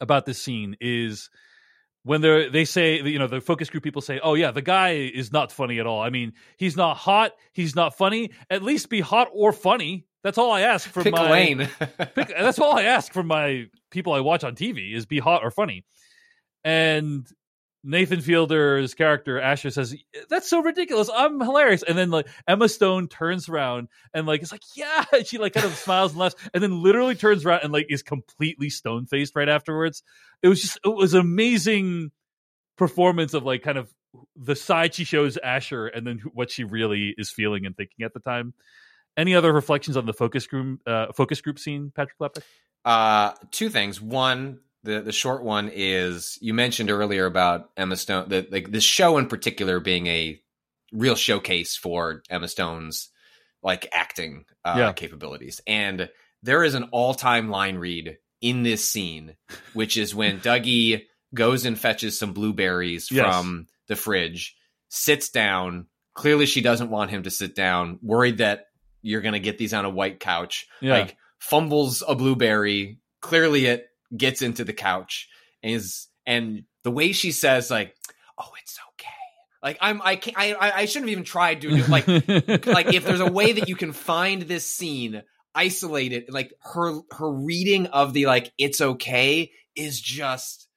about 0.00 0.26
this 0.26 0.40
scene 0.40 0.76
is 0.80 1.30
when 2.06 2.20
they 2.20 2.48
they 2.48 2.64
say 2.64 3.02
you 3.02 3.18
know 3.18 3.26
the 3.26 3.40
focus 3.40 3.68
group 3.68 3.82
people 3.82 4.00
say 4.00 4.20
oh 4.22 4.34
yeah 4.34 4.52
the 4.52 4.62
guy 4.62 4.90
is 4.92 5.32
not 5.32 5.50
funny 5.50 5.80
at 5.80 5.86
all 5.86 6.00
i 6.00 6.08
mean 6.08 6.32
he's 6.56 6.76
not 6.76 6.96
hot 6.96 7.32
he's 7.52 7.74
not 7.74 7.96
funny 7.96 8.30
at 8.48 8.62
least 8.62 8.88
be 8.88 9.00
hot 9.00 9.28
or 9.32 9.52
funny 9.52 10.06
that's 10.22 10.38
all 10.38 10.52
i 10.52 10.62
ask 10.62 10.88
from 10.88 11.02
Pick 11.02 11.12
my 11.12 11.30
lane. 11.30 11.68
pick, 12.14 12.28
that's 12.28 12.58
all 12.58 12.76
I 12.76 12.82
ask 12.82 13.12
from 13.12 13.26
my 13.26 13.66
people 13.90 14.12
I 14.12 14.20
watch 14.20 14.44
on 14.44 14.54
TV 14.56 14.94
is 14.94 15.06
be 15.06 15.18
hot 15.18 15.42
or 15.42 15.50
funny. 15.50 15.84
And 16.64 17.26
Nathan 17.88 18.20
Fielder's 18.20 18.94
character 18.94 19.40
Asher 19.40 19.70
says, 19.70 19.94
"That's 20.28 20.50
so 20.50 20.60
ridiculous. 20.60 21.08
I'm 21.14 21.40
hilarious." 21.40 21.84
And 21.84 21.96
then 21.96 22.10
like 22.10 22.26
Emma 22.46 22.68
Stone 22.68 23.06
turns 23.06 23.48
around 23.48 23.86
and 24.12 24.26
like 24.26 24.42
it's 24.42 24.50
like, 24.50 24.64
"Yeah." 24.74 25.04
And 25.12 25.26
she 25.26 25.38
like 25.38 25.54
kind 25.54 25.66
of 25.66 25.74
smiles 25.76 26.10
and 26.10 26.20
laughs, 26.20 26.34
and 26.52 26.62
then 26.62 26.82
literally 26.82 27.14
turns 27.14 27.46
around 27.46 27.60
and 27.62 27.72
like 27.72 27.86
is 27.88 28.02
completely 28.02 28.70
stone 28.70 29.06
faced 29.06 29.36
right 29.36 29.48
afterwards. 29.48 30.02
It 30.42 30.48
was 30.48 30.60
just 30.60 30.80
it 30.84 30.94
was 30.94 31.14
amazing 31.14 32.10
performance 32.76 33.34
of 33.34 33.44
like 33.44 33.62
kind 33.62 33.78
of 33.78 33.88
the 34.34 34.56
side 34.56 34.94
she 34.94 35.04
shows 35.04 35.36
Asher 35.36 35.86
and 35.86 36.04
then 36.06 36.20
what 36.32 36.50
she 36.50 36.64
really 36.64 37.14
is 37.16 37.30
feeling 37.30 37.66
and 37.66 37.76
thinking 37.76 38.04
at 38.04 38.12
the 38.14 38.20
time. 38.20 38.52
Any 39.16 39.34
other 39.34 39.52
reflections 39.52 39.96
on 39.96 40.06
the 40.06 40.12
focus 40.12 40.48
group 40.48 40.80
uh, 40.88 41.12
focus 41.12 41.40
group 41.40 41.60
scene, 41.60 41.92
Patrick 41.94 42.18
Klepek? 42.18 42.42
Uh, 42.84 43.32
two 43.50 43.68
things. 43.68 44.00
One, 44.00 44.60
the 44.86 45.02
the 45.02 45.12
short 45.12 45.42
one 45.44 45.70
is 45.72 46.38
you 46.40 46.54
mentioned 46.54 46.90
earlier 46.90 47.26
about 47.26 47.70
Emma 47.76 47.96
Stone, 47.96 48.28
the, 48.30 48.46
like 48.50 48.70
this 48.70 48.84
show 48.84 49.18
in 49.18 49.26
particular 49.26 49.78
being 49.80 50.06
a 50.06 50.40
real 50.92 51.14
showcase 51.16 51.76
for 51.76 52.22
Emma 52.30 52.48
Stone's 52.48 53.10
like 53.62 53.88
acting 53.92 54.44
uh, 54.64 54.74
Yeah. 54.78 54.92
capabilities, 54.92 55.60
and 55.66 56.08
there 56.42 56.64
is 56.64 56.74
an 56.74 56.84
all 56.92 57.12
time 57.14 57.50
line 57.50 57.76
read 57.76 58.16
in 58.40 58.62
this 58.62 58.88
scene, 58.88 59.36
which 59.74 59.96
is 59.96 60.14
when 60.14 60.40
Dougie 60.46 61.02
goes 61.34 61.64
and 61.66 61.78
fetches 61.78 62.18
some 62.18 62.32
blueberries 62.32 63.10
Yes. 63.10 63.26
from 63.26 63.66
the 63.88 63.96
fridge, 63.96 64.56
sits 64.88 65.28
down. 65.30 65.86
Clearly, 66.14 66.46
she 66.46 66.60
doesn't 66.62 66.90
want 66.90 67.10
him 67.10 67.24
to 67.24 67.30
sit 67.30 67.54
down, 67.54 67.98
worried 68.02 68.38
that 68.38 68.66
you're 69.02 69.20
going 69.20 69.34
to 69.34 69.40
get 69.40 69.58
these 69.58 69.74
on 69.74 69.84
a 69.84 69.90
white 69.90 70.18
couch. 70.20 70.66
Yeah. 70.80 70.92
Like, 70.92 71.16
fumbles 71.38 72.02
a 72.06 72.14
blueberry. 72.14 73.00
Clearly, 73.20 73.66
it 73.66 73.86
gets 74.14 74.42
into 74.42 74.64
the 74.64 74.72
couch. 74.72 75.28
And, 75.62 75.72
is, 75.74 76.08
and 76.26 76.64
the 76.84 76.90
way 76.90 77.12
she 77.12 77.32
says, 77.32 77.70
like, 77.70 77.94
oh, 78.38 78.50
it's 78.62 78.78
okay. 78.94 79.08
Like, 79.62 79.78
I'm, 79.80 80.02
I 80.02 80.16
can't, 80.16 80.36
I, 80.36 80.70
I 80.70 80.84
shouldn't 80.84 81.08
have 81.08 81.12
even 81.12 81.24
tried 81.24 81.62
to 81.62 81.70
do 81.70 81.82
like, 81.84 82.06
like 82.66 82.92
if 82.92 83.04
there's 83.04 83.20
a 83.20 83.30
way 83.30 83.52
that 83.52 83.68
you 83.68 83.76
can 83.76 83.92
find 83.92 84.42
this 84.42 84.68
scene 84.68 85.22
isolate 85.56 86.12
it 86.12 86.30
like 86.30 86.52
her 86.60 87.00
her 87.12 87.32
reading 87.32 87.86
of 87.86 88.12
the 88.12 88.26
like 88.26 88.52
it's 88.58 88.80
okay 88.80 89.50
is 89.74 89.98
just 89.98 90.68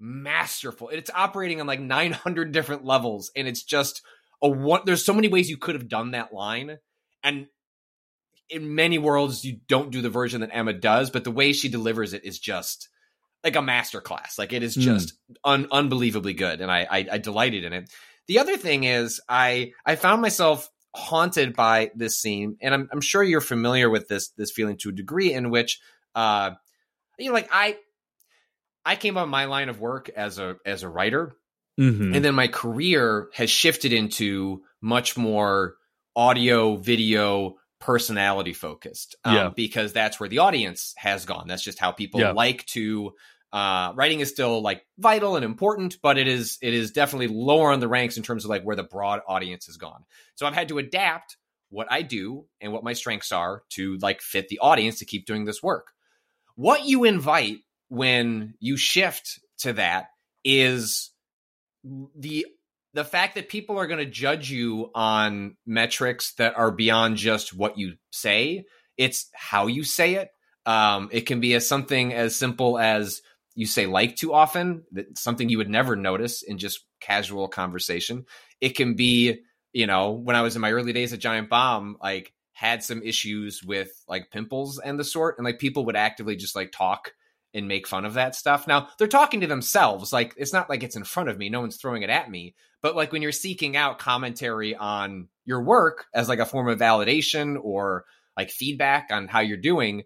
masterful 0.00 0.88
it's 0.88 1.10
operating 1.14 1.60
on 1.60 1.66
like 1.66 1.80
900 1.80 2.52
different 2.52 2.84
levels 2.84 3.30
and 3.36 3.46
it's 3.46 3.62
just 3.62 4.02
a 4.42 4.48
one 4.48 4.82
there's 4.84 5.04
so 5.04 5.14
many 5.14 5.28
ways 5.28 5.48
you 5.48 5.56
could 5.56 5.76
have 5.76 5.88
done 5.88 6.10
that 6.10 6.32
line 6.32 6.78
and 7.22 7.46
in 8.50 8.74
many 8.74 8.98
worlds 8.98 9.44
you 9.44 9.58
don't 9.68 9.90
do 9.90 10.00
the 10.02 10.10
version 10.10 10.40
that 10.40 10.50
emma 10.52 10.72
does 10.72 11.10
but 11.10 11.24
the 11.24 11.30
way 11.30 11.52
she 11.52 11.68
delivers 11.68 12.12
it 12.12 12.24
is 12.24 12.38
just 12.38 12.88
like 13.44 13.56
a 13.56 13.62
master 13.62 14.00
class 14.00 14.38
like 14.38 14.52
it 14.52 14.62
is 14.62 14.74
Hmm. 14.74 14.80
just 14.82 15.14
un- 15.44 15.68
unbelievably 15.70 16.34
good 16.34 16.60
and 16.60 16.70
I, 16.70 16.86
I 16.90 17.06
i 17.12 17.18
delighted 17.18 17.64
in 17.64 17.72
it 17.72 17.90
the 18.26 18.38
other 18.40 18.56
thing 18.58 18.84
is 18.84 19.20
I 19.28 19.72
I 19.86 19.96
found 19.96 20.20
myself 20.20 20.68
haunted 20.94 21.54
by 21.56 21.90
this 21.94 22.18
scene, 22.18 22.56
and 22.60 22.74
I'm 22.74 22.88
I'm 22.92 23.00
sure 23.00 23.22
you're 23.22 23.40
familiar 23.40 23.88
with 23.88 24.06
this 24.08 24.28
this 24.36 24.50
feeling 24.50 24.76
to 24.78 24.90
a 24.90 24.92
degree 24.92 25.32
in 25.32 25.48
which 25.50 25.80
uh 26.14 26.50
you 27.18 27.28
know 27.28 27.32
like 27.32 27.48
I 27.50 27.78
I 28.84 28.96
came 28.96 29.16
on 29.16 29.28
my 29.28 29.46
line 29.46 29.68
of 29.68 29.80
work 29.80 30.08
as 30.10 30.38
a 30.38 30.56
as 30.66 30.82
a 30.82 30.88
writer 30.88 31.36
Mhm. 31.80 32.14
and 32.16 32.24
then 32.24 32.34
my 32.34 32.48
career 32.48 33.28
has 33.34 33.48
shifted 33.50 33.92
into 33.92 34.62
much 34.80 35.16
more 35.16 35.76
audio 36.16 36.76
video 36.76 37.56
personality 37.80 38.52
focused 38.52 39.16
um, 39.24 39.34
Yeah. 39.34 39.50
because 39.54 39.92
that's 39.92 40.18
where 40.18 40.28
the 40.28 40.38
audience 40.38 40.94
has 40.96 41.24
gone 41.24 41.46
that's 41.46 41.62
just 41.62 41.78
how 41.78 41.92
people 41.92 42.20
Yeah. 42.20 42.32
like 42.32 42.66
to 42.66 43.12
uh, 43.52 43.92
writing 43.94 44.20
is 44.20 44.28
still 44.28 44.60
like 44.60 44.84
vital 44.98 45.36
and 45.36 45.44
important 45.44 45.98
but 46.02 46.18
it 46.18 46.28
is 46.28 46.58
it 46.60 46.74
is 46.74 46.90
definitely 46.90 47.28
lower 47.28 47.72
on 47.72 47.80
the 47.80 47.88
ranks 47.88 48.16
in 48.16 48.22
terms 48.22 48.44
of 48.44 48.50
like 48.50 48.62
where 48.62 48.76
the 48.76 48.82
broad 48.82 49.20
audience 49.26 49.66
has 49.66 49.76
gone 49.78 50.04
so 50.34 50.46
i've 50.46 50.54
had 50.54 50.68
to 50.68 50.78
adapt 50.78 51.36
what 51.70 51.86
i 51.90 52.02
do 52.02 52.44
and 52.60 52.72
what 52.72 52.84
my 52.84 52.92
strengths 52.92 53.32
are 53.32 53.62
to 53.70 53.96
like 53.98 54.20
fit 54.20 54.48
the 54.48 54.58
audience 54.58 54.98
to 54.98 55.06
keep 55.06 55.24
doing 55.24 55.44
this 55.46 55.62
work 55.62 55.92
what 56.56 56.84
you 56.84 57.04
invite 57.04 57.58
when 57.88 58.54
you 58.60 58.76
shift 58.76 59.40
to 59.58 59.72
that 59.72 60.08
is 60.44 61.10
the 62.16 62.44
the 62.94 63.04
fact 63.04 63.34
that 63.34 63.48
people 63.48 63.78
are 63.78 63.86
going 63.86 63.98
to 63.98 64.10
judge 64.10 64.50
you 64.50 64.90
on 64.94 65.56
metrics 65.66 66.34
that 66.34 66.56
are 66.56 66.70
beyond 66.70 67.16
just 67.16 67.54
what 67.54 67.78
you 67.78 67.94
say 68.10 68.64
it's 68.98 69.30
how 69.32 69.68
you 69.68 69.84
say 69.84 70.14
it. 70.16 70.30
Um, 70.66 71.08
it 71.12 71.22
can 71.22 71.40
be 71.40 71.54
as 71.54 71.66
something 71.66 72.12
as 72.12 72.36
simple 72.36 72.78
as 72.78 73.22
you 73.54 73.64
say 73.64 73.86
like 73.86 74.16
too 74.16 74.34
often 74.34 74.84
that 74.92 75.16
something 75.16 75.48
you 75.48 75.58
would 75.58 75.70
never 75.70 75.96
notice 75.96 76.42
in 76.42 76.58
just 76.58 76.84
casual 77.00 77.48
conversation. 77.48 78.26
It 78.60 78.76
can 78.76 78.94
be 78.94 79.40
you 79.72 79.86
know 79.86 80.12
when 80.12 80.34
i 80.34 80.40
was 80.40 80.56
in 80.56 80.62
my 80.62 80.72
early 80.72 80.94
days 80.94 81.12
at 81.12 81.18
giant 81.18 81.50
bomb 81.50 81.98
like 82.02 82.32
had 82.52 82.82
some 82.82 83.02
issues 83.02 83.62
with 83.62 83.90
like 84.08 84.30
pimples 84.30 84.78
and 84.78 84.98
the 84.98 85.04
sort 85.04 85.36
and 85.36 85.44
like 85.44 85.58
people 85.58 85.84
would 85.84 85.94
actively 85.94 86.36
just 86.36 86.56
like 86.56 86.72
talk 86.72 87.12
and 87.54 87.68
make 87.68 87.86
fun 87.86 88.04
of 88.04 88.14
that 88.14 88.34
stuff 88.34 88.66
now 88.66 88.88
they're 88.98 89.08
talking 89.08 89.40
to 89.40 89.46
themselves 89.46 90.12
like 90.12 90.34
it's 90.36 90.52
not 90.52 90.68
like 90.68 90.82
it's 90.82 90.96
in 90.96 91.04
front 91.04 91.28
of 91.28 91.38
me 91.38 91.48
no 91.48 91.60
one's 91.60 91.76
throwing 91.76 92.02
it 92.02 92.10
at 92.10 92.30
me 92.30 92.54
but 92.82 92.94
like 92.94 93.12
when 93.12 93.22
you're 93.22 93.32
seeking 93.32 93.76
out 93.76 93.98
commentary 93.98 94.74
on 94.74 95.28
your 95.44 95.62
work 95.62 96.06
as 96.14 96.28
like 96.28 96.38
a 96.38 96.46
form 96.46 96.68
of 96.68 96.78
validation 96.78 97.56
or 97.60 98.04
like 98.36 98.50
feedback 98.50 99.08
on 99.10 99.28
how 99.28 99.40
you're 99.40 99.56
doing 99.56 100.02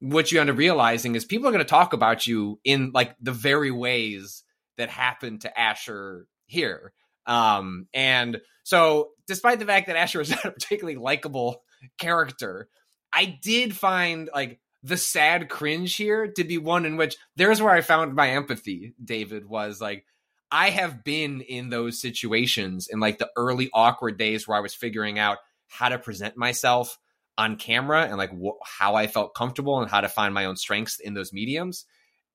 what 0.00 0.30
you 0.30 0.40
end 0.40 0.50
up 0.50 0.58
realizing 0.58 1.14
is 1.14 1.24
people 1.24 1.48
are 1.48 1.52
going 1.52 1.64
to 1.64 1.68
talk 1.68 1.92
about 1.92 2.26
you 2.26 2.60
in 2.62 2.90
like 2.92 3.16
the 3.20 3.32
very 3.32 3.70
ways 3.70 4.42
that 4.76 4.90
happened 4.90 5.42
to 5.42 5.58
Asher 5.58 6.26
here. 6.46 6.92
Um, 7.26 7.86
and 7.94 8.40
so, 8.64 9.10
despite 9.26 9.60
the 9.60 9.64
fact 9.64 9.86
that 9.86 9.96
Asher 9.96 10.18
was 10.18 10.30
not 10.30 10.44
a 10.44 10.50
particularly 10.50 10.98
likable 10.98 11.62
character, 11.98 12.68
I 13.12 13.38
did 13.42 13.74
find 13.74 14.28
like 14.34 14.60
the 14.84 14.96
sad 14.98 15.48
cringe 15.48 15.96
here 15.96 16.30
to 16.30 16.44
be 16.44 16.58
one 16.58 16.84
in 16.84 16.96
which 16.96 17.16
there's 17.36 17.60
where 17.60 17.72
I 17.72 17.80
found 17.80 18.14
my 18.14 18.30
empathy, 18.30 18.94
David, 19.02 19.46
was 19.48 19.80
like, 19.80 20.04
I 20.50 20.68
have 20.70 21.02
been 21.02 21.40
in 21.40 21.70
those 21.70 22.00
situations 22.00 22.86
in 22.90 23.00
like 23.00 23.18
the 23.18 23.30
early 23.34 23.70
awkward 23.72 24.18
days 24.18 24.46
where 24.46 24.58
I 24.58 24.60
was 24.60 24.74
figuring 24.74 25.18
out 25.18 25.38
how 25.68 25.88
to 25.88 25.98
present 25.98 26.36
myself 26.36 26.98
on 27.38 27.56
camera 27.56 28.02
and 28.02 28.18
like 28.18 28.30
wh- 28.30 28.62
how 28.62 28.94
I 28.94 29.06
felt 29.06 29.34
comfortable 29.34 29.80
and 29.80 29.90
how 29.90 30.02
to 30.02 30.08
find 30.08 30.34
my 30.34 30.44
own 30.44 30.56
strengths 30.56 31.00
in 31.00 31.14
those 31.14 31.32
mediums. 31.32 31.86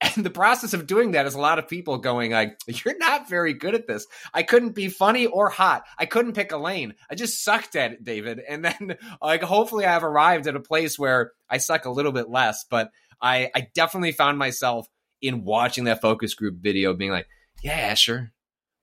And 0.01 0.25
the 0.25 0.29
process 0.29 0.73
of 0.73 0.87
doing 0.87 1.11
that 1.11 1.25
is 1.25 1.35
a 1.35 1.41
lot 1.41 1.59
of 1.59 1.67
people 1.67 1.97
going 1.97 2.31
like, 2.31 2.57
"You're 2.67 2.97
not 2.97 3.27
very 3.27 3.53
good 3.53 3.75
at 3.75 3.85
this. 3.85 4.07
I 4.33 4.43
couldn't 4.43 4.71
be 4.71 4.87
funny 4.87 5.25
or 5.25 5.49
hot. 5.49 5.83
I 5.97 6.05
couldn't 6.05 6.33
pick 6.33 6.53
a 6.53 6.57
lane. 6.57 6.95
I 7.11 7.15
just 7.15 7.43
sucked 7.43 7.75
at 7.75 7.91
it, 7.91 8.03
David." 8.03 8.39
And 8.49 8.63
then 8.65 8.97
like 9.21 9.43
hopefully 9.43 9.85
I've 9.85 10.03
arrived 10.03 10.47
at 10.47 10.55
a 10.55 10.61
place 10.61 10.97
where 10.97 11.33
I 11.49 11.57
suck 11.57 11.85
a 11.85 11.91
little 11.91 12.11
bit 12.11 12.29
less, 12.29 12.65
but 12.69 12.91
I 13.21 13.51
I 13.53 13.67
definitely 13.73 14.13
found 14.13 14.37
myself 14.37 14.87
in 15.21 15.43
watching 15.43 15.83
that 15.83 16.01
focus 16.01 16.33
group 16.33 16.55
video 16.59 16.93
being 16.93 17.11
like, 17.11 17.27
"Yeah, 17.61 17.93
sure. 17.93 18.31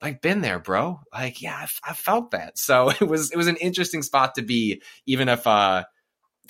Like 0.03 0.21
been 0.21 0.43
there, 0.43 0.59
bro. 0.59 1.01
Like 1.13 1.41
yeah, 1.41 1.67
I, 1.83 1.95
felt 1.95 2.33
that." 2.33 2.59
So 2.59 2.91
it 3.01 3.09
was 3.09 3.31
it 3.33 3.37
was 3.37 3.47
an 3.47 3.57
interesting 3.57 4.03
spot 4.03 4.35
to 4.35 4.43
be 4.43 4.83
even 5.07 5.29
if 5.29 5.47
uh 5.47 5.85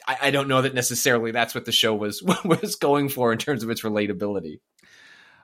I, 0.07 0.17
I 0.23 0.31
don't 0.31 0.49
know 0.49 0.63
that 0.63 0.75
necessarily 0.75 1.31
that's 1.31 1.55
what 1.55 1.65
the 1.65 1.73
show 1.73 1.95
was 1.95 2.23
was 2.45 2.77
going 2.77 3.09
for 3.09 3.33
in 3.33 3.39
terms 3.39 3.63
of 3.63 3.71
its 3.71 3.83
relatability. 3.83 4.61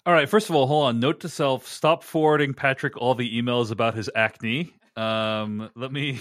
All 0.05 0.12
right. 0.12 0.29
First 0.29 0.51
of 0.51 0.57
all, 0.57 0.67
hold 0.67 0.87
on. 0.87 1.01
Note 1.01 1.21
to 1.21 1.29
self: 1.29 1.67
stop 1.67 2.03
forwarding 2.03 2.55
Patrick 2.55 2.97
all 2.97 3.15
the 3.15 3.41
emails 3.41 3.71
about 3.71 3.95
his 3.95 4.11
acne. 4.15 4.73
Um, 4.97 5.71
let 5.77 5.93
me 5.93 6.19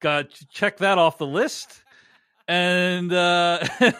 got 0.00 0.30
check 0.52 0.78
that 0.78 0.98
off 0.98 1.18
the 1.18 1.26
list. 1.26 1.84
And 2.48 3.12
uh, 3.12 3.64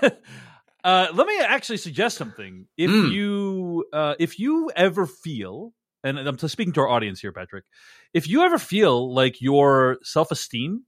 uh, 0.84 1.06
let 1.14 1.26
me 1.26 1.38
actually 1.40 1.76
suggest 1.78 2.16
something. 2.16 2.66
If 2.76 2.90
Mm. 2.90 3.12
you 3.12 3.84
uh, 3.92 4.14
if 4.18 4.38
you 4.40 4.70
ever 4.74 5.06
feel, 5.06 5.72
and 6.02 6.18
I'm 6.18 6.36
speaking 6.38 6.72
to 6.74 6.80
our 6.80 6.88
audience 6.88 7.20
here, 7.20 7.32
Patrick, 7.32 7.64
if 8.12 8.28
you 8.28 8.42
ever 8.42 8.58
feel 8.58 9.14
like 9.14 9.40
your 9.40 9.98
self 10.02 10.32
esteem 10.32 10.84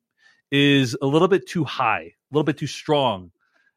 is 0.52 0.96
a 1.02 1.06
little 1.06 1.28
bit 1.28 1.48
too 1.48 1.64
high, 1.64 2.02
a 2.02 2.30
little 2.30 2.44
bit 2.44 2.58
too 2.58 2.66
strong, 2.68 3.32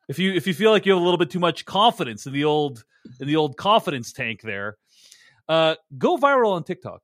if 0.08 0.20
you 0.20 0.34
if 0.34 0.46
you 0.46 0.54
feel 0.54 0.70
like 0.72 0.86
you 0.86 0.92
have 0.92 1.02
a 1.02 1.04
little 1.04 1.18
bit 1.18 1.32
too 1.32 1.40
much 1.40 1.66
confidence 1.66 2.28
in 2.28 2.34
the 2.34 2.44
old 2.44 2.84
in 3.20 3.28
the 3.28 3.36
old 3.38 3.58
confidence 3.58 4.12
tank 4.14 4.42
there, 4.42 4.78
uh, 5.50 5.76
go 5.98 6.18
viral 6.18 6.52
on 6.54 6.64
TikTok. 6.64 7.02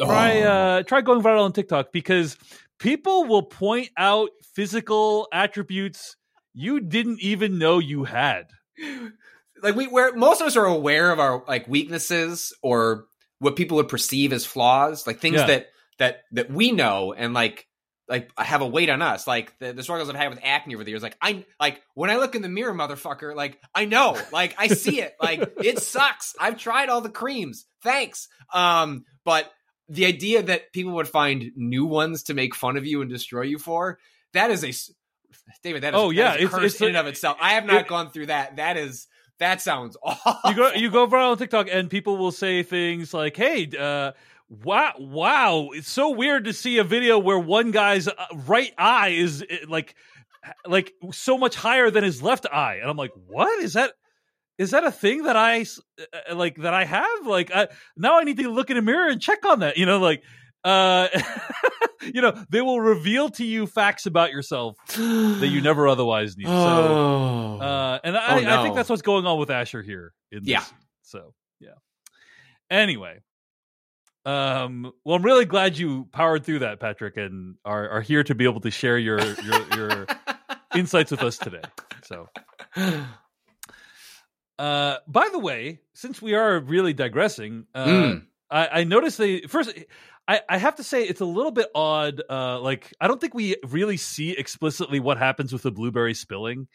Try 0.00 0.40
uh, 0.40 0.82
try 0.82 1.00
going 1.02 1.22
viral 1.22 1.44
on 1.44 1.52
TikTok 1.52 1.92
because 1.92 2.36
people 2.78 3.24
will 3.24 3.42
point 3.42 3.90
out 3.96 4.30
physical 4.54 5.28
attributes 5.32 6.16
you 6.52 6.80
didn't 6.80 7.20
even 7.20 7.58
know 7.58 7.78
you 7.78 8.04
had. 8.04 8.46
like 9.62 9.74
we 9.74 9.86
where 9.86 10.14
most 10.14 10.40
of 10.40 10.46
us 10.46 10.56
are 10.56 10.66
aware 10.66 11.10
of 11.12 11.20
our 11.20 11.44
like 11.46 11.68
weaknesses 11.68 12.52
or 12.62 13.06
what 13.38 13.56
people 13.56 13.76
would 13.76 13.88
perceive 13.88 14.32
as 14.32 14.44
flaws, 14.46 15.06
like 15.06 15.20
things 15.20 15.36
Yeah. 15.36 15.46
that 15.46 15.66
that 15.98 16.22
that 16.32 16.50
we 16.50 16.72
know 16.72 17.12
and 17.12 17.32
like 17.34 17.65
like 18.08 18.30
have 18.38 18.60
a 18.62 18.66
weight 18.66 18.88
on 18.90 19.02
us. 19.02 19.26
Like 19.26 19.58
the, 19.58 19.72
the 19.72 19.82
struggles 19.82 20.08
I've 20.08 20.16
had 20.16 20.30
with 20.30 20.40
acne 20.42 20.74
over 20.74 20.84
the 20.84 20.90
years. 20.90 21.02
Like 21.02 21.16
I 21.20 21.44
like 21.60 21.82
when 21.94 22.10
I 22.10 22.16
look 22.16 22.34
in 22.34 22.42
the 22.42 22.48
mirror, 22.48 22.72
motherfucker, 22.74 23.34
like 23.34 23.60
I 23.74 23.84
know, 23.84 24.16
like 24.32 24.54
I 24.58 24.68
see 24.68 25.00
it. 25.00 25.14
Like 25.20 25.52
it 25.62 25.80
sucks. 25.80 26.34
I've 26.40 26.56
tried 26.58 26.88
all 26.88 27.00
the 27.00 27.08
creams. 27.10 27.66
Thanks. 27.82 28.28
Um, 28.54 29.04
but 29.24 29.50
the 29.88 30.06
idea 30.06 30.42
that 30.42 30.72
people 30.72 30.92
would 30.94 31.08
find 31.08 31.50
new 31.56 31.84
ones 31.86 32.24
to 32.24 32.34
make 32.34 32.54
fun 32.54 32.76
of 32.76 32.86
you 32.86 33.00
and 33.02 33.10
destroy 33.10 33.42
you 33.42 33.58
for, 33.58 33.98
that 34.32 34.50
is 34.50 34.64
a 34.64 34.72
David, 35.62 35.82
that 35.82 35.94
is, 35.94 36.00
Oh, 36.00 36.10
yeah, 36.10 36.34
is 36.34 36.42
it's- 36.42 36.50
curse 36.54 36.72
it's 36.72 36.80
in 36.80 36.88
and 36.88 36.96
of 36.96 37.06
itself. 37.06 37.36
I 37.40 37.52
have 37.54 37.64
not 37.64 37.82
it- 37.82 37.88
gone 37.88 38.10
through 38.10 38.26
that. 38.26 38.56
That 38.56 38.76
is 38.76 39.06
that 39.38 39.60
sounds 39.60 39.96
awful. 40.02 40.50
You 40.50 40.56
go 40.56 40.72
you 40.72 40.90
go 40.90 41.06
viral 41.06 41.32
on 41.32 41.38
TikTok 41.38 41.68
and 41.70 41.90
people 41.90 42.16
will 42.16 42.32
say 42.32 42.62
things 42.62 43.12
like, 43.12 43.36
"Hey, 43.36 43.68
uh, 43.78 44.12
wow, 44.48 44.92
wow, 44.98 45.68
it's 45.72 45.90
so 45.90 46.10
weird 46.10 46.44
to 46.44 46.52
see 46.52 46.78
a 46.78 46.84
video 46.84 47.18
where 47.18 47.38
one 47.38 47.70
guy's 47.70 48.08
uh, 48.08 48.12
right 48.46 48.72
eye 48.78 49.10
is 49.10 49.42
uh, 49.42 49.56
like." 49.68 49.94
like 50.64 50.92
so 51.10 51.36
much 51.36 51.56
higher 51.56 51.90
than 51.90 52.04
his 52.04 52.22
left 52.22 52.46
eye, 52.46 52.76
and 52.80 52.88
I'm 52.88 52.96
like, 52.96 53.10
what 53.26 53.60
is 53.64 53.72
that? 53.72 53.94
Is 54.58 54.70
that 54.70 54.84
a 54.84 54.92
thing 54.92 55.24
that 55.24 55.34
I 55.36 55.64
like 56.32 56.58
that 56.58 56.72
I 56.72 56.84
have? 56.84 57.26
Like 57.26 57.50
I, 57.52 57.66
now 57.96 58.20
I 58.20 58.22
need 58.22 58.36
to 58.36 58.48
look 58.48 58.70
in 58.70 58.76
a 58.76 58.82
mirror 58.82 59.08
and 59.08 59.20
check 59.20 59.44
on 59.44 59.58
that. 59.58 59.76
You 59.76 59.86
know, 59.86 59.98
like 59.98 60.22
uh, 60.62 61.08
you 62.14 62.22
know, 62.22 62.32
they 62.48 62.60
will 62.60 62.80
reveal 62.80 63.28
to 63.30 63.44
you 63.44 63.66
facts 63.66 64.06
about 64.06 64.30
yourself 64.30 64.76
that 64.94 65.48
you 65.50 65.60
never 65.62 65.88
otherwise 65.88 66.36
knew. 66.36 66.46
So, 66.46 66.52
Oh. 66.52 67.58
uh, 67.60 67.98
and 68.04 68.16
I, 68.16 68.44
Oh, 68.44 68.60
I 68.60 68.62
think 68.62 68.76
that's 68.76 68.88
what's 68.88 69.02
going 69.02 69.26
on 69.26 69.40
with 69.40 69.50
Asher 69.50 69.82
here. 69.82 70.12
In 70.30 70.44
this 70.44 70.48
Yeah. 70.48 70.64
So 71.02 71.34
yeah. 71.58 71.70
Anyway, 72.70 73.18
um, 74.26 74.92
well, 75.04 75.16
I'm 75.16 75.22
really 75.22 75.44
glad 75.46 75.78
you 75.78 76.08
powered 76.12 76.44
through 76.44 76.58
that, 76.60 76.80
Patrick, 76.80 77.16
and 77.16 77.54
are 77.64 77.88
are 77.88 78.00
here 78.02 78.22
to 78.24 78.34
be 78.34 78.44
able 78.44 78.60
to 78.60 78.70
share 78.70 78.98
your 78.98 79.18
your 79.24 79.76
your 79.76 80.06
insights 80.74 81.10
with 81.12 81.22
us 81.22 81.38
today. 81.38 81.62
So, 82.04 82.28
uh, 84.58 84.96
by 85.06 85.28
the 85.32 85.38
way, 85.38 85.80
since 85.94 86.20
we 86.20 86.34
are 86.34 86.58
really 86.60 86.92
digressing, 86.92 87.66
uh, 87.74 87.86
Mm. 87.86 88.26
I, 88.50 88.68
I 88.80 88.84
noticed 88.84 89.18
they 89.18 89.40
first. 89.42 89.72
I, 90.28 90.40
I 90.48 90.58
have 90.58 90.76
to 90.76 90.82
say 90.84 91.04
it's 91.04 91.20
a 91.20 91.24
little 91.24 91.52
bit 91.52 91.68
odd. 91.74 92.20
Uh, 92.28 92.60
like 92.60 92.92
I 93.00 93.06
don't 93.08 93.20
think 93.20 93.34
we 93.34 93.56
really 93.68 93.96
see 93.96 94.30
explicitly 94.32 94.98
what 95.00 95.18
happens 95.18 95.52
with 95.52 95.62
the 95.62 95.70
blueberry 95.70 96.14
spilling. 96.14 96.66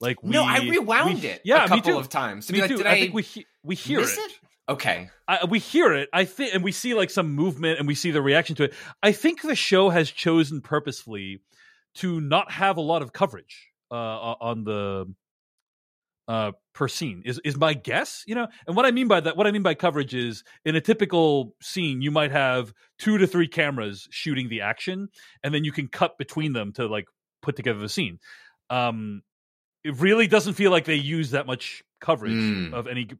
Like 0.00 0.22
we, 0.22 0.30
no, 0.30 0.44
I 0.44 0.58
rewound 0.60 1.22
we- 1.22 1.28
it 1.28 1.40
Yeah, 1.44 1.64
a 1.64 1.68
couple 1.68 1.98
of 1.98 2.08
times 2.08 2.46
to 2.46 2.52
me 2.52 2.58
be 2.58 2.62
like, 2.62 2.70
too. 2.70 2.76
did 2.78 2.86
I, 2.86 2.92
I, 2.92 3.00
think 3.00 3.14
we 3.14 3.22
he- 3.22 3.46
we 3.64 3.74
hear 3.74 4.00
it. 4.00 4.08
it? 4.10 4.38
Okay. 4.68 5.08
I, 5.26 5.46
we 5.46 5.58
hear 5.58 5.94
it. 5.94 6.08
I 6.12 6.24
think, 6.24 6.54
and 6.54 6.62
we 6.62 6.72
see 6.72 6.94
like 6.94 7.10
some 7.10 7.34
movement, 7.34 7.78
and 7.78 7.88
we 7.88 7.94
see 7.94 8.10
the 8.10 8.20
reaction 8.20 8.54
to 8.56 8.64
it. 8.64 8.74
I 9.02 9.12
think 9.12 9.42
the 9.42 9.54
show 9.54 9.88
has 9.88 10.10
chosen 10.10 10.60
purposefully 10.60 11.40
to 11.96 12.20
not 12.20 12.50
have 12.50 12.76
a 12.76 12.82
lot 12.82 13.02
of 13.02 13.12
coverage 13.12 13.68
uh, 13.90 13.94
on 13.94 14.64
the 14.64 15.06
uh, 16.28 16.52
per 16.74 16.86
scene. 16.86 17.22
Is 17.24 17.40
is 17.44 17.56
my 17.56 17.72
guess? 17.72 18.24
You 18.26 18.34
know, 18.34 18.46
and 18.66 18.76
what 18.76 18.84
I 18.84 18.90
mean 18.90 19.08
by 19.08 19.20
that, 19.20 19.36
what 19.36 19.46
I 19.46 19.50
mean 19.50 19.62
by 19.62 19.74
coverage 19.74 20.14
is 20.14 20.44
in 20.66 20.76
a 20.76 20.80
typical 20.80 21.54
scene, 21.62 22.02
you 22.02 22.10
might 22.10 22.30
have 22.30 22.74
two 22.98 23.16
to 23.18 23.26
three 23.26 23.48
cameras 23.48 24.06
shooting 24.10 24.50
the 24.50 24.60
action, 24.60 25.08
and 25.42 25.54
then 25.54 25.64
you 25.64 25.72
can 25.72 25.88
cut 25.88 26.18
between 26.18 26.52
them 26.52 26.72
to 26.74 26.86
like 26.86 27.06
put 27.40 27.56
together 27.56 27.78
the 27.78 27.88
scene. 27.88 28.18
Um, 28.68 29.22
it 29.88 30.00
really 30.00 30.26
doesn't 30.26 30.54
feel 30.54 30.70
like 30.70 30.84
they 30.84 30.94
use 30.94 31.30
that 31.30 31.46
much 31.46 31.82
coverage 32.00 32.32
Mm. 32.32 32.72
of 32.74 32.86
any 32.86 33.04
g- 33.06 33.16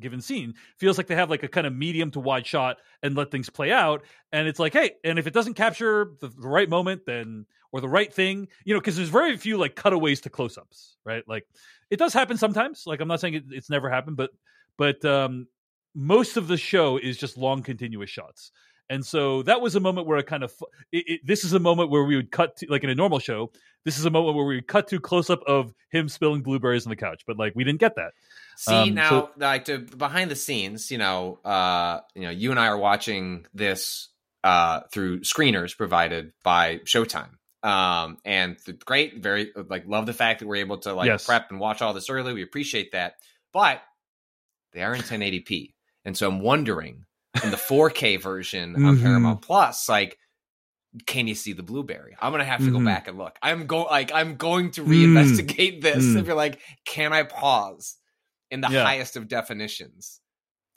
given 0.00 0.20
scene. 0.20 0.54
Feels 0.78 0.98
like 0.98 1.06
they 1.06 1.14
have 1.14 1.30
like 1.30 1.42
a 1.44 1.48
kind 1.48 1.66
of 1.66 1.72
medium 1.72 2.10
to 2.12 2.20
wide 2.20 2.46
shot 2.46 2.78
and 3.02 3.14
let 3.14 3.30
things 3.30 3.48
play 3.50 3.70
out. 3.70 4.02
And 4.32 4.48
it's 4.48 4.58
like, 4.58 4.72
hey, 4.72 4.92
and 5.04 5.18
if 5.18 5.26
it 5.26 5.32
doesn't 5.34 5.54
capture 5.54 6.10
the, 6.20 6.28
the 6.28 6.48
right 6.48 6.68
moment, 6.68 7.02
then 7.06 7.46
or 7.72 7.80
the 7.80 7.88
right 7.88 8.12
thing, 8.12 8.48
you 8.64 8.74
know, 8.74 8.80
because 8.80 8.96
there's 8.96 9.10
very 9.10 9.36
few 9.36 9.58
like 9.58 9.76
cutaways 9.76 10.22
to 10.22 10.30
close 10.30 10.56
ups, 10.58 10.96
right? 11.04 11.22
Like 11.28 11.46
it 11.90 11.98
does 11.98 12.12
happen 12.12 12.36
sometimes. 12.36 12.84
Like 12.86 13.00
I'm 13.00 13.08
not 13.08 13.20
saying 13.20 13.34
it, 13.34 13.44
it's 13.50 13.70
never 13.70 13.90
happened, 13.90 14.16
but 14.16 14.30
but 14.78 15.04
um, 15.04 15.46
most 15.94 16.36
of 16.36 16.48
the 16.48 16.56
show 16.56 16.96
is 16.98 17.16
just 17.16 17.36
long 17.36 17.62
continuous 17.62 18.10
shots. 18.10 18.50
And 18.88 19.04
so 19.04 19.42
that 19.42 19.60
was 19.60 19.74
a 19.74 19.80
moment 19.80 20.06
where 20.06 20.16
I 20.18 20.22
kind 20.22 20.44
of 20.44 20.52
it, 20.92 21.04
it, 21.08 21.20
this 21.26 21.42
is 21.44 21.52
a 21.52 21.58
moment 21.58 21.90
where 21.90 22.04
we 22.04 22.14
would 22.16 22.30
cut 22.30 22.56
to 22.58 22.66
like 22.70 22.84
in 22.84 22.90
a 22.90 22.94
normal 22.94 23.18
show. 23.18 23.50
This 23.84 23.98
is 23.98 24.04
a 24.04 24.10
moment 24.10 24.36
where 24.36 24.44
we 24.44 24.56
would 24.56 24.66
cut 24.68 24.88
to 24.88 25.00
close 25.00 25.30
up 25.30 25.42
of 25.46 25.72
him 25.90 26.08
spilling 26.08 26.42
blueberries 26.42 26.86
on 26.86 26.90
the 26.90 26.96
couch, 26.96 27.22
but 27.26 27.36
like 27.38 27.52
we 27.56 27.64
didn't 27.64 27.80
get 27.80 27.96
that. 27.96 28.12
See 28.56 28.72
Um, 28.72 28.94
now, 28.94 29.08
so- 29.08 29.30
like 29.38 29.64
to 29.66 29.78
behind 29.78 30.30
the 30.30 30.36
scenes, 30.36 30.90
you 30.90 30.98
know, 30.98 31.38
uh, 31.44 32.00
you 32.14 32.22
know, 32.22 32.30
you 32.30 32.50
and 32.50 32.60
I 32.60 32.66
are 32.68 32.78
watching 32.78 33.46
this 33.54 34.08
uh, 34.44 34.80
through 34.92 35.20
screeners 35.20 35.76
provided 35.76 36.32
by 36.44 36.76
Showtime, 36.84 37.30
um, 37.64 38.18
and 38.24 38.56
the 38.66 38.72
great, 38.74 39.18
very 39.18 39.50
like 39.68 39.86
love 39.88 40.06
the 40.06 40.12
fact 40.12 40.38
that 40.40 40.46
we're 40.46 40.56
able 40.56 40.78
to 40.78 40.92
like 40.92 41.06
Yes. 41.08 41.26
prep 41.26 41.50
and 41.50 41.58
watch 41.58 41.82
all 41.82 41.92
this 41.94 42.08
early. 42.10 42.32
We 42.34 42.42
appreciate 42.42 42.92
that, 42.92 43.14
but 43.52 43.82
they 44.72 44.82
are 44.84 44.94
in 44.94 45.00
1080p, 45.02 45.74
and 46.04 46.16
so 46.16 46.28
I'm 46.28 46.40
wondering 46.40 47.05
in 47.44 47.50
the 47.50 47.56
4K 47.56 48.16
version 48.20 48.74
on 48.84 48.96
Mhm. 48.96 49.02
Paramount 49.02 49.42
Plus, 49.42 49.88
like. 49.88 50.18
Can 51.04 51.26
you 51.26 51.34
see 51.34 51.52
the 51.52 51.62
blueberry? 51.62 52.16
I'm 52.22 52.32
gonna 52.32 52.46
have 52.46 52.60
to 52.64 52.70
go 52.70 52.78
Mhm. 52.78 52.86
back 52.86 53.06
and 53.06 53.18
look. 53.18 53.36
I'm 53.42 53.66
go 53.66 53.82
like 53.82 54.12
I'm 54.14 54.36
going 54.36 54.70
to 54.72 54.82
Mm. 54.82 54.88
reinvestigate 55.12 55.82
this 55.82 56.14
If 56.14 56.26
you're 56.26 56.34
like, 56.34 56.58
can 56.86 57.12
I 57.12 57.22
pause 57.24 57.96
in 58.50 58.62
the 58.62 58.68
Yeah. 58.70 58.82
highest 58.82 59.14
of 59.16 59.28
definitions? 59.28 60.20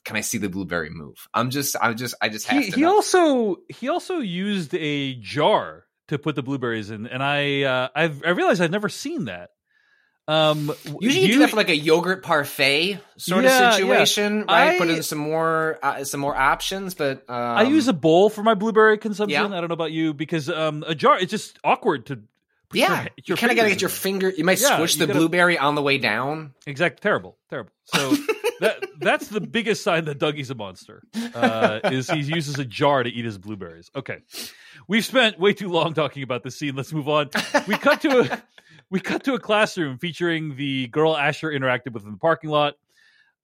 Can 0.04 0.18
I 0.18 0.22
see 0.22 0.38
the 0.38 0.50
blueberry 0.50 0.90
move? 0.90 1.16
I'm 1.34 1.50
just, 1.52 1.78
I'm 1.82 1.96
just, 1.96 2.16
I 2.22 2.28
just 2.28 2.48
have 2.48 2.64
He, 2.66 2.70
to. 2.72 2.76
he 2.76 2.82
know. 2.82 2.96
also 2.96 3.58
he 3.70 3.88
also 3.88 4.18
used 4.18 4.76
a 4.76 5.14
jar 5.22 5.86
to 6.10 6.20
put 6.20 6.36
the 6.36 6.44
blueberries 6.44 6.90
in, 6.90 7.08
and 7.08 7.24
I 7.24 7.62
uh, 7.64 7.88
I've, 7.96 8.22
I 8.26 8.32
realized 8.32 8.62
I've 8.62 8.72
never 8.72 8.90
seen 8.90 9.24
that. 9.26 9.52
Um, 10.30 10.72
Usually 11.02 11.26
you, 11.26 11.34
do 11.34 11.40
that 11.40 11.50
for 11.50 11.56
like 11.56 11.70
a 11.70 11.76
yogurt 11.76 12.22
parfait 12.24 13.00
sort 13.18 13.44
Yeah, 13.44 13.60
yeah. 13.62 13.68
of 13.70 13.74
situation, 13.76 14.46
right? 14.48 14.76
I- 14.76 14.78
Put 14.78 14.90
in 14.90 15.02
some 15.02 15.18
more, 15.18 15.80
uh, 15.82 16.04
some 16.04 16.20
more 16.20 16.36
options, 16.36 16.94
but 16.94 17.28
um, 17.28 17.36
I 17.58 17.64
use 17.64 17.88
a 17.88 17.94
bowl 17.94 18.30
for 18.30 18.44
my 18.44 18.54
blueberry 18.54 18.98
consumption. 19.00 19.42
Yeah. 19.52 19.58
I 19.58 19.60
don't 19.60 19.70
know 19.70 19.74
about 19.74 19.92
you 19.92 20.14
because 20.14 20.48
um, 20.48 20.84
a 20.86 20.94
jar 20.94 21.18
it's 21.18 21.32
just 21.32 21.58
awkward 21.64 22.06
to. 22.08 22.18
put 22.18 22.26
Yeah, 22.80 23.08
you 23.26 23.36
kind 23.36 23.50
of 23.52 23.58
got 23.58 23.64
to 23.64 23.70
get 23.70 23.82
your 23.82 23.90
finger. 23.90 24.30
You 24.30 24.44
might 24.44 24.62
Yeah, 24.62 24.76
squish 24.76 24.96
you 24.96 25.00
the 25.00 25.08
gotta- 25.08 25.18
blueberry 25.20 25.58
on 25.58 25.74
the 25.74 25.82
way 25.82 25.98
down. 25.98 26.54
Exact, 26.68 27.02
terrible, 27.02 27.36
terrible. 27.50 27.72
So 27.86 28.12
that 28.60 28.86
that's 29.00 29.30
the 29.30 29.42
biggest 29.42 29.82
sign 29.84 30.06
that 30.06 30.20
Dougie's 30.20 30.52
a 30.52 30.56
monster. 30.56 31.02
Uh, 31.34 31.80
is 31.86 32.08
he 32.08 32.20
uses 32.20 32.60
a 32.60 32.66
jar 32.66 33.02
to 33.02 33.10
eat 33.10 33.26
his 33.26 33.40
blueberries? 33.40 33.90
Okay, 33.96 34.20
we've 34.88 35.06
spent 35.06 35.40
way 35.40 35.54
too 35.54 35.70
long 35.70 35.96
talking 35.96 36.22
about 36.22 36.44
this 36.44 36.56
scene. 36.60 36.76
Let's 36.76 36.94
move 36.94 37.10
on. 37.10 37.32
We 37.68 37.76
cut 37.78 38.02
to 38.02 38.20
a 38.32 38.44
we 38.90 39.00
cut 39.00 39.24
to 39.24 39.34
a 39.34 39.40
classroom 39.40 39.98
featuring 39.98 40.56
the 40.56 40.88
girl 40.88 41.16
Asher 41.16 41.52
interacted 41.52 41.94
with 41.94 42.06
in 42.06 42.12
the 42.12 42.18
parking 42.18 42.50
lot. 42.50 42.76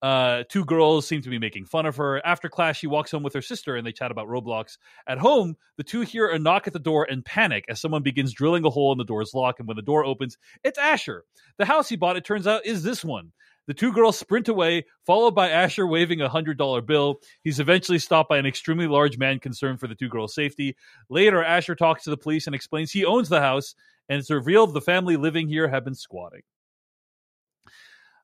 Uh, 0.01 0.43
two 0.49 0.65
girls 0.65 1.08
seem 1.08 1.21
to 1.21 1.29
be 1.29 1.39
making 1.39 1.65
fun 1.65 1.86
of 1.86 1.95
her. 1.95 2.23
After 2.25 2.49
class, 2.49 2.75
she 2.75 2.86
walks 2.86 3.12
home 3.12 3.23
with 3.23 3.34
her 3.34 3.41
sister 3.41 3.75
and 3.75 3.88
they 3.88 3.91
chat 3.91 4.12
about 4.12 4.27
Roblox. 4.27 4.77
At 5.08 5.17
home, 5.17 5.55
the 5.77 5.84
two 5.84 6.01
hear 6.01 6.27
a 6.27 6.38
knock 6.38 6.67
at 6.67 6.73
the 6.73 6.79
door 6.79 7.08
and 7.10 7.25
panic 7.25 7.65
as 7.69 7.79
someone 7.79 8.03
begins 8.03 8.34
drilling 8.34 8.65
a 8.65 8.69
hole 8.69 8.91
in 8.91 8.97
the 8.97 9.03
door's 9.03 9.34
lock. 9.34 9.60
And 9.60 9.67
when 9.67 9.77
the 9.77 9.81
door 9.81 10.05
opens, 10.05 10.38
it's 10.63 10.77
Asher. 10.77 11.23
The 11.58 11.65
house 11.65 11.89
he 11.89 11.95
bought, 11.95 12.17
it 12.17 12.25
turns 12.25 12.45
out, 12.45 12.65
is 12.65 12.84
this 12.84 13.03
one. 13.03 13.31
The 13.67 13.73
two 13.73 13.91
girls 13.91 14.19
sprint 14.19 14.47
away, 14.47 14.86
followed 15.08 15.34
by 15.34 15.49
Asher 15.49 15.88
waving 15.88 16.21
a 16.21 16.29
hundred 16.29 16.60
dollar 16.60 16.81
bill. 16.81 17.21
He's 17.41 17.60
eventually 17.60 17.97
stopped 17.97 18.29
by 18.29 18.38
an 18.38 18.45
extremely 18.45 18.86
large 18.86 19.17
man 19.17 19.39
concerned 19.39 19.79
for 19.79 19.88
the 19.88 19.95
two 19.95 20.10
girls' 20.10 20.36
safety. 20.36 20.75
Later, 21.10 21.43
Asher 21.43 21.73
talks 21.73 22.03
to 22.03 22.12
the 22.12 22.17
police 22.17 22.45
and 22.45 22.55
explains 22.55 22.91
he 22.91 23.05
owns 23.05 23.27
the 23.27 23.41
house, 23.41 23.73
and 24.10 24.20
it's 24.20 24.30
revealed 24.30 24.74
the 24.74 24.82
family 24.82 25.18
living 25.18 25.48
here 25.48 25.68
have 25.68 25.84
been 25.84 25.96
squatting. 25.96 26.41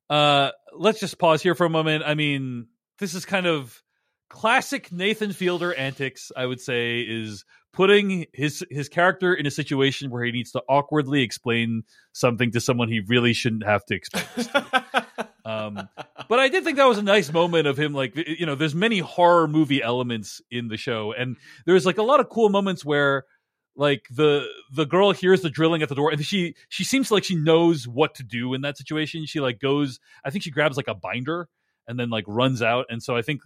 Uh, 0.10 0.52
let's 0.74 1.00
just 1.00 1.18
pause 1.18 1.42
here 1.42 1.56
for 1.56 1.66
a 1.66 1.70
moment. 1.70 2.04
I 2.06 2.16
mean, 2.16 2.68
this 3.00 3.14
is 3.14 3.26
kind 3.26 3.46
of 3.46 3.82
classic 4.30 4.92
Nathan 4.92 5.34
Fielder 5.34 5.74
antics. 5.74 6.32
I 6.36 6.46
would 6.46 6.60
say 6.60 7.02
is 7.02 7.46
putting 7.74 8.26
his 8.34 8.66
his 8.70 8.90
character 8.90 9.34
in 9.34 9.46
a 9.46 9.52
situation 9.52 10.12
where 10.12 10.24
he 10.24 10.32
needs 10.32 10.52
to 10.52 10.64
awkwardly 10.68 11.22
explain 11.22 11.84
something 12.12 12.52
to 12.52 12.60
someone 12.60 12.90
he 12.90 13.02
really 13.08 13.34
shouldn't 13.34 13.66
have 13.66 13.86
to 13.86 13.96
explain. 13.96 14.26
this 14.36 14.48
to. 14.48 15.28
Um, 15.44 15.90
but 16.30 16.40
I 16.40 16.50
did 16.50 16.64
think 16.64 16.78
that 16.78 16.86
was 16.86 16.98
a 16.98 17.04
nice 17.04 17.32
moment 17.32 17.68
of 17.68 17.78
him. 17.78 17.94
Like, 17.94 18.16
you 18.16 18.46
know, 18.46 18.56
there's 18.56 18.76
many 18.76 19.00
horror 19.00 19.48
movie 19.48 19.82
elements 19.82 20.42
in 20.52 20.68
the 20.68 20.78
show, 20.78 21.14
and 21.14 21.38
there's 21.66 21.86
like 21.86 21.98
a 21.98 22.04
lot 22.04 22.20
of 22.20 22.30
cool 22.30 22.50
moments 22.50 22.86
where, 22.86 23.26
like 23.76 24.08
the 24.12 24.46
the 24.74 24.86
girl 24.86 25.12
hears 25.12 25.42
the 25.42 25.50
drilling 25.50 25.82
at 25.82 25.90
the 25.90 25.96
door, 25.96 26.12
and 26.12 26.24
she 26.26 26.56
she 26.70 26.84
seems 26.84 27.12
like 27.12 27.24
she 27.24 27.36
knows 27.36 27.88
what 27.88 28.16
to 28.16 28.24
do 28.24 28.54
in 28.54 28.62
that 28.62 28.78
situation. 28.78 29.26
She 29.26 29.40
like 29.40 29.60
goes, 29.60 30.00
I 30.24 30.30
think 30.30 30.44
she 30.44 30.52
grabs 30.52 30.78
like 30.78 30.88
a 30.88 30.96
binder 30.96 31.48
and 31.88 32.00
then 32.00 32.10
like 32.10 32.26
runs 32.28 32.62
out, 32.62 32.86
and 32.90 33.02
so 33.02 33.16
I 33.16 33.22
think. 33.22 33.42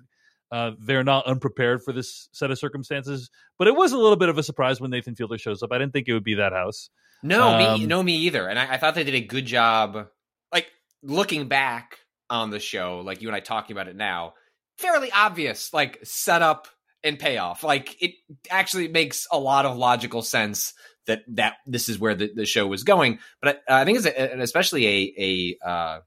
Uh, 0.51 0.71
they're 0.79 1.03
not 1.03 1.25
unprepared 1.25 1.81
for 1.83 1.91
this 1.91 2.29
set 2.31 2.51
of 2.51 2.59
circumstances, 2.59 3.31
but 3.57 3.67
it 3.67 3.75
was 3.75 3.91
a 3.91 3.97
little 3.97 4.15
bit 4.15 4.29
of 4.29 4.37
a 4.37 4.43
surprise 4.43 4.79
when 4.79 4.91
Nathan 4.91 5.15
Fielder 5.15 5.39
shows 5.39 5.63
up. 5.63 5.71
I 5.71 5.79
didn't 5.79 5.91
think 5.91 6.07
it 6.07 6.13
would 6.13 6.23
be 6.23 6.35
that 6.35 6.53
house. 6.53 6.91
No, 7.23 7.57
me, 7.57 7.65
Um, 7.65 7.87
no, 7.87 8.03
me 8.03 8.15
either. 8.17 8.47
And 8.47 8.59
I, 8.59 8.75
I 8.75 8.77
thought 8.77 8.93
they 8.93 9.03
did 9.03 9.15
a 9.15 9.21
good 9.21 9.47
job. 9.47 10.07
Like 10.53 10.71
looking 11.01 11.47
back 11.47 11.97
on 12.29 12.51
the 12.51 12.59
show, 12.59 13.01
like 13.03 13.23
you 13.23 13.27
and 13.27 13.35
I 13.35 13.39
talking 13.39 13.75
about 13.75 13.87
it 13.87 13.95
now, 13.95 14.35
fairly 14.77 15.11
obvious. 15.11 15.73
Like 15.73 15.99
setup 16.03 16.67
and 17.05 17.17
payoff. 17.19 17.63
Like 17.63 18.01
it 18.01 18.15
actually 18.49 18.87
makes 18.89 19.27
a 19.31 19.39
lot 19.39 19.65
of 19.65 19.77
logical 19.77 20.21
sense 20.21 20.73
that 21.07 21.21
that 21.29 21.53
this 21.65 21.87
is 21.87 21.99
where 21.99 22.15
the, 22.15 22.31
the 22.35 22.45
show 22.45 22.67
was 22.67 22.83
going. 22.83 23.19
But 23.41 23.61
I, 23.69 23.81
I 23.81 23.85
think 23.85 23.99
it's 23.99 24.07
a, 24.07 24.39
especially 24.41 24.87
a 24.87 25.57
a 25.63 25.67
uh, 25.67 25.99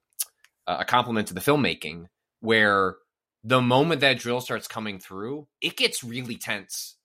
a 0.67 0.85
compliment 0.85 1.29
to 1.29 1.35
the 1.35 1.41
filmmaking 1.41 2.07
where 2.41 2.97
the 3.45 3.63
moment 3.63 4.01
that 4.03 4.19
drill 4.19 4.41
starts 4.41 4.67
coming 4.69 4.99
through, 4.99 5.47
it 5.63 5.77
gets 5.77 6.03
really 6.05 6.37
tense, 6.37 6.97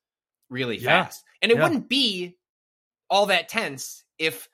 really 0.50 0.78
Yeah. 0.78 1.04
fast, 1.04 1.24
and 1.42 1.52
it 1.52 1.58
Yeah. 1.58 1.64
wouldn't 1.64 1.88
be 1.88 2.36
all 3.10 3.28
that 3.28 3.48
tense 3.48 4.04
if 4.18 4.50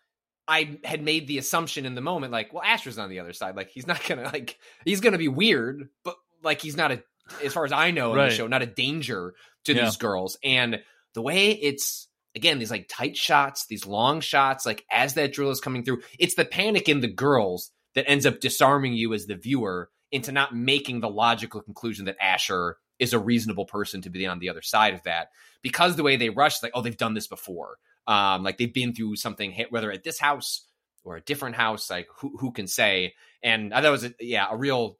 I 0.47 0.79
had 0.83 1.01
made 1.03 1.27
the 1.27 1.37
assumption 1.37 1.85
in 1.85 1.93
the 1.95 2.01
moment, 2.01 2.31
like, 2.33 2.51
well, 2.53 2.63
Asher's 2.63 2.97
on 2.97 3.09
the 3.09 3.19
other 3.19 3.33
side. 3.33 3.55
Like, 3.55 3.69
he's 3.69 3.87
not 3.87 4.03
gonna 4.07 4.23
like 4.23 4.57
he's 4.83 4.99
gonna 4.99 5.17
be 5.17 5.27
weird, 5.29 5.89
but 6.03 6.15
like 6.43 6.61
he's 6.61 6.75
not 6.75 6.91
a 6.91 7.03
as 7.43 7.53
far 7.53 7.65
as 7.65 7.71
I 7.71 7.91
know 7.91 8.13
in 8.13 8.17
the 8.29 8.29
show, 8.35 8.47
not 8.47 8.61
a 8.61 8.65
danger 8.67 9.33
to 9.65 9.73
Yeah. 9.73 9.85
these 9.85 9.97
girls. 9.97 10.37
And 10.43 10.81
the 11.13 11.21
way 11.21 11.51
it's 11.51 12.07
again 12.35 12.59
these 12.59 12.71
like 12.71 12.87
tight 12.89 13.17
shots, 13.17 13.65
these 13.67 13.85
long 13.85 14.21
shots, 14.21 14.65
like 14.65 14.85
as 14.91 15.15
that 15.15 15.33
drill 15.33 15.51
is 15.51 15.61
coming 15.61 15.83
through. 15.83 16.01
It's 16.17 16.35
the 16.35 16.45
panic 16.45 16.87
in 16.89 16.99
the 17.01 17.07
girls 17.07 17.71
that 17.95 18.09
ends 18.09 18.25
up 18.25 18.39
disarming 18.39 18.93
you 18.93 19.13
as 19.13 19.25
the 19.25 19.35
viewer 19.35 19.89
into 20.11 20.31
not 20.31 20.55
making 20.55 20.99
the 21.01 21.09
logical 21.09 21.61
conclusion 21.61 22.05
that 22.05 22.17
Asher 22.21 22.77
is 22.99 23.13
a 23.13 23.19
reasonable 23.19 23.65
person 23.65 24.01
to 24.01 24.09
be 24.09 24.25
on 24.27 24.39
the 24.39 24.49
other 24.49 24.61
side 24.61 24.93
of 24.93 25.03
that 25.03 25.29
because 25.61 25.95
the 25.95 26.03
way 26.03 26.17
they 26.17 26.29
rush, 26.29 26.61
like, 26.61 26.71
oh, 26.75 26.81
they've 26.81 26.97
done 26.97 27.13
this 27.13 27.27
before. 27.27 27.77
Um, 28.07 28.43
like 28.43 28.57
they've 28.57 28.73
been 28.73 28.93
through 28.93 29.15
something, 29.17 29.53
whether 29.69 29.91
at 29.91 30.03
this 30.03 30.19
house 30.19 30.65
or 31.03 31.15
a 31.15 31.21
different 31.21 31.55
house, 31.55 31.89
like 31.89 32.07
who 32.17 32.37
who 32.39 32.51
can 32.51 32.67
say? 32.67 33.13
And 33.43 33.73
I 33.73 33.77
thought 33.77 33.87
it 33.87 33.91
was, 33.91 34.03
a, 34.05 34.13
yeah, 34.19 34.47
a 34.49 34.57
real 34.57 34.97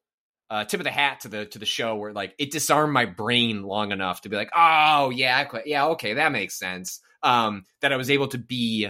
uh, 0.50 0.64
tip 0.64 0.80
of 0.80 0.84
the 0.84 0.90
hat 0.90 1.20
to 1.20 1.28
the 1.28 1.46
to 1.46 1.58
the 1.58 1.66
show 1.66 1.94
where 1.94 2.12
like 2.12 2.34
it 2.38 2.50
disarmed 2.50 2.92
my 2.92 3.06
brain 3.06 3.62
long 3.62 3.92
enough 3.92 4.22
to 4.22 4.28
be 4.28 4.36
like, 4.36 4.50
oh 4.54 5.10
yeah, 5.10 5.46
yeah, 5.64 5.86
okay, 5.86 6.14
that 6.14 6.32
makes 6.32 6.58
sense. 6.58 7.00
Um, 7.22 7.64
that 7.80 7.92
I 7.92 7.96
was 7.96 8.10
able 8.10 8.28
to 8.28 8.38
be 8.38 8.88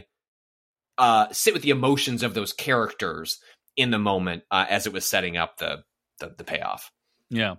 uh, 0.96 1.26
sit 1.32 1.52
with 1.52 1.62
the 1.62 1.70
emotions 1.70 2.22
of 2.22 2.34
those 2.34 2.52
characters 2.52 3.38
in 3.76 3.90
the 3.90 3.98
moment 3.98 4.42
uh, 4.50 4.66
as 4.68 4.86
it 4.86 4.92
was 4.92 5.08
setting 5.08 5.36
up 5.36 5.58
the 5.58 5.84
the, 6.18 6.34
the 6.36 6.44
payoff. 6.44 6.90
Yeah. 7.28 7.56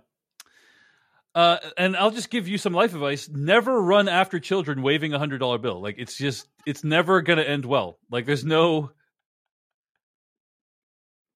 Uh, 1.34 1.56
and 1.78 1.96
I'll 1.96 2.10
just 2.10 2.28
give 2.28 2.46
you 2.46 2.58
some 2.58 2.74
life 2.74 2.94
advice: 2.94 3.28
never 3.28 3.80
run 3.80 4.08
after 4.08 4.38
children 4.38 4.82
waving 4.82 5.14
a 5.14 5.18
hundred 5.18 5.38
dollar 5.38 5.58
bill. 5.58 5.80
Like 5.80 5.96
it's 5.98 6.16
just, 6.16 6.46
it's 6.66 6.84
never 6.84 7.22
going 7.22 7.38
to 7.38 7.48
end 7.48 7.64
well. 7.64 7.98
Like 8.10 8.26
there's 8.26 8.44
no, 8.44 8.90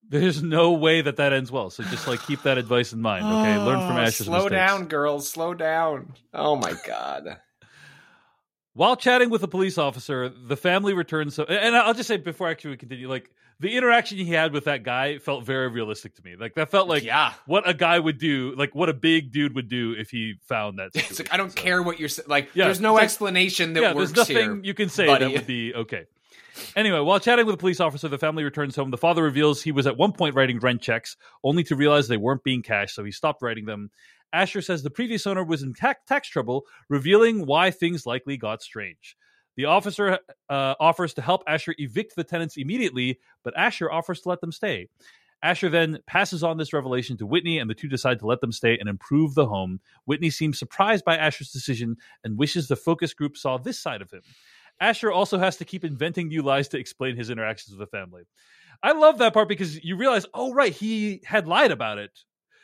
there's 0.09 0.43
no 0.43 0.73
way 0.73 1.01
that 1.01 1.17
that 1.17 1.33
ends 1.33 1.51
well. 1.51 1.71
So 1.71 1.83
just 1.85 2.07
like 2.07 2.23
keep 2.27 2.43
that 2.43 2.59
advice 2.59 2.93
in 2.93 3.01
mind. 3.01 3.25
Okay, 3.25 3.59
learn 3.65 3.79
from 3.87 3.97
Asher's 3.97 4.27
Slow 4.27 4.45
mistakes. 4.45 4.53
down, 4.53 4.87
girls. 4.87 5.29
Slow 5.29 5.55
down. 5.55 6.13
Oh 6.35 6.57
my 6.57 6.75
god. 6.87 7.39
While 8.75 8.97
chatting 8.97 9.31
with 9.31 9.43
a 9.43 9.49
police 9.49 9.79
officer, 9.79 10.29
the 10.29 10.57
family 10.57 10.93
returns. 10.93 11.35
So, 11.35 11.45
and 11.45 11.75
I'll 11.75 11.95
just 11.95 12.09
say 12.09 12.19
before 12.19 12.49
actually 12.51 12.73
we 12.73 12.77
continue, 12.77 13.09
like 13.09 13.31
the 13.59 13.75
interaction 13.75 14.19
he 14.19 14.27
had 14.27 14.53
with 14.53 14.65
that 14.65 14.83
guy 14.83 15.17
felt 15.17 15.45
very 15.47 15.69
realistic 15.69 16.15
to 16.17 16.23
me. 16.23 16.37
Like 16.39 16.57
that 16.57 16.69
felt 16.71 16.87
like 16.87 17.03
yeah. 17.03 17.33
what 17.47 17.67
a 17.67 17.73
guy 17.73 17.99
would 17.99 18.19
do, 18.19 18.55
like 18.55 18.75
what 18.75 18.91
a 18.91 18.93
big 18.93 19.33
dude 19.33 19.55
would 19.55 19.71
do 19.71 19.95
if 19.99 20.11
he 20.11 20.35
found 20.47 20.79
that. 20.79 20.91
It's 20.95 21.19
like 21.19 21.33
I 21.33 21.39
don't 21.39 21.49
So- 21.51 21.57
care 21.63 21.83
what 21.83 21.99
you're 21.99 22.11
like. 22.27 22.51
Yeah, 22.53 22.67
there's 22.67 22.79
no 22.81 22.91
it's 22.91 22.97
like- 22.97 23.05
explanation 23.05 23.73
that 23.73 23.81
yeah, 23.81 23.95
works 23.95 24.13
there's 24.13 24.29
nothing 24.29 24.37
here. 24.57 24.61
you 24.65 24.75
can 24.75 24.91
say 24.91 25.07
buddy. 25.07 25.25
that 25.25 25.33
would 25.33 25.47
be 25.47 25.73
okay. 25.75 26.05
Anyway, 26.75 27.01
while 27.01 27.21
chatting 27.21 27.47
with 27.47 27.55
a 27.55 27.59
police 27.59 27.81
officer, 27.81 28.09
the 28.09 28.19
family 28.19 28.45
returns 28.45 28.77
home. 28.77 28.91
The 28.91 28.97
father 28.97 29.23
reveals 29.23 29.63
he 29.63 29.73
was 29.73 29.87
at 29.87 29.97
one 29.97 30.13
point 30.13 30.35
writing 30.35 30.59
rent 30.59 30.83
checks, 30.83 31.17
only 31.45 31.65
to 31.65 31.77
realize 31.77 32.09
they 32.09 32.17
weren't 32.17 32.45
being 32.45 32.63
cashed, 32.63 32.95
so 32.95 33.05
he 33.05 33.13
stopped 33.13 33.43
writing 33.43 33.67
them. 33.67 33.91
Asher 34.33 34.61
says 34.61 34.83
the 34.83 34.91
previous 34.91 35.27
owner 35.27 35.45
was 35.45 35.63
in 35.63 35.75
tax, 35.75 36.01
tax 36.07 36.29
trouble, 36.29 36.65
revealing 36.89 37.47
why 37.47 37.71
things 37.71 38.07
likely 38.07 38.37
got 38.37 38.63
strange. 38.63 39.17
The 39.57 39.67
officer 39.67 40.19
uh, 40.49 40.75
offers 40.79 41.15
to 41.15 41.23
help 41.23 41.43
Asher 41.47 41.75
evict 41.79 42.15
the 42.15 42.25
tenants 42.25 42.57
immediately, 42.57 43.21
but 43.43 43.57
Asher 43.57 43.91
offers 43.91 44.21
to 44.23 44.29
let 44.29 44.41
them 44.41 44.53
stay. 44.53 44.89
Asher 45.43 45.69
then 45.69 45.99
passes 46.07 46.43
on 46.43 46.57
this 46.57 46.73
revelation 46.73 47.17
to 47.19 47.27
Whitney, 47.27 47.59
and 47.59 47.71
the 47.71 47.75
two 47.75 47.89
decide 47.89 48.19
to 48.21 48.27
let 48.27 48.41
them 48.41 48.53
stay 48.53 48.77
and 48.79 48.89
improve 48.89 49.35
the 49.35 49.47
home. 49.47 49.81
Whitney 50.05 50.31
seems 50.31 50.59
surprised 50.59 51.05
by 51.05 51.17
Asher's 51.17 51.53
decision 51.53 51.97
and 52.25 52.39
wishes 52.39 52.69
the 52.69 52.77
focus 52.77 53.15
group 53.15 53.37
saw 53.37 53.57
this 53.57 53.79
side 53.79 54.03
of 54.03 54.11
him. 54.11 54.23
Asher 54.81 55.11
also 55.11 55.39
has 55.39 55.57
to 55.59 55.65
keep 55.65 55.85
inventing 55.85 56.29
new 56.29 56.43
lies 56.43 56.69
to 56.69 56.79
explain 56.79 57.17
his 57.17 57.31
interactions 57.31 57.77
with 57.77 57.89
the 57.91 57.97
family. 57.97 58.23
I 58.83 58.93
love 58.93 59.19
that 59.19 59.33
part 59.33 59.49
because 59.49 59.83
you 59.83 59.97
realize, 59.97 60.27
oh, 60.35 60.53
right, 60.53 60.73
he 60.73 61.23
had 61.25 61.47
lied 61.47 61.71
about 61.71 61.99
it. 61.99 62.11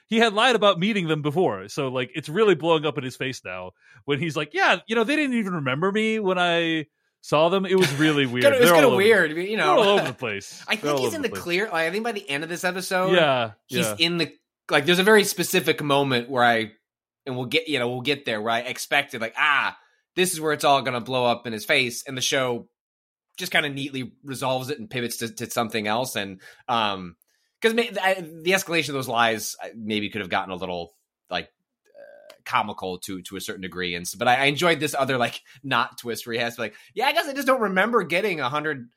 He 0.08 0.18
had 0.18 0.34
lied 0.34 0.56
about 0.56 0.78
meeting 0.78 1.08
them 1.08 1.22
before. 1.22 1.68
So, 1.68 1.88
like, 1.88 2.10
it's 2.14 2.28
really 2.28 2.54
blowing 2.54 2.84
up 2.84 2.98
in 2.98 3.04
his 3.04 3.16
face 3.16 3.40
now 3.44 3.70
when 4.04 4.18
he's 4.18 4.36
like, 4.36 4.52
yeah, 4.52 4.80
you 4.86 4.94
know, 4.94 5.04
they 5.04 5.16
didn't 5.16 5.36
even 5.38 5.54
remember 5.54 5.90
me 5.90 6.18
when 6.18 6.38
I 6.38 6.84
saw 7.22 7.48
them. 7.48 7.64
It 7.64 7.76
was 7.78 7.90
really 7.98 8.26
weird. 8.26 8.44
It 8.44 8.60
was 8.60 8.70
kind 8.70 8.84
of 8.84 8.88
over- 8.88 8.96
weird, 8.96 9.30
you 9.30 9.36
They're 9.36 9.56
know. 9.56 9.78
all 9.78 9.88
over 9.88 10.08
the 10.08 10.12
place. 10.18 10.62
I 10.68 10.76
think 10.76 10.98
he's 10.98 11.14
in 11.14 11.22
the 11.22 11.30
place. 11.30 11.40
clear. 11.42 11.64
Like, 11.66 11.88
I 11.88 11.90
think 11.90 12.04
by 12.04 12.12
the 12.12 12.28
end 12.28 12.42
of 12.44 12.50
this 12.50 12.62
episode, 12.64 13.14
Yeah. 13.14 13.52
he's 13.68 13.86
yeah. 13.86 13.96
in 13.98 14.18
the 14.18 14.30
like. 14.70 14.84
There's 14.84 14.98
a 14.98 15.02
very 15.04 15.24
specific 15.24 15.82
moment 15.82 16.28
where 16.28 16.44
I, 16.44 16.72
and 17.24 17.34
we'll 17.36 17.46
get 17.46 17.68
you 17.68 17.78
know 17.78 17.88
we'll 17.88 18.02
get 18.02 18.26
there 18.26 18.42
where 18.42 18.52
I 18.52 18.58
expected 18.60 19.22
like 19.22 19.34
ah 19.38 19.78
this 20.16 20.32
is 20.32 20.40
where 20.40 20.52
it's 20.52 20.64
all 20.64 20.82
gonna 20.82 21.00
blow 21.00 21.24
up 21.26 21.46
in 21.46 21.52
his 21.52 21.64
face, 21.64 22.04
and 22.06 22.16
the 22.16 22.22
show 22.22 22.68
just 23.38 23.52
kind 23.52 23.64
of 23.64 23.72
neatly 23.72 24.12
resolves 24.22 24.68
it 24.70 24.78
and 24.78 24.90
pivots 24.90 25.18
to, 25.18 25.28
to 25.34 25.50
something 25.50 25.86
else, 25.86 26.16
and 26.16 26.40
um 26.68 27.16
because 27.60 27.76
the 27.76 28.50
escalation 28.52 28.88
of 28.88 28.94
those 28.94 29.08
lies 29.08 29.54
maybe 29.76 30.10
could 30.10 30.20
have 30.20 30.30
gotten 30.30 30.52
a 30.52 30.56
little 30.56 30.92
like 31.30 31.48
uh, 31.86 32.32
comical 32.44 32.98
to 32.98 33.22
to 33.22 33.36
a 33.36 33.40
certain 33.40 33.62
degree 33.62 33.94
and 33.94 34.06
so, 34.06 34.18
but 34.18 34.26
I, 34.26 34.34
I 34.34 34.44
enjoyed 34.46 34.80
this 34.80 34.96
other 34.98 35.16
like 35.16 35.40
not 35.62 35.96
twist 35.98 36.26
where 36.26 36.34
he 36.34 36.40
has 36.40 36.56
to 36.56 36.58
be 36.60 36.62
like 36.64 36.74
yeah 36.92 37.06
i 37.06 37.12
guess 37.12 37.28
i 37.28 37.32
just 37.32 37.46
don't 37.46 37.60
remember 37.60 38.02
getting 38.02 38.40
a 38.40 38.48
hundred 38.48 38.88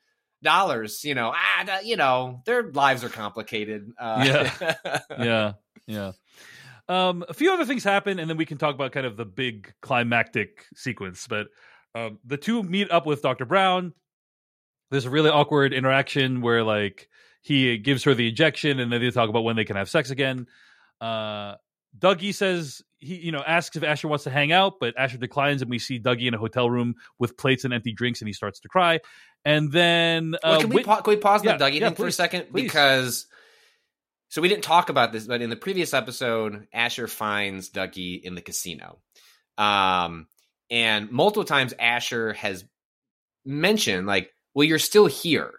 dollars 0.42 1.04
you 1.04 1.14
know 1.14 1.32
ah 1.32 1.78
you 1.84 1.96
know 1.96 2.42
their 2.44 2.70
lives 2.72 3.04
are 3.04 3.08
complicated 3.08 3.88
uh, 4.00 4.24
Yeah. 4.26 4.74
yeah, 5.18 5.52
yeah. 5.86 6.12
Um, 6.88 7.24
a 7.28 7.34
few 7.34 7.52
other 7.52 7.64
things 7.64 7.82
happen, 7.82 8.18
and 8.18 8.30
then 8.30 8.36
we 8.36 8.46
can 8.46 8.58
talk 8.58 8.74
about 8.74 8.92
kind 8.92 9.06
of 9.06 9.16
the 9.16 9.24
big 9.24 9.72
climactic 9.82 10.64
sequence. 10.74 11.26
But 11.26 11.48
um, 11.94 12.18
the 12.24 12.36
two 12.36 12.62
meet 12.62 12.90
up 12.90 13.06
with 13.06 13.22
Doctor 13.22 13.44
Brown. 13.44 13.92
There's 14.90 15.04
a 15.04 15.10
really 15.10 15.30
awkward 15.30 15.72
interaction 15.72 16.42
where 16.42 16.62
like 16.62 17.08
he 17.42 17.78
gives 17.78 18.04
her 18.04 18.14
the 18.14 18.28
injection, 18.28 18.78
and 18.78 18.92
then 18.92 19.00
they 19.00 19.10
talk 19.10 19.28
about 19.28 19.42
when 19.42 19.56
they 19.56 19.64
can 19.64 19.76
have 19.76 19.88
sex 19.90 20.10
again. 20.10 20.46
Uh, 21.00 21.56
Dougie 21.98 22.34
says 22.34 22.82
he, 22.98 23.16
you 23.16 23.32
know, 23.32 23.42
asks 23.44 23.74
if 23.76 23.82
Asher 23.82 24.06
wants 24.08 24.24
to 24.24 24.30
hang 24.30 24.52
out, 24.52 24.74
but 24.80 24.94
Asher 24.96 25.18
declines, 25.18 25.62
and 25.62 25.70
we 25.70 25.78
see 25.78 25.98
Dougie 25.98 26.28
in 26.28 26.34
a 26.34 26.38
hotel 26.38 26.70
room 26.70 26.94
with 27.18 27.36
plates 27.36 27.64
and 27.64 27.74
empty 27.74 27.92
drinks, 27.92 28.20
and 28.20 28.28
he 28.28 28.32
starts 28.32 28.60
to 28.60 28.68
cry. 28.68 29.00
And 29.44 29.72
then, 29.72 30.36
uh, 30.42 30.60
can, 30.60 30.68
we 30.68 30.76
Whit- 30.76 30.86
pa- 30.86 31.00
can 31.00 31.14
we 31.14 31.16
pause 31.16 31.42
Yeah, 31.44 31.56
Dougie 31.56 31.80
yeah, 31.80 31.88
thing 31.88 31.96
for 31.96 32.06
a 32.06 32.12
second? 32.12 32.50
please. 32.50 32.62
Because 32.64 33.26
so 34.28 34.42
we 34.42 34.48
didn't 34.48 34.64
talk 34.64 34.88
about 34.88 35.12
this, 35.12 35.26
but 35.26 35.42
in 35.42 35.50
the 35.50 35.56
previous 35.56 35.94
episode, 35.94 36.66
Asher 36.72 37.06
finds 37.06 37.70
Dougie 37.70 38.20
in 38.20 38.34
the 38.34 38.42
casino. 38.42 38.98
Um, 39.56 40.26
and 40.70 41.10
multiple 41.10 41.44
times 41.44 41.74
Asher 41.78 42.32
has 42.34 42.64
mentioned, 43.44 44.06
like, 44.06 44.30
well, 44.54 44.64
you're 44.64 44.78
still 44.78 45.06
here. 45.06 45.52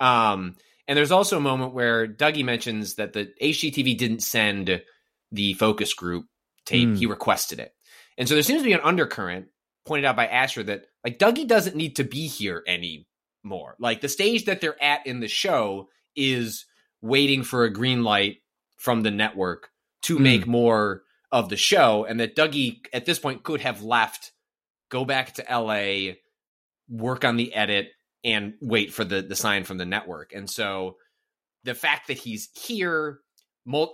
Um, 0.00 0.56
and 0.88 0.96
there's 0.96 1.12
also 1.12 1.36
a 1.36 1.40
moment 1.40 1.74
where 1.74 2.08
Dougie 2.08 2.44
mentions 2.44 2.94
that 2.94 3.12
the 3.12 3.32
HGTV 3.40 3.96
didn't 3.96 4.22
send 4.22 4.82
the 5.30 5.54
focus 5.54 5.94
group 5.94 6.26
tape. 6.64 6.88
Hmm. 6.88 6.94
He 6.94 7.06
requested 7.06 7.60
it. 7.60 7.72
And 8.18 8.28
so 8.28 8.34
there 8.34 8.42
seems 8.42 8.62
to 8.62 8.66
be 8.66 8.72
an 8.72 8.80
undercurrent 8.82 9.46
pointed 9.86 10.04
out 10.04 10.16
by 10.16 10.26
Asher 10.26 10.62
that 10.64 10.84
like 11.04 11.18
Dougie 11.18 11.46
doesn't 11.46 11.76
need 11.76 11.96
to 11.96 12.04
be 12.04 12.26
here 12.26 12.62
anymore. 12.66 13.76
Like 13.78 14.00
the 14.00 14.08
stage 14.08 14.46
that 14.46 14.60
they're 14.60 14.82
at 14.82 15.06
in 15.06 15.20
the 15.20 15.28
show 15.28 15.88
is 16.14 16.66
waiting 17.02 17.42
for 17.42 17.64
a 17.64 17.70
green 17.72 18.02
light 18.04 18.38
from 18.78 19.02
the 19.02 19.10
network 19.10 19.70
to 20.02 20.16
Hmm. 20.16 20.22
make 20.22 20.46
more 20.46 21.02
of 21.30 21.48
the 21.48 21.56
show 21.56 22.04
and 22.04 22.20
that 22.20 22.36
Dougie 22.36 22.80
at 22.92 23.04
this 23.06 23.18
point 23.18 23.42
could 23.42 23.60
have 23.60 23.82
left, 23.82 24.32
go 24.90 25.04
back 25.04 25.34
to 25.34 25.44
LA, 25.48 26.14
work 26.88 27.24
on 27.24 27.36
the 27.36 27.54
edit 27.54 27.90
and 28.24 28.54
wait 28.60 28.92
for 28.92 29.04
the 29.04 29.22
the 29.22 29.36
sign 29.36 29.64
from 29.64 29.78
the 29.78 29.86
network. 29.86 30.32
And 30.32 30.48
so 30.48 30.96
the 31.64 31.74
fact 31.74 32.08
that 32.08 32.18
he's 32.18 32.48
here 32.54 33.20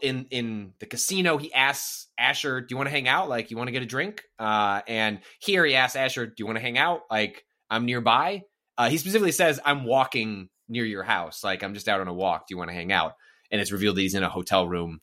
in 0.02 0.26
in 0.30 0.72
the 0.80 0.86
casino, 0.86 1.36
he 1.36 1.52
asks 1.52 2.08
Asher, 2.18 2.60
"Do 2.60 2.66
you 2.70 2.76
want 2.76 2.86
to 2.88 2.90
hang 2.90 3.06
out? 3.08 3.28
Like, 3.28 3.50
you 3.50 3.56
want 3.56 3.68
to 3.68 3.72
get 3.72 3.82
a 3.82 3.86
drink?" 3.86 4.22
Uh, 4.38 4.80
and 4.88 5.20
here 5.40 5.64
he 5.64 5.74
asks 5.74 5.94
Asher, 5.96 6.26
"Do 6.26 6.34
you 6.38 6.46
want 6.46 6.56
to 6.56 6.62
hang 6.62 6.78
out? 6.78 7.02
Like, 7.10 7.44
I'm 7.70 7.84
nearby." 7.84 8.42
Uh, 8.78 8.88
he 8.88 8.96
specifically 8.98 9.32
says, 9.32 9.60
"I'm 9.64 9.84
walking 9.84 10.48
near 10.68 10.84
your 10.84 11.02
house. 11.02 11.42
Like, 11.44 11.62
I'm 11.62 11.74
just 11.74 11.88
out 11.88 12.00
on 12.00 12.08
a 12.08 12.14
walk. 12.14 12.46
Do 12.46 12.54
you 12.54 12.58
want 12.58 12.70
to 12.70 12.74
hang 12.74 12.92
out?" 12.92 13.14
And 13.50 13.60
it's 13.60 13.72
revealed 13.72 13.96
that 13.96 14.02
he's 14.02 14.14
in 14.14 14.22
a 14.22 14.28
hotel 14.28 14.66
room 14.66 15.00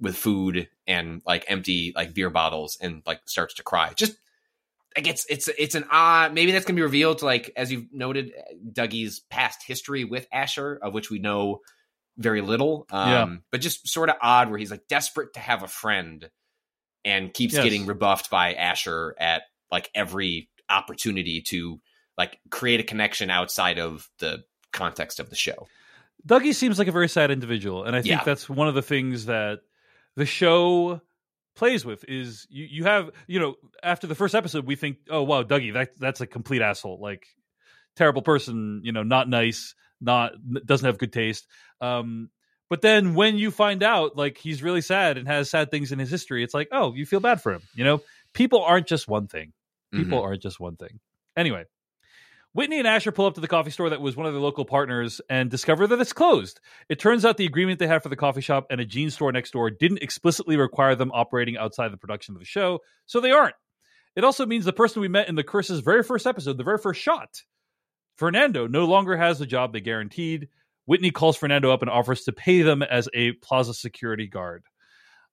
with 0.00 0.16
food 0.16 0.68
and 0.86 1.22
like 1.26 1.44
empty 1.48 1.92
like 1.94 2.14
beer 2.14 2.30
bottles, 2.30 2.78
and 2.80 3.02
like 3.06 3.20
starts 3.26 3.54
to 3.54 3.62
cry. 3.62 3.92
Just 3.96 4.16
like 4.96 5.06
it's 5.06 5.26
it's 5.28 5.48
it's 5.48 5.74
an 5.74 5.84
odd. 5.90 6.32
Maybe 6.34 6.52
that's 6.52 6.64
gonna 6.64 6.76
be 6.76 6.82
revealed 6.82 7.18
to 7.18 7.24
like 7.24 7.50
as 7.56 7.70
you've 7.72 7.92
noted, 7.92 8.32
Dougie's 8.72 9.20
past 9.30 9.62
history 9.66 10.04
with 10.04 10.26
Asher, 10.32 10.78
of 10.82 10.94
which 10.94 11.10
we 11.10 11.18
know 11.18 11.60
very 12.16 12.40
little. 12.40 12.86
Um, 12.90 13.10
Yeah. 13.10 13.26
but 13.50 13.60
just 13.60 13.88
sort 13.88 14.08
of 14.08 14.16
odd 14.22 14.50
where 14.50 14.58
he's 14.58 14.70
like 14.70 14.86
desperate 14.88 15.34
to 15.34 15.40
have 15.40 15.62
a 15.62 15.68
friend 15.68 16.30
and 17.04 17.34
keeps 17.34 17.54
Yes. 17.54 17.64
getting 17.64 17.86
rebuffed 17.86 18.30
by 18.30 18.54
Asher 18.54 19.14
at 19.18 19.42
like 19.70 19.90
every 19.94 20.48
opportunity 20.70 21.42
to 21.42 21.80
like 22.16 22.38
create 22.50 22.80
a 22.80 22.84
connection 22.84 23.30
outside 23.30 23.78
of 23.78 24.08
the 24.20 24.44
context 24.74 25.18
of 25.20 25.30
the 25.30 25.36
show. 25.36 25.66
Dougie 26.26 26.54
seems 26.54 26.78
like 26.78 26.88
a 26.88 26.92
very 26.92 27.08
sad 27.08 27.30
individual, 27.30 27.84
and 27.84 27.96
I 27.96 28.00
think 28.02 28.10
Yeah. 28.18 28.24
that's 28.24 28.48
one 28.48 28.68
of 28.68 28.74
the 28.74 28.82
things 28.82 29.26
that 29.26 29.60
the 30.16 30.26
show 30.26 31.00
plays 31.56 31.84
with 31.84 32.04
is 32.08 32.46
you, 32.50 32.64
you 32.68 32.84
have 32.84 33.10
you 33.28 33.38
know 33.38 33.54
after 33.82 34.06
the 34.08 34.14
first 34.16 34.34
episode 34.34 34.66
we 34.66 34.74
think 34.74 34.96
oh 35.08 35.22
wow 35.22 35.44
Dougie 35.44 35.72
that 35.72 35.90
that's 36.00 36.20
a 36.20 36.26
complete 36.26 36.60
asshole 36.62 36.98
like 37.00 37.26
terrible 37.94 38.22
person 38.22 38.80
you 38.82 38.90
know 38.90 39.04
not 39.04 39.28
nice 39.28 39.76
not 40.00 40.32
doesn't 40.66 40.84
have 40.86 40.98
good 40.98 41.12
taste 41.12 41.46
um 41.80 42.28
but 42.68 42.82
then 42.82 43.14
when 43.14 43.38
you 43.38 43.52
find 43.52 43.84
out 43.84 44.16
like 44.16 44.36
he's 44.36 44.64
really 44.64 44.80
sad 44.80 45.16
and 45.16 45.28
has 45.28 45.48
sad 45.48 45.70
things 45.70 45.92
in 45.92 46.00
his 46.00 46.10
history 46.10 46.42
it's 46.42 46.54
like 46.54 46.66
oh 46.72 46.92
you 46.92 47.06
feel 47.06 47.20
bad 47.20 47.40
for 47.40 47.52
him 47.52 47.62
you 47.76 47.84
know 47.84 48.00
people 48.32 48.60
aren't 48.64 48.88
just 48.88 49.06
one 49.06 49.28
thing 49.28 49.52
people 49.92 50.18
Mm-hmm. 50.18 50.26
aren't 50.26 50.42
just 50.42 50.58
one 50.58 50.74
thing 50.74 50.98
anyway 51.36 51.64
Whitney 52.54 52.78
and 52.78 52.86
Asher 52.86 53.10
pull 53.10 53.26
up 53.26 53.34
to 53.34 53.40
the 53.40 53.48
coffee 53.48 53.72
store 53.72 53.90
that 53.90 54.00
was 54.00 54.16
one 54.16 54.26
of 54.26 54.32
their 54.32 54.40
local 54.40 54.64
partners 54.64 55.20
and 55.28 55.50
discover 55.50 55.88
that 55.88 56.00
it's 56.00 56.12
closed. 56.12 56.60
It 56.88 57.00
turns 57.00 57.24
out 57.24 57.36
the 57.36 57.46
agreement 57.46 57.80
they 57.80 57.88
had 57.88 58.02
for 58.04 58.08
the 58.08 58.16
coffee 58.16 58.40
shop 58.40 58.66
and 58.70 58.80
a 58.80 58.84
jean 58.84 59.10
store 59.10 59.32
next 59.32 59.50
door 59.50 59.70
didn't 59.70 60.02
explicitly 60.02 60.56
require 60.56 60.94
them 60.94 61.10
operating 61.12 61.56
outside 61.56 61.92
the 61.92 61.96
production 61.96 62.34
of 62.34 62.38
the 62.38 62.46
show, 62.46 62.78
so 63.06 63.20
they 63.20 63.32
aren't. 63.32 63.56
It 64.14 64.22
also 64.22 64.46
means 64.46 64.64
the 64.64 64.72
person 64.72 65.02
we 65.02 65.08
met 65.08 65.28
in 65.28 65.34
the 65.34 65.42
Curse's 65.42 65.80
very 65.80 66.04
first 66.04 66.28
episode, 66.28 66.56
the 66.56 66.62
very 66.62 66.78
first 66.78 67.00
shot, 67.00 67.42
Fernando, 68.16 68.68
no 68.68 68.84
longer 68.84 69.16
has 69.16 69.40
the 69.40 69.46
job 69.46 69.72
they 69.72 69.80
guaranteed. 69.80 70.48
Whitney 70.86 71.10
calls 71.10 71.36
Fernando 71.36 71.72
up 71.72 71.82
and 71.82 71.90
offers 71.90 72.22
to 72.24 72.32
pay 72.32 72.62
them 72.62 72.82
as 72.82 73.08
a 73.12 73.32
plaza 73.32 73.74
security 73.74 74.28
guard. 74.28 74.62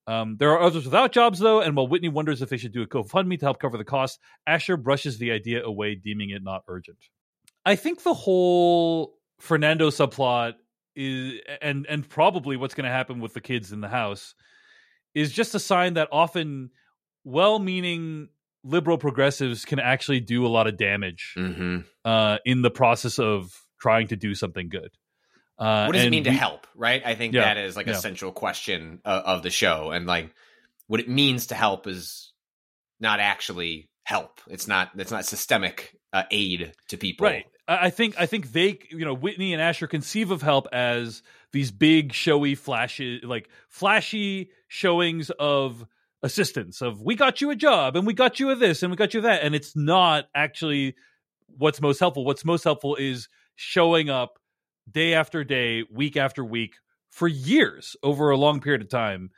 Um, 0.07 0.37
there 0.37 0.51
are 0.51 0.59
others 0.61 0.85
without 0.85 1.11
jobs, 1.11 1.39
though, 1.39 1.61
and 1.61 1.75
while 1.75 1.87
Whitney 1.87 2.09
wonders 2.09 2.41
if 2.41 2.49
they 2.49 2.57
should 2.57 2.73
do 2.73 2.81
a 2.81 2.87
GoFundMe 2.87 3.39
to 3.39 3.45
help 3.45 3.59
cover 3.59 3.77
the 3.77 3.83
cost, 3.85 4.19
Asher 4.47 4.75
brushes 4.75 5.19
the 5.19 5.31
idea 5.31 5.63
away, 5.63 5.95
deeming 5.95 6.31
it 6.31 6.43
not 6.43 6.63
urgent. 6.67 6.97
I 7.65 7.75
think 7.75 8.03
the 8.03 8.13
whole 8.13 9.13
Fernando 9.39 9.89
subplot 9.89 10.53
is, 10.95 11.39
and 11.61 11.85
and 11.87 12.07
probably 12.09 12.57
what's 12.57 12.73
going 12.73 12.85
to 12.85 12.91
happen 12.91 13.19
with 13.19 13.33
the 13.33 13.41
kids 13.41 13.71
in 13.71 13.81
the 13.81 13.87
house, 13.87 14.33
is 15.13 15.31
just 15.31 15.53
a 15.55 15.59
sign 15.59 15.93
that 15.93 16.09
often 16.11 16.71
well-meaning 17.23 18.29
liberal 18.63 18.97
progressives 18.97 19.65
can 19.65 19.79
actually 19.79 20.19
do 20.19 20.45
a 20.45 20.49
lot 20.49 20.67
of 20.67 20.77
damage 20.77 21.33
Mm-hmm. 21.37 21.79
uh, 22.05 22.37
in 22.45 22.61
the 22.61 22.71
process 22.71 23.19
of 23.19 23.51
trying 23.79 24.07
to 24.07 24.15
do 24.15 24.35
something 24.35 24.69
good. 24.69 24.91
Uh, 25.61 25.85
what 25.85 25.93
does 25.93 26.05
it 26.05 26.09
mean 26.09 26.23
to 26.23 26.31
we- 26.31 26.35
help 26.35 26.65
right 26.75 27.03
i 27.05 27.13
think 27.13 27.33
Yeah, 27.33 27.41
that 27.41 27.57
is 27.57 27.75
like 27.75 27.87
a 27.87 27.95
central 27.95 28.31
question 28.31 28.99
of, 29.05 29.23
of 29.23 29.43
the 29.43 29.51
show 29.51 29.91
and 29.91 30.07
like 30.07 30.33
what 30.87 30.99
it 30.99 31.07
means 31.07 31.47
to 31.47 31.55
help 31.55 31.85
is 31.87 32.33
not 32.99 33.19
actually 33.19 33.89
help 34.03 34.41
it's 34.47 34.67
not 34.67 34.89
it's 34.95 35.11
not 35.11 35.25
systemic 35.25 35.95
uh, 36.13 36.23
aid 36.31 36.73
to 36.89 36.97
people 36.97 37.27
Right. 37.27 37.45
I 37.67 37.87
I 37.87 37.89
think 37.91 38.15
I 38.19 38.25
think 38.25 38.51
they 38.51 38.79
you 38.89 39.05
know 39.05 39.13
Whitney 39.13 39.53
and 39.53 39.61
Asher 39.61 39.87
conceive 39.87 40.31
of 40.31 40.41
help 40.41 40.67
as 40.73 41.21
these 41.53 41.71
big 41.71 42.11
showy 42.11 42.55
flashy 42.55 43.21
like 43.23 43.49
flashy 43.69 44.49
showings 44.67 45.29
of 45.39 45.85
assistance 46.23 46.81
of 46.81 47.01
we 47.01 47.15
got 47.15 47.39
you 47.39 47.49
a 47.49 47.55
job 47.55 47.95
and 47.95 48.05
we 48.05 48.13
got 48.13 48.39
you 48.39 48.49
a 48.49 48.55
this 48.55 48.83
and 48.83 48.91
we 48.91 48.97
got 48.97 49.13
you 49.13 49.21
that 49.21 49.43
and 49.43 49.55
it's 49.55 49.75
not 49.75 50.25
actually 50.35 50.95
what's 51.57 51.81
most 51.81 51.99
helpful. 51.99 52.25
What's 52.25 52.45
most 52.45 52.63
helpful 52.63 52.95
is 52.95 53.27
showing 53.55 54.09
up 54.09 54.39
day 54.89 55.13
after 55.13 55.43
day, 55.43 55.83
week 55.91 56.17
after 56.17 56.43
week 56.43 56.75
for 57.11 57.27
years 57.27 57.95
over 58.03 58.29
a 58.29 58.37
long 58.37 58.61
period 58.61 58.81
of 58.81 58.89
time. 58.89 59.29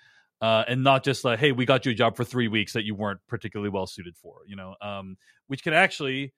Uh, 0.41 0.65
and 0.67 0.83
not 0.83 1.05
just 1.05 1.23
like, 1.23 1.39
hey, 1.39 1.53
we 1.53 1.65
got 1.65 1.85
you 1.85 1.93
a 1.93 1.95
job 1.95 2.17
for 2.17 2.25
three 2.25 2.49
weeks 2.49 2.73
that 2.73 2.83
you 2.83 2.93
weren't 2.93 3.21
particularly 3.29 3.69
well 3.69 3.87
suited 3.87 4.17
for, 4.17 4.39
you 4.45 4.57
know, 4.57 4.75
um, 4.81 5.15
which 5.47 5.63
can 5.63 5.73
actually 5.73 6.33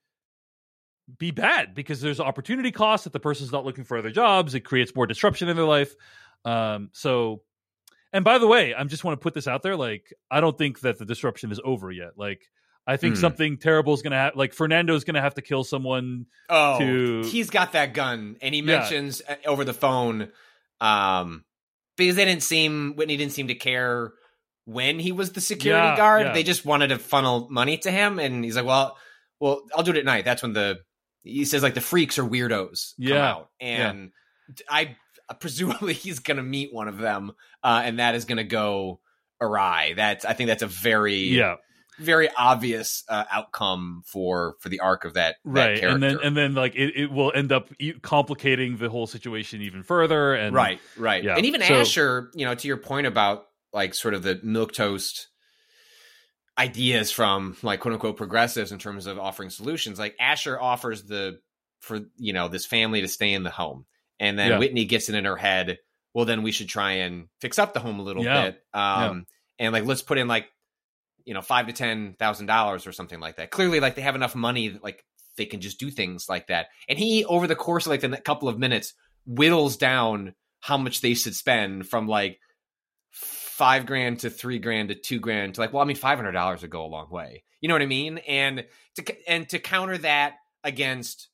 be 1.17 1.31
bad 1.31 1.73
because 1.73 2.01
there's 2.01 2.19
opportunity 2.19 2.71
cost 2.71 3.05
that 3.05 3.13
the 3.13 3.19
person's 3.19 3.51
not 3.51 3.65
looking 3.65 3.83
for 3.83 3.97
other 3.97 4.11
jobs. 4.11 4.53
It 4.53 4.61
creates 4.61 4.95
more 4.95 5.07
disruption 5.07 5.49
in 5.49 5.55
their 5.55 5.65
life. 5.65 5.95
Um, 6.43 6.89
so, 6.93 7.41
and 8.13 8.23
by 8.23 8.37
the 8.37 8.47
way, 8.47 8.75
I 8.75 8.83
just 8.83 9.03
want 9.03 9.19
to 9.19 9.23
put 9.23 9.33
this 9.33 9.47
out 9.47 9.63
there. 9.63 9.75
Like, 9.75 10.13
I 10.29 10.39
don't 10.39 10.57
think 10.57 10.81
that 10.81 10.99
the 10.99 11.05
disruption 11.05 11.51
is 11.51 11.59
over 11.63 11.91
yet. 11.91 12.11
Like, 12.15 12.43
I 12.87 12.97
think 12.97 13.15
Hmm. 13.15 13.21
something 13.21 13.57
terrible 13.57 13.93
is 13.93 14.01
going 14.01 14.11
to 14.11 14.17
happen. 14.17 14.37
Like, 14.37 14.53
Fernando's 14.53 15.03
going 15.03 15.15
to 15.15 15.21
have 15.21 15.35
to 15.35 15.41
kill 15.41 15.63
someone. 15.63 16.27
oh 16.49 16.77
to- 16.79 17.23
he's 17.23 17.49
got 17.49 17.71
that 17.71 17.93
gun 17.93 18.37
and 18.41 18.53
he 18.53 18.61
mentions 18.61 19.21
uh, 19.27 19.35
over 19.47 19.63
the 19.65 19.73
phone 19.73 20.29
um 20.81 21.43
because 21.97 22.15
they 22.17 22.25
didn't 22.25 22.43
seem 22.43 22.93
whitney 22.95 23.17
didn't 23.17 23.31
seem 23.31 23.47
to 23.47 23.55
care 23.55 24.11
when 24.65 24.99
he 24.99 25.11
was 25.11 25.31
the 25.31 25.41
security 25.41 25.87
Yeah, 25.87 25.95
guard 25.97 26.25
yeah. 26.27 26.33
they 26.33 26.43
just 26.43 26.65
wanted 26.65 26.89
to 26.89 26.99
funnel 26.99 27.47
money 27.49 27.77
to 27.79 27.89
him 27.91 28.19
and 28.19 28.43
he's 28.43 28.55
like 28.57 28.65
well 28.65 28.97
well 29.39 29.61
i'll 29.75 29.83
do 29.83 29.91
it 29.91 29.97
at 29.97 30.05
night 30.05 30.25
that's 30.25 30.41
when 30.43 30.51
the 30.53 30.79
he 31.23 31.45
says 31.45 31.63
like 31.63 31.73
the 31.75 31.81
freaks 31.81 32.19
or 32.19 32.23
weirdos 32.25 32.93
come 32.99 33.07
Yeah, 33.07 33.25
out 33.31 33.49
and 33.61 34.11
i 34.69 34.95
presumably 35.39 35.93
he's 36.05 36.19
gonna 36.19 36.43
meet 36.43 36.73
one 36.73 36.87
of 36.89 36.97
them 36.97 37.31
uh 37.63 37.81
and 37.85 37.99
that 37.99 38.15
is 38.15 38.25
gonna 38.25 38.43
go 38.43 38.99
awry 39.41 39.93
that's 39.95 40.25
i 40.25 40.33
think 40.33 40.49
that's 40.49 40.63
a 40.63 40.67
very 40.67 41.15
Yeah, 41.15 41.55
very 41.99 42.29
obvious 42.37 43.03
uh, 43.09 43.23
outcome 43.31 44.03
for 44.05 44.55
for 44.59 44.69
the 44.69 44.79
arc 44.81 45.05
of 45.05 45.13
that, 45.13 45.35
that 45.45 45.49
right. 45.51 45.79
character 45.79 45.87
And 45.89 46.03
then 46.03 46.17
and 46.23 46.35
then 46.37 46.53
like 46.55 46.75
it, 46.75 46.95
it 46.95 47.11
will 47.11 47.31
end 47.33 47.51
up 47.51 47.69
complicating 48.01 48.77
the 48.77 48.89
whole 48.89 49.07
situation 49.07 49.61
even 49.61 49.83
further. 49.83 50.33
And 50.33 50.53
right 50.55 50.79
right 50.97 51.23
yeah, 51.23 51.35
and 51.37 51.45
even 51.45 51.61
so- 51.61 51.75
asher 51.81 52.31
you 52.35 52.45
know 52.45 52.55
to 52.55 52.67
your 52.67 52.77
point 52.77 53.07
about 53.07 53.45
like 53.73 53.93
sort 53.93 54.13
of 54.13 54.23
the 54.23 54.39
milk 54.43 54.73
toast 54.73 55.27
ideas 56.57 57.11
from 57.11 57.57
like 57.61 57.81
quote 57.81 57.93
unquote 57.93 58.15
progressives 58.17 58.71
in 58.71 58.79
terms 58.79 59.07
of 59.07 59.19
offering 59.19 59.49
solutions 59.49 59.99
like 59.99 60.15
asher 60.21 60.59
offers 60.59 61.03
the 61.03 61.37
for 61.81 61.99
you 62.17 62.31
know 62.31 62.47
this 62.47 62.65
family 62.65 63.01
to 63.01 63.07
stay 63.09 63.33
in 63.33 63.43
the 63.43 63.49
home 63.49 63.85
and 64.21 64.39
then 64.39 64.51
Yeah. 64.51 64.59
whitney 64.59 64.85
gets 64.85 65.09
it 65.09 65.15
in 65.15 65.25
her 65.25 65.35
head 65.35 65.79
well 66.13 66.23
then 66.23 66.43
we 66.43 66.53
should 66.53 66.69
try 66.69 66.91
and 66.93 67.27
fix 67.41 67.59
up 67.59 67.73
the 67.73 67.81
home 67.81 67.99
a 67.99 68.03
little 68.03 68.23
Yeah. 68.23 68.43
bit 68.51 68.63
um 68.73 69.25
and 69.59 69.73
like 69.73 69.83
let's 69.83 70.01
put 70.01 70.17
in 70.17 70.29
like 70.29 70.47
you 71.25 71.33
know 71.33 71.41
five 71.41 71.67
to 71.67 71.73
ten 71.73 72.15
thousand 72.17 72.45
dollars 72.45 72.87
or 72.87 72.91
something 72.91 73.19
like 73.19 73.37
that. 73.37 73.51
Clearly 73.51 73.79
like 73.79 73.95
they 73.95 74.01
have 74.01 74.15
enough 74.15 74.35
money 74.35 74.69
that 74.69 74.83
like 74.83 75.03
they 75.37 75.45
can 75.45 75.59
just 75.59 75.79
do 75.79 75.89
things 75.89 76.29
like 76.29 76.47
that. 76.47 76.67
And 76.87 76.97
he 76.97 77.25
over 77.25 77.47
the 77.47 77.55
course 77.55 77.85
of 77.85 77.89
like 77.89 78.01
the 78.01 78.17
couple 78.17 78.47
of 78.47 78.59
minutes 78.59 78.93
whittles 79.25 79.77
down 79.77 80.33
how 80.61 80.77
much 80.77 81.01
they 81.01 81.13
should 81.13 81.35
spend 81.35 81.87
from 81.87 82.07
like 82.07 82.39
five 83.11 83.85
grand 83.85 84.19
to 84.19 84.29
three 84.29 84.59
grand 84.59 84.89
to 84.89 84.95
two 84.95 85.19
grand 85.19 85.55
to 85.55 85.61
like 85.61 85.71
well 85.71 85.81
i 85.81 85.85
mean 85.85 85.95
five 85.95 86.17
hundred 86.17 86.33
dollars 86.33 86.61
would 86.61 86.71
go 86.71 86.85
a 86.85 86.87
long 86.87 87.09
way. 87.09 87.43
You 87.61 87.67
know 87.67 87.75
what 87.75 87.81
i 87.81 87.87
mean? 87.87 88.19
And 88.19 88.65
to 88.95 89.29
and 89.29 89.49
to 89.49 89.59
counter 89.59 89.97
that 89.99 90.35
against 90.63 91.29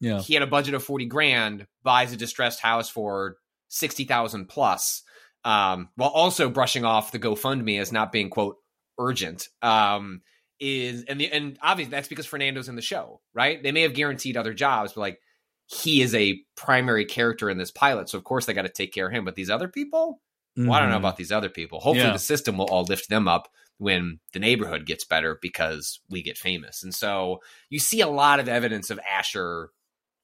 yeah, 0.00 0.20
he 0.20 0.34
had 0.34 0.42
a 0.42 0.46
budget 0.46 0.74
of 0.74 0.84
40 0.84 1.06
grand 1.06 1.66
buys 1.82 2.12
a 2.12 2.16
distressed 2.16 2.60
house 2.60 2.90
for 2.90 3.36
60,000 3.68 4.46
plus 4.46 5.02
um, 5.44 5.88
while 5.96 6.10
also 6.10 6.50
brushing 6.50 6.84
off 6.84 7.12
the 7.12 7.18
GoFundMe 7.18 7.80
as 7.80 7.92
not 7.92 8.12
being 8.12 8.28
quote 8.28 8.56
urgent 8.98 9.48
um, 9.62 10.22
is 10.60 11.04
and 11.04 11.20
the 11.20 11.30
and 11.32 11.58
obviously 11.62 11.90
that's 11.90 12.08
because 12.08 12.26
Fernando's 12.26 12.68
in 12.68 12.76
the 12.76 12.82
show 12.82 13.20
right 13.34 13.62
they 13.62 13.72
may 13.72 13.82
have 13.82 13.94
guaranteed 13.94 14.36
other 14.36 14.54
jobs 14.54 14.92
but 14.94 15.00
like 15.02 15.20
he 15.66 16.00
is 16.00 16.14
a 16.14 16.40
primary 16.56 17.04
character 17.04 17.50
in 17.50 17.58
this 17.58 17.70
pilot 17.70 18.08
so 18.08 18.16
of 18.16 18.24
course 18.24 18.46
they 18.46 18.54
got 18.54 18.62
to 18.62 18.68
take 18.68 18.92
care 18.94 19.06
of 19.08 19.12
him 19.12 19.24
but 19.24 19.34
these 19.34 19.50
other 19.50 19.68
people 19.68 20.20
well 20.56 20.72
I 20.72 20.80
don't 20.80 20.88
know 20.88 20.94
Mhm. 20.96 21.00
about 21.00 21.16
these 21.18 21.32
other 21.32 21.50
people 21.50 21.80
hopefully 21.80 22.06
Yeah. 22.06 22.12
the 22.12 22.18
system 22.18 22.56
will 22.56 22.66
all 22.66 22.84
lift 22.84 23.08
them 23.10 23.28
up 23.28 23.48
when 23.78 24.20
the 24.32 24.38
neighborhood 24.38 24.86
gets 24.86 25.04
better 25.04 25.38
because 25.42 26.00
we 26.08 26.22
get 26.22 26.38
famous 26.38 26.82
and 26.82 26.94
so 26.94 27.40
you 27.68 27.78
see 27.78 28.00
a 28.00 28.08
lot 28.08 28.40
of 28.40 28.48
evidence 28.48 28.88
of 28.88 28.98
Asher 29.00 29.70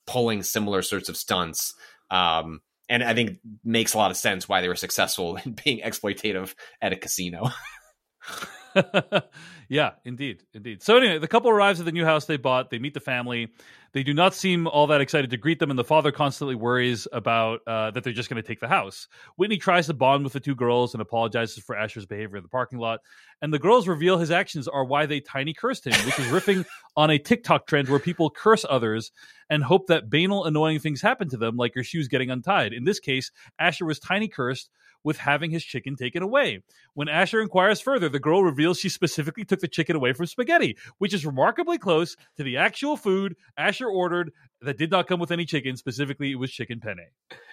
pulling 0.07 0.43
similar 0.43 0.81
sorts 0.83 1.09
of 1.09 1.17
stunts. 1.17 1.75
Um, 2.11 2.61
and 2.89 3.05
I 3.05 3.15
think 3.15 3.39
makes 3.63 3.95
a 3.95 3.99
lot 3.99 4.11
of 4.11 4.17
sense 4.17 4.49
why 4.49 4.61
they 4.61 4.69
were 4.69 4.75
successful 4.75 5.37
in 5.45 5.53
being 5.65 5.81
exploitative 5.81 6.55
at 6.81 6.93
a 6.93 6.97
casino. 6.97 7.51
yeah, 9.69 9.93
indeed, 10.05 10.43
indeed. 10.55 10.83
So 10.83 10.97
anyway, 10.97 11.19
the 11.19 11.29
couple 11.29 11.51
arrives 11.51 11.81
at 11.81 11.87
the 11.87 11.93
new 11.93 12.05
house 12.05 12.25
they 12.25 12.37
bought. 12.37 12.71
They 12.71 12.79
meet 12.79 12.95
the 12.95 13.01
family. 13.01 13.49
They 13.93 14.03
do 14.03 14.15
not 14.15 14.35
seem 14.35 14.67
all 14.67 14.87
that 14.87 15.03
excited 15.03 15.31
to 15.31 15.37
greet 15.37 15.59
them, 15.59 15.71
and 15.71 15.79
the 15.79 15.85
father 15.85 16.13
constantly 16.13 16.55
worries 16.55 17.07
about 17.13 17.61
uh, 17.67 17.91
that 17.91 18.05
they're 18.05 18.13
just 18.13 18.31
going 18.31 18.43
to 18.43 18.47
take 18.47 18.61
the 18.61 18.69
house. 18.69 19.07
Whitney 19.37 19.59
tries 19.59 19.87
to 19.87 19.95
bond 19.95 20.25
with 20.25 20.33
the 20.33 20.41
two 20.41 20.55
girls 20.55 20.95
and 20.95 21.03
apologizes 21.03 21.63
for 21.63 21.77
Asher's 21.77 22.07
behavior 22.07 22.37
in 22.37 22.43
the 22.43 22.49
parking 22.49 22.79
lot. 22.79 23.01
And 23.43 23.53
the 23.53 23.59
girls 23.59 23.87
reveal 23.87 24.19
his 24.19 24.31
actions 24.31 24.67
are 24.67 24.85
why 24.85 25.05
they 25.07 25.21
tiny 25.21 25.53
cursed 25.53 25.87
him, 25.87 26.07
which 26.07 26.19
is 26.19 26.27
riffing 26.27 26.65
on 26.97 27.11
a 27.11 27.19
TikTok 27.19 27.67
trend 27.67 27.89
where 27.89 27.99
people 27.99 28.31
curse 28.31 28.65
others 28.69 29.13
and 29.51 29.63
hope 29.63 29.89
that 29.89 30.09
banal, 30.09 30.45
annoying 30.45 30.79
things 30.79 31.03
happen 31.03 31.29
to 31.29 31.37
them, 31.37 31.57
like 31.57 31.75
your 31.75 31.85
shoes 31.85 32.09
getting 32.09 32.31
untied. 32.31 32.73
In 32.73 32.85
this 32.85 33.01
case, 33.01 33.31
Asher 33.59 33.85
was 33.85 33.99
tiny 33.99 34.29
cursed 34.29 34.71
with 35.05 35.19
having 35.19 35.51
his 35.51 35.65
chicken 35.65 35.97
taken 35.97 36.23
away. 36.23 36.63
When 36.95 37.09
Asher 37.09 37.41
inquires 37.41 37.81
further, 37.81 38.09
the 38.09 38.19
girl 38.19 38.43
reveals 38.43 38.79
she 38.79 38.89
specifically 38.89 39.45
took 39.45 39.61
the 39.61 39.69
chicken 39.69 39.97
away 39.97 40.13
from 40.13 40.27
spaghetti, 40.27 40.77
which 40.99 41.15
is 41.15 41.27
remarkably 41.27 41.79
close 41.79 42.17
to 42.37 42.43
the 42.43 42.57
actual 42.57 42.97
food 42.97 43.37
Asher 43.57 43.89
ordered 43.89 44.33
that 44.61 44.79
did 44.79 44.91
not 44.91 45.07
come 45.07 45.21
with 45.21 45.31
any 45.31 45.45
chicken. 45.45 45.77
Specifically, 45.77 46.33
it 46.33 46.39
was 46.39 46.51
chicken 46.51 46.81
penne. 46.81 47.07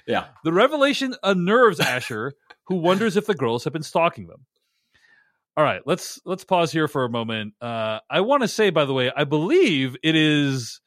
Yeah. 0.07 0.25
The 0.43 0.53
revelation 0.53 1.15
unnerves 1.23 1.79
Asher, 1.79 2.33
who 2.65 2.75
wonders 2.75 3.17
if 3.17 3.25
the 3.25 3.35
girls 3.35 3.63
have 3.63 3.73
been 3.73 3.83
stalking 3.83 4.27
them. 4.27 4.45
All 5.57 5.63
right, 5.65 5.81
let's 5.85 6.21
let's 6.23 6.45
pause 6.45 6.71
here 6.71 6.87
for 6.87 7.03
a 7.03 7.09
moment. 7.09 7.53
Uh, 7.59 7.99
I 8.09 8.21
want 8.21 8.43
to 8.43 8.47
say, 8.47 8.69
by 8.69 8.85
the 8.85 8.93
way, 8.93 9.11
I 9.13 9.25
believe 9.25 9.97
it 10.01 10.15
is 10.15 10.79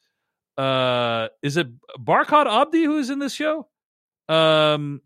uh, 0.56 1.28
is 1.42 1.56
it 1.56 1.68
Barkhad 1.98 2.46
Abdi 2.46 2.84
who 2.84 2.98
is 2.98 3.10
in 3.10 3.18
this 3.18 3.34
show? 3.34 3.68
Um, 4.28 5.02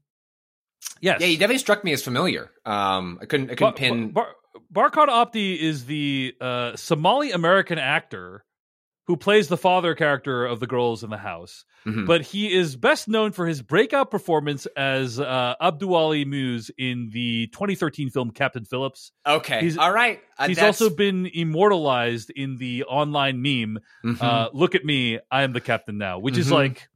yes, 1.00 1.20
Yeah, 1.20 1.26
he 1.26 1.36
definitely 1.36 1.58
struck 1.58 1.84
me 1.84 1.92
as 1.92 2.02
familiar. 2.02 2.50
Um, 2.64 3.18
I 3.20 3.26
couldn't, 3.26 3.50
I 3.50 3.54
couldn't 3.54 3.76
pin. 3.76 4.10
Bar- 4.12 4.34
Barkhad 4.72 5.08
Abdi 5.08 5.62
is 5.62 5.86
the 5.86 6.34
uh, 6.40 6.76
Somali 6.76 7.30
American 7.32 7.78
actor 7.78 8.44
who 9.06 9.16
plays 9.16 9.46
the 9.46 9.56
father 9.56 9.94
character 9.94 10.44
of 10.44 10.58
the 10.58 10.66
girls 10.66 11.04
in 11.04 11.10
the 11.10 11.16
house. 11.16 11.64
Mhm. 11.86 12.06
But 12.08 12.22
he 12.22 12.52
is 12.52 12.74
best 12.74 13.06
known 13.06 13.30
for 13.30 13.46
his 13.46 13.62
breakout 13.62 14.10
performance 14.10 14.66
as 14.76 15.20
uh, 15.20 15.54
Abduwali 15.62 16.26
Muse 16.26 16.72
in 16.76 17.10
the 17.12 17.46
2013 17.52 18.10
film 18.10 18.32
Captain 18.32 18.64
Phillips. 18.64 19.12
Okay, 19.24 19.60
He's- 19.60 19.76
all 19.78 19.92
right. 19.92 20.18
Uh, 20.36 20.48
He's 20.48 20.56
that's- 20.56 20.80
also 20.80 20.92
been 20.92 21.26
immortalized 21.26 22.30
in 22.30 22.56
the 22.56 22.82
online 22.84 23.40
meme 23.40 23.78
Mhm. 24.04 24.20
uh, 24.20 24.50
look 24.52 24.74
at 24.74 24.84
me 24.84 25.20
i 25.30 25.42
am 25.42 25.52
the 25.52 25.60
captain 25.60 25.98
now 25.98 26.18
which 26.18 26.36
is 26.36 26.48
Mhm. 26.48 26.52
like 26.52 26.88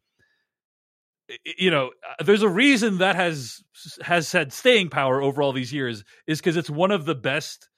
you 1.59 1.71
know 1.71 1.91
uh, 2.19 2.23
there's 2.25 2.43
a 2.43 2.49
reason 2.49 2.99
that 2.99 3.17
has 3.17 3.61
has 4.03 4.33
had 4.33 4.53
staying 4.53 4.89
power 4.91 5.23
over 5.23 5.43
all 5.43 5.53
these 5.53 5.73
years 5.73 6.05
is 6.27 6.39
because 6.41 6.57
it's 6.57 6.71
one 6.71 6.91
of 6.91 7.05
the 7.05 7.15
best 7.15 7.69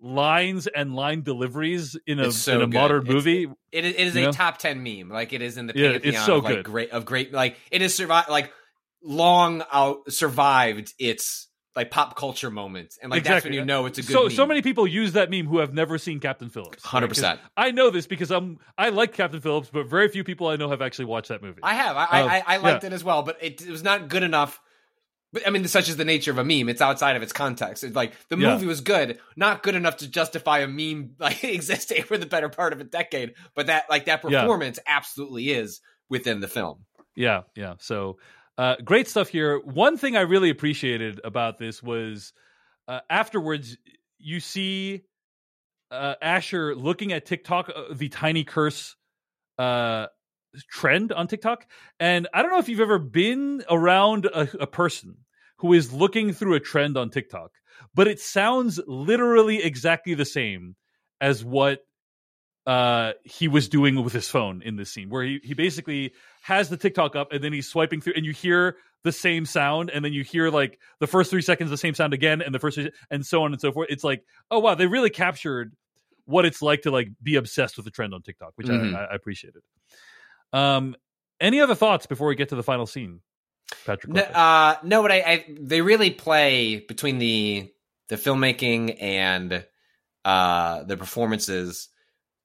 lines 0.00 0.66
and 0.66 0.94
line 0.94 1.22
deliveries 1.22 1.96
in 2.06 2.18
a 2.18 2.32
so 2.32 2.54
in 2.56 2.62
a 2.62 2.66
good. 2.66 2.74
modern 2.74 3.02
It's- 3.02 3.14
movie 3.14 3.46
It 3.70 3.84
is, 3.84 3.94
it 3.94 4.00
is 4.08 4.16
a 4.16 4.20
know? 4.22 4.32
top 4.32 4.58
ten 4.58 4.82
meme, 4.82 5.08
like 5.08 5.32
it 5.32 5.42
is 5.42 5.56
in 5.58 5.66
the 5.66 5.74
Yeah, 5.76 5.92
pantheon 5.92 6.14
it's 6.14 6.24
so 6.26 6.36
of 6.38 6.44
like 6.44 6.56
good. 6.56 6.64
great 6.64 6.90
of 6.90 7.04
great 7.04 7.32
like 7.32 7.56
it 7.70 7.82
is 7.82 7.94
survived 7.94 8.28
like 8.28 8.52
long 9.02 9.62
out 9.72 10.10
survived 10.12 10.92
its 10.98 11.48
like 11.74 11.90
pop 11.90 12.16
culture 12.16 12.50
moments, 12.50 12.98
and 13.02 13.10
like 13.10 13.24
that's 13.24 13.44
when 13.44 13.54
you 13.54 13.64
know 13.64 13.86
it's 13.86 13.98
a 13.98 14.02
good. 14.02 14.12
so 14.12 14.22
meme. 14.24 14.30
so 14.30 14.46
many 14.46 14.62
people 14.62 14.86
use 14.86 15.12
that 15.12 15.30
meme 15.30 15.46
who 15.46 15.58
have 15.58 15.72
never 15.72 15.96
seen 15.98 16.20
captain 16.20 16.50
phillips 16.50 16.84
Hundred 16.84 17.06
right? 17.06 17.08
percent. 17.10 17.40
i 17.56 17.70
know 17.70 17.88
this 17.90 18.06
because 18.06 18.30
i'm 18.30 18.58
i 18.76 18.90
like 18.90 19.12
captain 19.14 19.40
phillips 19.40 19.70
but 19.72 19.86
very 19.86 20.08
few 20.08 20.22
people 20.22 20.48
i 20.48 20.56
know 20.56 20.68
have 20.68 20.82
actually 20.82 21.06
watched 21.06 21.28
that 21.28 21.42
movie 21.42 21.60
I 21.62 21.74
have. 21.74 21.96
I 21.96 22.02
Um, 22.02 22.28
I, 22.28 22.42
I 22.46 22.56
liked 22.58 22.82
yeah. 22.82 22.88
it 22.88 22.92
as 22.92 23.02
well, 23.02 23.22
but 23.22 23.38
it, 23.40 23.62
it 23.62 23.70
was 23.70 23.82
not 23.82 24.08
good 24.08 24.22
enough. 24.22 24.60
But 25.32 25.46
I 25.46 25.50
mean, 25.50 25.66
such 25.66 25.88
is 25.88 25.96
the 25.96 26.04
nature 26.04 26.30
of 26.30 26.36
a 26.36 26.44
meme. 26.44 26.68
It's 26.68 26.82
outside 26.82 27.16
of 27.16 27.22
its 27.22 27.32
context. 27.32 27.84
It's 27.84 27.96
like 27.96 28.12
the 28.28 28.36
Yeah. 28.36 28.52
movie 28.52 28.66
was 28.66 28.82
good, 28.82 29.18
not 29.34 29.62
good 29.62 29.74
enough 29.74 29.96
to 29.98 30.08
justify 30.08 30.58
a 30.58 30.68
meme 30.68 31.12
like 31.18 31.42
existing 31.42 32.02
for 32.02 32.18
the 32.18 32.26
better 32.26 32.50
part 32.50 32.74
of 32.74 32.80
a 32.80 32.84
decade. 32.84 33.32
But 33.54 33.68
that 33.68 33.88
like 33.88 34.04
that 34.04 34.20
Yeah. 34.28 34.42
performance 34.42 34.78
absolutely 34.86 35.48
is 35.52 35.80
within 36.10 36.40
the 36.40 36.48
film. 36.48 36.84
Yeah, 37.16 37.42
yeah. 37.56 37.76
So 37.78 38.18
uh, 38.58 38.76
great 38.84 39.08
stuff 39.08 39.28
here. 39.28 39.58
One 39.58 39.96
thing 39.96 40.16
I 40.16 40.22
really 40.22 40.50
appreciated 40.50 41.20
about 41.24 41.58
this 41.58 41.82
was 41.82 42.32
uh, 42.88 43.00
afterwards 43.08 43.76
you 44.18 44.40
see 44.40 45.02
uh, 45.90 46.14
Asher 46.22 46.74
looking 46.74 47.12
at 47.12 47.26
TikTok, 47.26 47.70
uh, 47.74 47.94
the 47.94 48.08
tiny 48.08 48.44
curse 48.44 48.96
uh, 49.58 50.06
trend 50.70 51.12
on 51.12 51.28
TikTok, 51.28 51.66
and 52.00 52.28
I 52.32 52.42
don't 52.42 52.50
know 52.50 52.58
if 52.58 52.68
you've 52.68 52.80
ever 52.80 52.98
been 52.98 53.62
around 53.70 54.26
a, 54.26 54.48
a 54.60 54.66
person 54.66 55.16
who 55.58 55.72
is 55.72 55.92
looking 55.92 56.32
through 56.32 56.54
a 56.54 56.60
trend 56.60 56.96
on 56.96 57.10
TikTok, 57.10 57.50
but 57.94 58.08
it 58.08 58.20
sounds 58.20 58.80
literally 58.86 59.62
exactly 59.62 60.14
the 60.14 60.24
same 60.24 60.76
as 61.20 61.44
what 61.44 61.80
uh 62.66 63.12
he 63.24 63.48
was 63.48 63.68
doing 63.68 64.02
with 64.02 64.12
his 64.12 64.28
phone 64.28 64.62
in 64.62 64.76
this 64.76 64.92
scene 64.92 65.08
where 65.10 65.24
he, 65.24 65.40
he 65.42 65.54
basically 65.54 66.12
has 66.42 66.68
the 66.68 66.76
TikTok 66.76 67.16
up 67.16 67.32
and 67.32 67.42
then 67.42 67.52
he's 67.52 67.68
swiping 67.68 68.00
through 68.00 68.12
and 68.14 68.24
you 68.24 68.32
hear 68.32 68.76
the 69.02 69.10
same 69.12 69.44
sound 69.46 69.90
and 69.90 70.04
then 70.04 70.12
you 70.12 70.22
hear 70.22 70.48
like 70.48 70.78
the 71.00 71.08
first 71.08 71.28
three 71.30 71.42
seconds 71.42 71.70
the 71.70 71.76
same 71.76 71.94
sound 71.94 72.14
again 72.14 72.40
and 72.40 72.54
the 72.54 72.60
first 72.60 72.76
three, 72.76 72.92
and 73.10 73.26
so 73.26 73.42
on 73.42 73.52
and 73.52 73.60
so 73.60 73.72
forth. 73.72 73.88
It's 73.90 74.04
like, 74.04 74.24
oh 74.50 74.60
wow, 74.60 74.76
they 74.76 74.86
really 74.86 75.10
captured 75.10 75.74
what 76.24 76.44
it's 76.44 76.62
like 76.62 76.82
to 76.82 76.92
like 76.92 77.08
be 77.20 77.34
obsessed 77.34 77.76
with 77.76 77.84
the 77.84 77.90
trend 77.90 78.14
on 78.14 78.22
TikTok, 78.22 78.52
which 78.54 78.68
Mhm. 78.68 78.94
I, 78.94 79.06
I 79.06 79.14
appreciated. 79.16 79.62
Um, 80.52 80.94
any 81.40 81.60
other 81.60 81.74
thoughts 81.74 82.06
before 82.06 82.28
we 82.28 82.36
get 82.36 82.50
to 82.50 82.54
the 82.56 82.62
final 82.62 82.86
scene, 82.86 83.22
Patrick? 83.84 84.12
No, 84.12 84.22
uh, 84.22 84.76
no, 84.84 85.02
but 85.02 85.10
I, 85.10 85.16
I 85.20 85.46
they 85.60 85.80
really 85.80 86.10
play 86.12 86.76
between 86.78 87.18
the 87.18 87.72
the 88.08 88.16
filmmaking 88.16 89.02
and 89.02 89.64
uh 90.24 90.84
the 90.84 90.96
performances. 90.96 91.88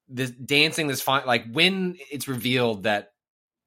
This 0.10 0.32
dancing, 0.32 0.88
this 0.88 1.02
fine, 1.02 1.26
like 1.26 1.46
when 1.52 1.98
it's 2.12 2.28
revealed 2.28 2.84
that 2.84 3.10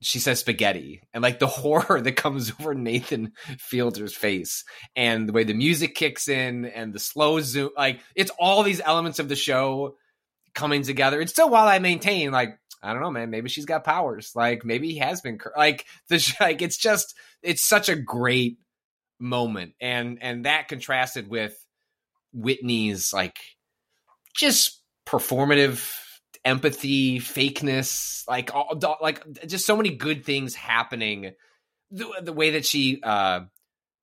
she 0.03 0.19
says 0.19 0.41
spaghetti, 0.41 1.03
and 1.13 1.23
like 1.23 1.39
the 1.39 1.47
horror 1.47 2.01
that 2.01 2.13
comes 2.13 2.53
over 2.59 2.75
Nathan 2.75 3.33
Fielder's 3.59 4.15
face, 4.15 4.65
and 4.97 5.29
the 5.29 5.33
way 5.33 5.45
the 5.45 5.55
music 5.55 5.95
kicks 5.95 6.29
in, 6.29 6.65
and 6.65 6.93
the 6.93 6.99
slow 6.99 7.41
zoom, 7.41 7.71
like 7.77 8.01
it's 8.15 8.31
all 8.39 8.63
these 8.63 8.81
elements 8.81 9.19
of 9.19 9.29
the 9.29 9.37
show 9.37 9.97
coming 10.55 10.83
together. 10.83 11.21
And 11.21 11.29
still, 11.29 11.51
while 11.51 11.69
I 11.69 11.79
maintain, 11.79 12.33
like 12.33 12.59
I 12.83 12.93
don't 12.93 13.03
know, 13.03 13.11
man, 13.11 13.31
maybe 13.31 13.49
she's 13.49 13.67
got 13.67 13.85
powers. 13.85 14.33
Like 14.35 14.65
maybe 14.65 14.91
he 14.91 14.99
has 14.99 15.21
been 15.21 15.39
cur- 15.39 15.53
like 15.57 15.85
the 16.09 16.37
like 16.41 16.63
it's 16.63 16.79
just 16.79 17.15
it's 17.43 17.63
such 17.63 17.89
a 17.89 17.97
great 17.97 18.59
moment 19.21 19.75
and 19.81 20.19
and 20.23 20.47
that 20.47 20.67
contrasted 20.69 21.29
with 21.29 21.55
Whitney's 22.33 23.13
like 23.13 23.37
just 24.35 24.81
performative 25.07 25.95
empathy 26.45 27.19
fakeness 27.21 28.25
like 28.29 28.55
all 28.55 28.79
like 29.03 29.23
just 29.47 29.67
so 29.67 29.77
many 29.77 29.91
good 29.91 30.25
things 30.25 30.55
happening 30.55 31.33
the, 31.91 32.07
the 32.23 32.33
way 32.33 32.51
that 32.53 32.65
she 32.65 33.01
uh 33.03 33.41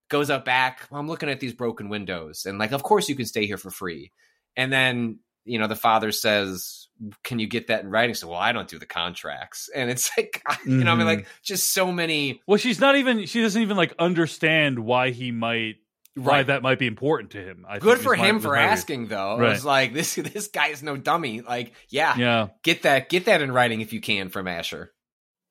goes 0.09 0.29
up 0.29 0.45
back 0.45 0.88
well, 0.91 0.99
i'm 0.99 1.07
looking 1.07 1.29
at 1.29 1.39
these 1.39 1.53
broken 1.53 1.89
windows 1.89 2.45
and 2.45 2.59
like 2.59 2.71
of 2.73 2.83
course 2.83 3.09
you 3.09 3.15
can 3.15 3.25
stay 3.25 3.45
here 3.47 3.57
for 3.57 3.71
free 3.71 4.11
and 4.55 4.71
then 4.71 5.19
you 5.45 5.57
know 5.57 5.67
the 5.67 5.75
father 5.75 6.11
says 6.11 6.88
can 7.23 7.39
you 7.39 7.47
get 7.47 7.67
that 7.67 7.83
in 7.83 7.89
writing 7.89 8.13
so 8.13 8.27
well 8.27 8.38
i 8.39 8.51
don't 8.51 8.67
do 8.67 8.77
the 8.77 8.85
contracts 8.85 9.69
and 9.73 9.89
it's 9.89 10.11
like 10.17 10.43
you 10.65 10.83
know 10.83 10.91
i 10.91 10.95
mean 10.95 11.05
Mhm. 11.07 11.17
like 11.17 11.27
just 11.41 11.73
so 11.73 11.91
many 11.91 12.41
well, 12.45 12.57
she's 12.57 12.79
not 12.79 12.95
even. 12.97 13.25
She 13.25 13.41
doesn't 13.41 13.61
even 13.61 13.77
like 13.77 13.93
understand 13.97 14.79
why 14.79 15.09
he 15.11 15.31
might. 15.31 15.77
Why 16.18 16.38
Right. 16.38 16.47
that 16.47 16.63
might 16.63 16.80
be 16.80 16.88
important 16.88 17.32
to 17.32 17.41
him. 17.43 17.65
I 17.70 17.78
good 17.80 17.99
for 17.99 18.18
my- 18.18 18.26
him 18.26 18.39
for 18.39 18.55
asking 18.55 19.07
though 19.07 19.39
it 19.39 19.43
was 19.49 19.63
like 19.63 19.93
this 19.99 20.15
this 20.15 20.47
guy 20.47 20.68
is 20.70 20.82
no 20.82 20.97
dummy 20.97 21.41
like 21.41 21.74
yeah, 21.89 22.18
Yeah, 22.18 22.47
get 22.63 22.82
that 22.84 23.09
get 23.09 23.26
that 23.26 23.41
in 23.41 23.51
writing 23.51 23.82
if 23.82 23.93
you 23.93 24.01
can 24.01 24.30
from 24.30 24.47
asher 24.47 24.93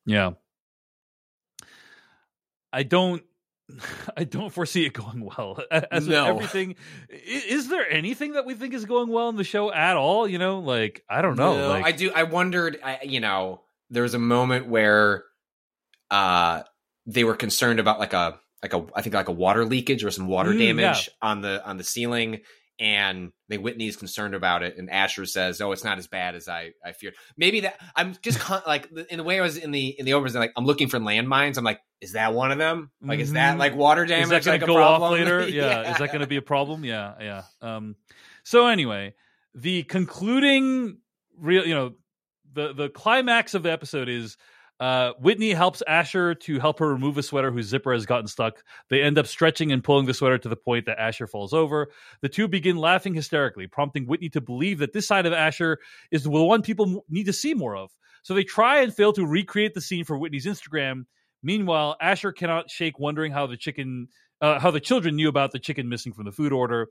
yeah. 0.04 0.32
I 2.72 2.82
don't. 2.82 3.22
I 4.16 4.24
don't 4.24 4.50
foresee 4.50 4.86
it 4.86 4.92
going 4.92 5.20
well. 5.24 5.58
As 5.70 6.06
No. 6.06 6.26
everything, 6.26 6.76
is 7.10 7.68
there 7.68 7.88
anything 7.90 8.32
that 8.34 8.46
we 8.46 8.54
think 8.54 8.74
is 8.74 8.84
going 8.84 9.08
well 9.08 9.28
in 9.28 9.36
the 9.36 9.44
show 9.44 9.72
at 9.72 9.96
all? 9.96 10.28
You 10.28 10.38
know, 10.38 10.60
like 10.60 11.02
I 11.08 11.22
don't 11.22 11.36
know. 11.36 11.56
No, 11.56 11.68
like, 11.70 11.84
I 11.84 11.92
do. 11.92 12.12
I 12.14 12.24
wondered. 12.24 12.78
I, 12.84 13.00
you 13.04 13.20
know, 13.20 13.62
there 13.90 14.02
was 14.04 14.14
a 14.14 14.18
moment 14.20 14.66
where, 14.68 15.24
uh, 16.10 16.62
they 17.06 17.24
were 17.24 17.34
concerned 17.36 17.80
about 17.80 17.98
like 17.98 18.12
a 18.12 18.38
like 18.62 18.72
a 18.74 18.84
I 18.94 19.02
think 19.02 19.14
like 19.14 19.28
a 19.28 19.32
water 19.32 19.64
leakage 19.64 20.04
or 20.04 20.10
some 20.10 20.26
water 20.28 20.50
Mm, 20.52 20.58
damage 20.58 21.10
on 21.22 21.40
the 21.40 21.64
on 21.66 21.76
the 21.76 21.84
ceiling, 21.84 22.40
and 22.78 23.32
they 23.48 23.58
Whitney's 23.58 23.96
concerned 23.96 24.34
about 24.34 24.62
it, 24.62 24.76
and 24.78 24.90
Asher 24.90 25.26
says, 25.26 25.60
"Oh, 25.60 25.72
it's 25.72 25.84
not 25.84 25.98
as 25.98 26.06
bad 26.06 26.34
as 26.34 26.48
I 26.48 26.72
I 26.84 26.92
feared." 26.92 27.14
Maybe 27.36 27.60
that 27.60 27.78
I'm 27.94 28.16
just 28.22 28.38
con- 28.40 28.62
like 28.66 28.88
in 29.10 29.18
the 29.18 29.24
way 29.24 29.38
I 29.38 29.42
was 29.42 29.56
in 29.56 29.70
the 29.70 29.88
in 29.98 30.04
the 30.04 30.14
overs, 30.14 30.34
like 30.34 30.52
I'm 30.56 30.64
looking 30.66 30.88
for 30.88 30.98
landmines. 30.98 31.58
I'm 31.58 31.64
like, 31.64 31.80
is 32.00 32.12
that 32.12 32.34
one 32.34 32.50
of 32.50 32.58
them? 32.58 32.90
Like, 33.02 33.20
is 33.20 33.32
that 33.34 33.56
Mhm. 33.56 33.58
like 33.58 33.76
water 33.76 34.04
damage? 34.06 34.24
is 34.24 34.30
that 34.30 34.44
going 34.44 34.54
like 34.54 34.60
to 34.60 34.66
go 34.66 34.82
off 34.82 35.12
later? 35.12 35.48
Yeah. 35.48 35.92
Is 35.92 35.98
that 35.98 36.08
going 36.08 36.20
to 36.20 36.26
be 36.26 36.36
a 36.36 36.42
problem? 36.42 36.84
Yeah, 36.84 37.14
yeah. 37.20 37.42
Um, 37.62 37.96
so 38.42 38.66
anyway, 38.66 39.14
the 39.54 39.82
concluding 39.84 40.98
real, 41.38 41.66
you 41.66 41.74
know, 41.74 41.94
the 42.52 42.72
the 42.72 42.88
climax 42.88 43.54
of 43.54 43.62
the 43.62 43.70
episode 43.72 44.08
is 44.08 44.36
uh, 44.78 45.12
Whitney 45.18 45.52
helps 45.52 45.82
Asher 45.86 46.34
to 46.34 46.58
help 46.58 46.78
her 46.80 46.88
remove 46.88 47.16
a 47.16 47.22
sweater 47.22 47.50
whose 47.50 47.66
zipper 47.66 47.92
has 47.92 48.04
gotten 48.04 48.26
stuck. 48.26 48.62
They 48.90 49.02
end 49.02 49.18
up 49.18 49.26
stretching 49.26 49.72
and 49.72 49.82
pulling 49.82 50.06
the 50.06 50.14
sweater 50.14 50.38
to 50.38 50.48
the 50.48 50.56
point 50.56 50.86
that 50.86 51.00
Asher 51.00 51.26
falls 51.26 51.54
over. 51.54 51.88
The 52.20 52.28
two 52.28 52.46
begin 52.46 52.76
laughing 52.76 53.14
hysterically, 53.14 53.66
prompting 53.66 54.06
Whitney 54.06 54.28
to 54.30 54.40
believe 54.40 54.78
that 54.78 54.92
this 54.92 55.06
side 55.06 55.24
of 55.26 55.32
Asher 55.32 55.78
is 56.10 56.24
the 56.24 56.30
one 56.30 56.62
people 56.62 57.04
need 57.08 57.24
to 57.24 57.32
see 57.32 57.54
more 57.54 57.76
of. 57.76 57.90
So 58.22 58.34
they 58.34 58.44
try 58.44 58.80
and 58.80 58.94
fail 58.94 59.12
to 59.14 59.24
recreate 59.24 59.72
the 59.72 59.80
scene 59.80 60.04
for 60.04 60.18
Whitney's 60.18 60.46
Instagram. 60.46 61.04
Meanwhile, 61.42 61.96
Asher 62.00 62.32
cannot 62.32 62.70
shake 62.70 62.98
wondering 62.98 63.32
how 63.32 63.46
the 63.46 63.56
chicken, 63.56 64.08
uh, 64.40 64.58
how 64.58 64.70
the 64.70 64.80
children 64.80 65.16
knew 65.16 65.28
about 65.28 65.52
the 65.52 65.58
chicken 65.58 65.88
missing 65.88 66.12
from 66.12 66.24
the 66.24 66.32
food 66.32 66.52
order. 66.52 66.88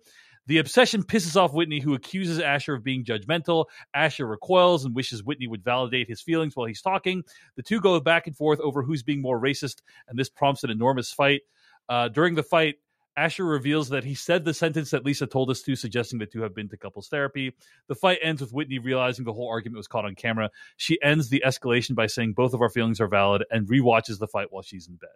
The 0.47 0.59
obsession 0.59 1.03
pisses 1.03 1.35
off 1.35 1.53
Whitney, 1.53 1.79
who 1.79 1.93
accuses 1.93 2.39
Asher 2.39 2.75
of 2.75 2.83
being 2.83 3.03
judgmental. 3.03 3.65
Asher 3.93 4.27
recoils 4.27 4.85
and 4.85 4.95
wishes 4.95 5.23
Whitney 5.23 5.47
would 5.47 5.63
validate 5.63 6.07
his 6.07 6.21
feelings 6.21 6.55
while 6.55 6.67
he's 6.67 6.81
talking. 6.81 7.23
The 7.55 7.63
two 7.63 7.81
go 7.81 7.99
back 7.99 8.27
and 8.27 8.35
forth 8.35 8.59
over 8.59 8.83
who's 8.83 9.03
being 9.03 9.21
more 9.21 9.39
racist, 9.39 9.81
and 10.07 10.17
this 10.19 10.29
prompts 10.29 10.63
an 10.63 10.69
enormous 10.69 11.11
fight. 11.11 11.41
Uh, 11.89 12.09
during 12.09 12.35
the 12.35 12.43
fight, 12.43 12.75
Asher 13.17 13.45
reveals 13.45 13.89
that 13.89 14.03
he 14.03 14.13
said 14.13 14.43
the 14.43 14.53
sentence 14.53 14.91
that 14.91 15.05
Lisa 15.05 15.25
told 15.25 15.49
us 15.49 15.61
to, 15.61 15.75
suggesting 15.75 16.19
the 16.19 16.25
two 16.25 16.41
have 16.41 16.53
been 16.53 16.67
to 16.69 16.77
couples 16.77 17.07
therapy. 17.07 17.55
The 17.87 17.95
fight 17.95 18.19
ends 18.21 18.41
with 18.41 18.51
Whitney 18.51 18.77
realizing 18.77 19.23
the 19.23 19.33
whole 19.33 19.47
argument 19.47 19.77
was 19.77 19.87
caught 19.87 20.05
on 20.05 20.15
camera. 20.15 20.49
She 20.75 21.01
ends 21.01 21.29
the 21.29 21.41
escalation 21.45 21.95
by 21.95 22.07
saying 22.07 22.33
both 22.33 22.53
of 22.53 22.61
our 22.61 22.69
feelings 22.69 22.99
are 22.99 23.07
valid 23.07 23.45
and 23.49 23.67
rewatches 23.67 24.19
the 24.19 24.27
fight 24.27 24.47
while 24.49 24.63
she's 24.63 24.87
in 24.87 24.95
bed. 24.95 25.09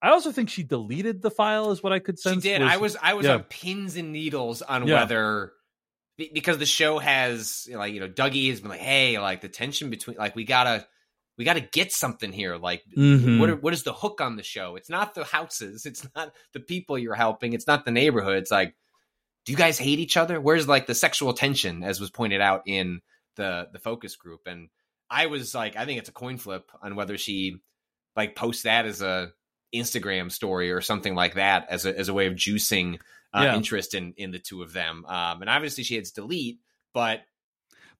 I 0.00 0.10
also 0.10 0.30
think 0.32 0.48
she 0.48 0.62
deleted 0.62 1.22
the 1.22 1.30
file, 1.30 1.70
is 1.72 1.82
what 1.82 1.92
I 1.92 1.98
could 1.98 2.18
sense. 2.18 2.42
She 2.42 2.48
did. 2.50 2.62
I 2.62 2.76
was 2.76 2.96
I 3.00 3.14
was 3.14 3.26
yeah. 3.26 3.34
on 3.34 3.42
pins 3.44 3.96
and 3.96 4.12
needles 4.12 4.62
on 4.62 4.86
Yeah. 4.86 5.00
whether 5.00 5.52
because 6.16 6.58
the 6.58 6.66
show 6.66 6.98
has 6.98 7.64
you 7.66 7.74
know, 7.74 7.78
like 7.80 7.92
you 7.94 8.00
know 8.00 8.08
Dougie 8.08 8.50
has 8.50 8.60
been 8.60 8.70
like, 8.70 8.80
hey, 8.80 9.18
like 9.18 9.40
the 9.40 9.48
tension 9.48 9.90
between 9.90 10.16
like 10.16 10.34
we 10.36 10.44
gotta 10.44 10.86
we 11.36 11.44
gotta 11.44 11.60
get 11.60 11.92
something 11.92 12.32
here. 12.32 12.56
Like 12.56 12.82
Mhm. 12.96 13.38
what 13.40 13.50
are, 13.50 13.56
what 13.56 13.72
is 13.72 13.82
the 13.84 13.92
hook 13.92 14.20
on 14.20 14.36
the 14.36 14.42
show? 14.42 14.76
It's 14.76 14.90
not 14.90 15.14
the 15.14 15.24
houses. 15.24 15.86
It's 15.86 16.06
not 16.16 16.32
the 16.52 16.60
people 16.60 16.98
you're 16.98 17.14
helping. 17.14 17.52
It's 17.52 17.66
not 17.66 17.84
the 17.84 17.90
neighborhood. 17.92 18.38
It's 18.38 18.50
like, 18.50 18.74
do 19.46 19.52
you 19.52 19.58
guys 19.58 19.78
hate 19.78 19.98
each 20.00 20.16
other? 20.16 20.40
Where's 20.40 20.66
like 20.68 20.86
the 20.86 20.94
sexual 20.94 21.32
tension, 21.32 21.82
as 21.82 22.00
was 22.00 22.10
pointed 22.10 22.40
out 22.40 22.62
in 22.66 23.00
the 23.36 23.68
the 23.72 23.78
focus 23.78 24.16
group? 24.16 24.40
And 24.46 24.68
I 25.10 25.26
was 25.26 25.54
like, 25.54 25.74
I 25.76 25.86
think 25.86 25.98
it's 25.98 26.08
a 26.08 26.12
coin 26.12 26.36
flip 26.38 26.70
on 26.82 26.94
whether 26.96 27.16
she 27.18 27.56
like 28.16 28.34
posts 28.36 28.64
that 28.64 28.84
as 28.86 29.00
a 29.02 29.32
Instagram 29.74 30.30
story 30.32 30.70
or 30.72 30.80
something 30.80 31.14
like 31.14 31.34
that 31.34 31.66
as 31.70 31.84
a 31.86 31.98
as 31.98 32.08
a 32.08 32.14
way 32.14 32.26
of 32.26 32.34
juicing 32.34 32.98
uh, 33.34 33.42
Yeah. 33.44 33.56
interest 33.56 33.94
in 33.94 34.14
in 34.16 34.30
the 34.30 34.38
two 34.38 34.62
of 34.62 34.72
them. 34.72 35.04
Um, 35.06 35.42
and 35.42 35.50
obviously 35.50 35.84
she 35.84 35.94
hits 35.96 36.10
delete, 36.12 36.58
but 36.94 37.20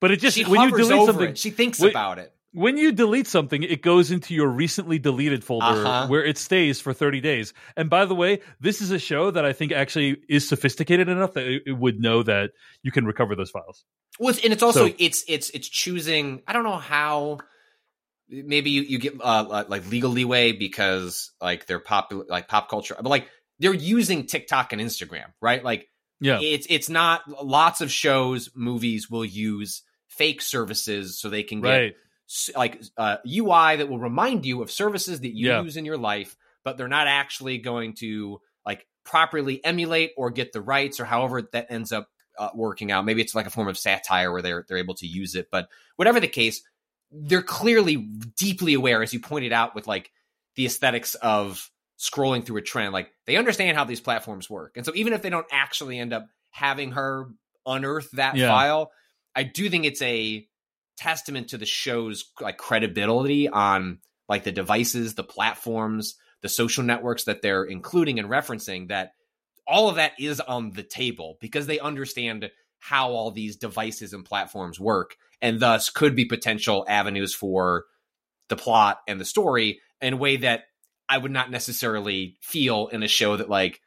But 0.01 0.11
it 0.11 0.21
just 0.21 0.37
she 0.37 0.45
when 0.45 0.63
you 0.71 0.77
delete 0.77 1.07
something, 1.07 1.29
it. 1.31 1.39
She 1.39 1.51
thinks 1.51 1.81
Wait, 1.81 1.91
about 1.91 2.19
it. 2.19 2.33
when 2.53 2.77
you 2.79 2.93
delete 2.93 3.27
something, 3.27 3.63
it 3.63 3.83
goes 3.83 4.11
into 4.11 4.33
your 4.35 4.49
recently 4.49 4.99
deleted 4.99 5.45
folder 5.45 5.67
Uh-huh. 5.67 6.07
where 6.07 6.25
it 6.25 6.39
stays 6.39 6.81
for 6.81 6.95
30 6.95 7.21
days. 7.21 7.53
And 7.77 7.91
by 7.91 8.07
the 8.07 8.15
way, 8.15 8.41
this 8.61 8.81
is 8.81 8.91
a 8.91 8.99
show 8.99 9.31
that 9.31 9.45
I 9.45 9.53
think 9.53 9.71
actually 9.73 10.17
is 10.29 10.49
sophisticated 10.49 11.09
enough 11.09 11.35
that 11.35 11.47
it, 11.47 11.63
it 11.67 11.73
would 11.73 12.01
know 12.01 12.23
that 12.23 12.53
you 12.83 12.91
can 12.93 13.05
recover 13.05 13.35
those 13.37 13.51
files. 13.51 13.85
Well, 14.19 14.31
it's, 14.31 14.43
and 14.43 14.53
it's 14.53 14.63
also 14.63 14.89
So- 14.89 14.95
it's 14.99 15.25
it's 15.29 15.51
it's 15.51 15.69
choosing. 15.69 16.43
I 16.47 16.53
don't 16.55 16.65
know 16.65 16.79
how. 16.79 17.39
Maybe 18.31 18.71
you, 18.71 18.83
you 18.83 18.99
get 18.99 19.15
uh, 19.23 19.65
like 19.69 19.89
legal 19.91 20.11
leeway 20.11 20.53
because 20.53 21.33
like 21.41 21.67
they're 21.67 21.81
popular, 21.81 22.25
like 22.29 22.49
pop 22.49 22.69
culture, 22.69 22.95
but 22.97 23.09
like 23.09 23.29
they're 23.59 23.75
using 23.75 24.27
TikTok 24.27 24.73
and 24.73 24.83
Instagram, 24.83 25.33
right? 25.41 25.65
Like 25.65 25.89
Yeah. 26.21 26.39
it's 26.41 26.67
it's 26.69 26.89
not 26.89 27.23
lots 27.45 27.81
of 27.81 27.91
shows, 27.91 28.51
movies 28.55 29.11
will 29.11 29.25
use 29.25 29.83
fake 30.09 30.43
services 30.43 31.19
so 31.19 31.29
they 31.29 31.43
can 31.43 31.61
get 31.61 31.69
Right. 31.69 31.95
like 32.55 32.83
uh, 32.97 33.17
UI 33.27 33.77
that 33.77 33.89
will 33.89 33.99
remind 33.99 34.45
you 34.45 34.63
of 34.63 34.71
services 34.71 35.21
that 35.21 35.35
you 35.35 35.49
Yeah. 35.49 35.63
use 35.63 35.77
in 35.77 35.85
your 35.85 35.99
life, 35.99 36.37
but 36.65 36.77
they're 36.77 36.89
not 36.89 37.07
actually 37.07 37.59
going 37.59 37.95
to 37.95 38.41
like 38.67 38.87
properly 39.05 39.65
emulate 39.65 40.13
or 40.19 40.31
get 40.31 40.53
the 40.53 40.61
rights 40.61 41.01
or 41.01 41.07
however 41.07 41.49
that 41.53 41.67
ends 41.71 41.93
up 41.93 42.09
uh, 42.39 42.51
working 42.55 42.93
out. 42.93 43.05
Maybe 43.07 43.23
it's 43.23 43.35
like 43.35 43.47
a 43.47 43.51
form 43.51 43.69
of 43.69 43.79
satire 43.79 44.31
where 44.31 44.43
they're 44.43 44.65
they're 44.69 44.77
able 44.79 44.95
to 44.97 45.07
use 45.07 45.35
it, 45.35 45.49
but 45.51 45.69
whatever 45.97 46.21
the 46.21 46.29
case, 46.29 46.63
they're 47.11 47.43
clearly 47.43 47.97
deeply 47.97 48.75
aware, 48.75 49.03
as 49.03 49.13
you 49.13 49.21
pointed 49.21 49.53
out, 49.53 49.75
with 49.75 49.87
like 49.87 50.11
the 50.57 50.67
aesthetics 50.67 51.15
of 51.17 51.71
scrolling 51.99 52.45
through 52.45 52.59
a 52.59 52.63
trend. 52.63 52.93
Like 52.93 53.11
they 53.27 53.37
understand 53.37 53.77
how 53.77 53.85
these 53.85 54.01
platforms 54.01 54.49
work, 54.49 54.77
and 54.77 54.85
so 54.85 54.93
even 54.95 55.13
if 55.13 55.23
they 55.23 55.31
don't 55.31 55.47
actually 55.51 55.99
end 55.99 56.13
up 56.13 56.27
having 56.51 56.93
her 56.93 57.29
unearth 57.67 58.11
that 58.13 58.37
Yeah. 58.37 58.49
file, 58.49 58.91
I 59.35 59.43
do 59.43 59.69
think 59.69 59.85
it's 59.85 60.03
a 60.03 60.47
testament 60.97 61.49
to 61.51 61.59
the 61.59 61.67
show's 61.67 62.25
like 62.41 62.57
credibility 62.59 63.49
on 63.49 64.01
like 64.29 64.45
the 64.45 64.53
devices, 64.53 65.15
the 65.15 65.25
platforms, 65.25 66.17
the 66.43 66.49
social 66.49 66.85
networks 66.85 67.25
that 67.25 67.41
they're 67.43 67.65
including 67.65 68.19
and 68.19 68.29
referencing 68.29 68.89
that 68.89 69.13
all 69.67 69.89
of 69.89 69.97
that 69.97 70.13
is 70.19 70.41
on 70.41 70.71
the 70.71 70.83
table 70.83 71.37
because 71.41 71.67
they 71.67 71.79
understand 71.79 72.51
how 72.79 73.11
all 73.11 73.31
these 73.31 73.57
devices 73.57 74.13
and 74.13 74.25
platforms 74.25 74.81
work 74.81 75.17
and 75.41 75.61
thus 75.61 75.91
could 75.91 76.15
be 76.17 76.25
potential 76.25 76.85
avenues 76.89 77.35
for 77.35 77.85
the 78.49 78.57
plot 78.57 79.01
and 79.07 79.21
the 79.21 79.25
story 79.25 79.81
in 80.01 80.15
a 80.15 80.17
way 80.17 80.39
that 80.39 80.65
I 81.09 81.19
would 81.19 81.31
not 81.31 81.51
necessarily 81.51 82.37
feel 82.41 82.89
in 82.89 83.03
a 83.03 83.09
show 83.09 83.37
that 83.37 83.49
like 83.49 83.81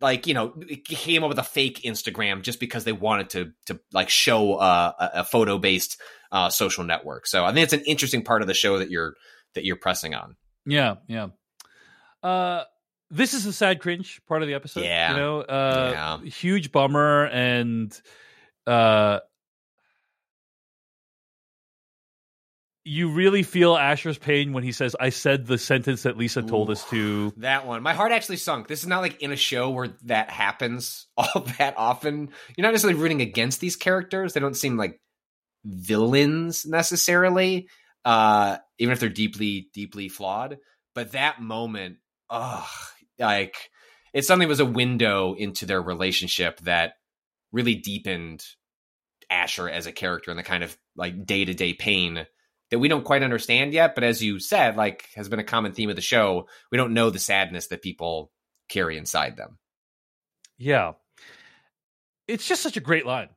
like 0.00 0.26
you 0.26 0.34
know 0.34 0.50
came 0.84 1.22
up 1.22 1.28
with 1.30 1.38
a 1.38 1.42
fake 1.44 1.82
Instagram 1.84 2.42
just 2.42 2.60
because 2.60 2.84
they 2.84 2.92
wanted 2.92 3.30
to 3.30 3.52
to 3.66 3.80
like 3.92 4.10
show 4.10 4.54
uh, 4.56 4.92
a, 4.98 5.20
a 5.20 5.24
photo 5.24 5.58
based 5.58 6.00
uh, 6.32 6.50
social 6.50 6.84
network. 6.84 7.26
So 7.26 7.44
I 7.44 7.52
think 7.52 7.64
it's 7.64 7.72
an 7.72 7.84
interesting 7.86 8.22
part 8.22 8.42
of 8.42 8.48
the 8.48 8.54
show 8.54 8.78
that 8.78 8.90
you're 8.90 9.14
that 9.54 9.64
you're 9.64 9.76
pressing 9.76 10.14
on. 10.14 10.36
Yeah, 10.66 10.96
yeah. 11.08 11.28
Uh 12.22 12.64
this 13.10 13.34
is 13.34 13.46
a 13.46 13.52
sad 13.52 13.80
cringe 13.80 14.20
part 14.28 14.42
of 14.42 14.48
the 14.48 14.54
episode. 14.54 14.84
Yeah. 14.84 15.12
You 15.12 15.16
know, 15.16 15.40
uh 15.40 15.90
Yeah. 16.22 16.28
huge 16.30 16.70
bummer 16.72 17.26
and 17.26 17.98
uh 18.66 19.20
you 22.90 23.08
really 23.08 23.44
feel 23.44 23.76
Asher's 23.76 24.18
pain 24.18 24.52
when 24.52 24.64
he 24.64 24.72
says, 24.72 24.96
I 24.98 25.10
said 25.10 25.46
the 25.46 25.58
sentence 25.58 26.02
that 26.02 26.16
Lisa 26.16 26.42
told 26.42 26.68
Ooh. 26.68 26.72
us 26.72 26.84
to. 26.90 27.32
That 27.36 27.64
one, 27.64 27.84
my 27.84 27.94
heart 27.94 28.10
actually 28.10 28.38
sunk. 28.38 28.66
This 28.66 28.80
is 28.80 28.88
not 28.88 28.98
like 28.98 29.22
in 29.22 29.30
a 29.30 29.36
show 29.36 29.70
where 29.70 29.90
that 30.06 30.28
happens 30.28 31.06
all 31.16 31.46
that 31.58 31.74
often. 31.76 32.30
You're 32.56 32.64
not 32.64 32.72
necessarily 32.72 33.00
rooting 33.00 33.20
against 33.20 33.60
these 33.60 33.76
characters. 33.76 34.32
They 34.32 34.40
don't 34.40 34.56
seem 34.56 34.76
like 34.76 35.00
villains 35.64 36.66
necessarily, 36.66 37.68
uh, 38.04 38.56
even 38.78 38.92
if 38.92 38.98
they're 38.98 39.08
deeply, 39.08 39.68
deeply 39.72 40.08
flawed. 40.08 40.58
But 40.92 41.12
that 41.12 41.40
moment, 41.40 41.98
ugh, 42.28 42.66
like 43.20 43.54
it 44.12 44.24
suddenly 44.24 44.46
was 44.46 44.58
a 44.58 44.66
window 44.66 45.34
into 45.34 45.64
their 45.64 45.80
relationship 45.80 46.58
that 46.62 46.94
really 47.52 47.76
deepened 47.76 48.44
Asher 49.30 49.68
as 49.68 49.86
a 49.86 49.92
character 49.92 50.32
and 50.32 50.38
the 50.40 50.42
kind 50.42 50.64
of 50.64 50.76
like 50.96 51.24
day 51.24 51.44
to 51.44 51.54
day 51.54 51.72
pain 51.72 52.26
that 52.70 52.78
we 52.78 52.88
don't 52.88 53.04
quite 53.04 53.22
understand 53.22 53.72
yet. 53.72 53.94
But 53.94 54.04
as 54.04 54.22
you 54.22 54.38
said, 54.38 54.76
like 54.76 55.08
has 55.14 55.28
been 55.28 55.38
a 55.38 55.44
common 55.44 55.72
theme 55.72 55.90
of 55.90 55.96
the 55.96 56.02
show, 56.02 56.48
we 56.70 56.78
don't 56.78 56.94
know 56.94 57.10
the 57.10 57.18
sadness 57.18 57.68
that 57.68 57.82
people 57.82 58.30
carry 58.68 58.96
inside 58.96 59.36
them. 59.36 59.58
Yeah. 60.58 60.92
It's 62.28 62.46
just 62.46 62.62
such 62.62 62.76
a 62.76 62.80
great 62.80 63.06
line. 63.06 63.28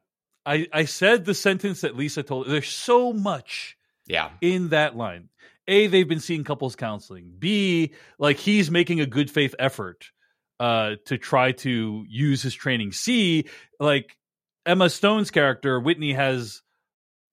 I, 0.45 0.67
I 0.73 0.85
said 0.85 1.25
the 1.25 1.33
sentence 1.33 1.81
that 1.81 1.95
Lisa 1.95 2.21
told. 2.21 2.47
There's 2.47 2.67
so 2.67 3.13
much 3.13 3.77
Yeah. 4.07 4.29
in 4.41 4.69
that 4.69 4.95
line. 4.95 5.29
A, 5.67 5.87
they've 5.87 6.07
been 6.07 6.19
seeing 6.19 6.43
couples 6.43 6.75
counseling. 6.75 7.33
B, 7.39 7.93
like 8.19 8.37
he's 8.37 8.69
making 8.69 8.99
a 8.99 9.05
good 9.05 9.31
faith 9.31 9.55
effort 9.57 10.11
uh, 10.59 10.95
to 11.05 11.17
try 11.17 11.53
to 11.53 12.03
use 12.09 12.41
his 12.41 12.53
training. 12.53 12.91
C, 12.91 13.45
like 13.79 14.17
Emma 14.65 14.89
Stone's 14.89 15.31
character, 15.31 15.79
Whitney, 15.79 16.11
has 16.13 16.61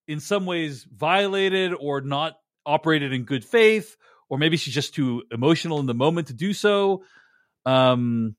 in 0.06 0.20
some 0.20 0.46
ways 0.46 0.86
violated 0.92 1.72
or 1.78 2.00
not 2.00 2.36
operated 2.66 3.12
in 3.12 3.24
good 3.24 3.44
faith, 3.44 3.96
or 4.28 4.38
maybe 4.38 4.56
she's 4.56 4.74
just 4.74 4.94
too 4.94 5.22
emotional 5.30 5.80
in 5.80 5.86
the 5.86 5.94
moment 5.94 6.28
to 6.28 6.34
do 6.34 6.52
so. 6.52 7.04
Um, 7.66 8.36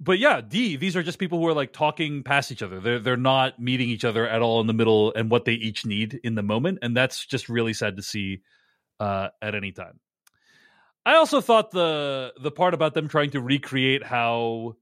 but 0.00 0.18
yeah, 0.18 0.40
D, 0.40 0.76
these 0.76 0.96
are 0.96 1.02
just 1.02 1.18
people 1.18 1.38
who 1.38 1.46
are 1.46 1.54
like 1.54 1.72
talking 1.72 2.24
past 2.24 2.50
each 2.50 2.62
other. 2.62 2.80
They're 2.80 2.98
they're 2.98 3.16
not 3.16 3.60
meeting 3.60 3.88
each 3.88 4.04
other 4.04 4.28
at 4.28 4.42
all 4.42 4.60
in 4.60 4.66
the 4.66 4.72
middle 4.72 5.12
and 5.14 5.30
what 5.30 5.44
they 5.44 5.52
each 5.52 5.86
need 5.86 6.18
in 6.24 6.34
the 6.34 6.42
moment, 6.42 6.80
and 6.82 6.96
that's 6.96 7.24
just 7.24 7.48
really 7.48 7.72
sad 7.72 7.96
to 7.96 8.02
see 8.02 8.42
uh, 8.98 9.28
at 9.40 9.54
any 9.54 9.70
time. 9.70 10.00
I 11.06 11.16
also 11.16 11.40
thought 11.40 11.70
the 11.70 12.32
the 12.40 12.50
part 12.50 12.74
about 12.74 12.94
them 12.94 13.08
trying 13.08 13.30
to 13.30 13.40
recreate 13.40 14.04
how 14.04 14.76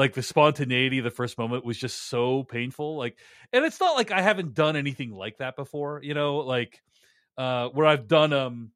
like 0.00 0.14
the 0.14 0.22
spontaneity 0.22 0.96
of 0.96 1.04
the 1.04 1.10
first 1.10 1.36
moment 1.36 1.62
was 1.62 1.76
just 1.76 2.08
so 2.08 2.42
painful. 2.42 2.96
Like, 2.96 3.18
and 3.52 3.66
it's 3.66 3.78
not 3.78 3.96
like 3.96 4.10
I 4.10 4.22
haven't 4.22 4.54
done 4.54 4.74
anything 4.74 5.10
like 5.10 5.36
that 5.38 5.56
before, 5.56 6.00
you 6.02 6.14
know, 6.14 6.38
like 6.38 6.80
uh 7.36 7.68
where 7.68 7.86
I've 7.86 8.08
done 8.08 8.32
um 8.32 8.70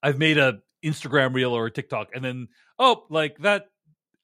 I've 0.00 0.16
made 0.16 0.38
a 0.38 0.60
Instagram 0.84 1.34
reel 1.34 1.52
or 1.52 1.66
a 1.66 1.72
TikTok 1.72 2.10
and 2.14 2.24
then 2.24 2.48
oh 2.78 3.04
like 3.10 3.38
that 3.38 3.66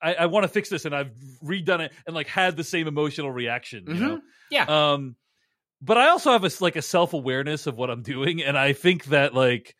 I, 0.00 0.14
I 0.14 0.26
want 0.26 0.44
to 0.44 0.48
fix 0.48 0.68
this 0.68 0.84
and 0.84 0.94
I've 0.94 1.10
redone 1.44 1.80
it 1.80 1.92
and 2.06 2.14
like 2.14 2.28
had 2.28 2.56
the 2.56 2.64
same 2.64 2.86
emotional 2.86 3.32
reaction, 3.32 3.84
you 3.88 3.94
know. 3.94 4.20
Yeah. 4.50 4.92
Um 4.92 5.16
but 5.80 5.98
I 5.98 6.10
also 6.10 6.30
have 6.30 6.44
a 6.44 6.50
like 6.60 6.76
a 6.76 6.82
self-awareness 6.82 7.66
of 7.66 7.76
what 7.76 7.90
I'm 7.90 8.02
doing 8.02 8.40
and 8.40 8.56
I 8.56 8.72
think 8.72 9.06
that 9.06 9.34
like 9.34 9.74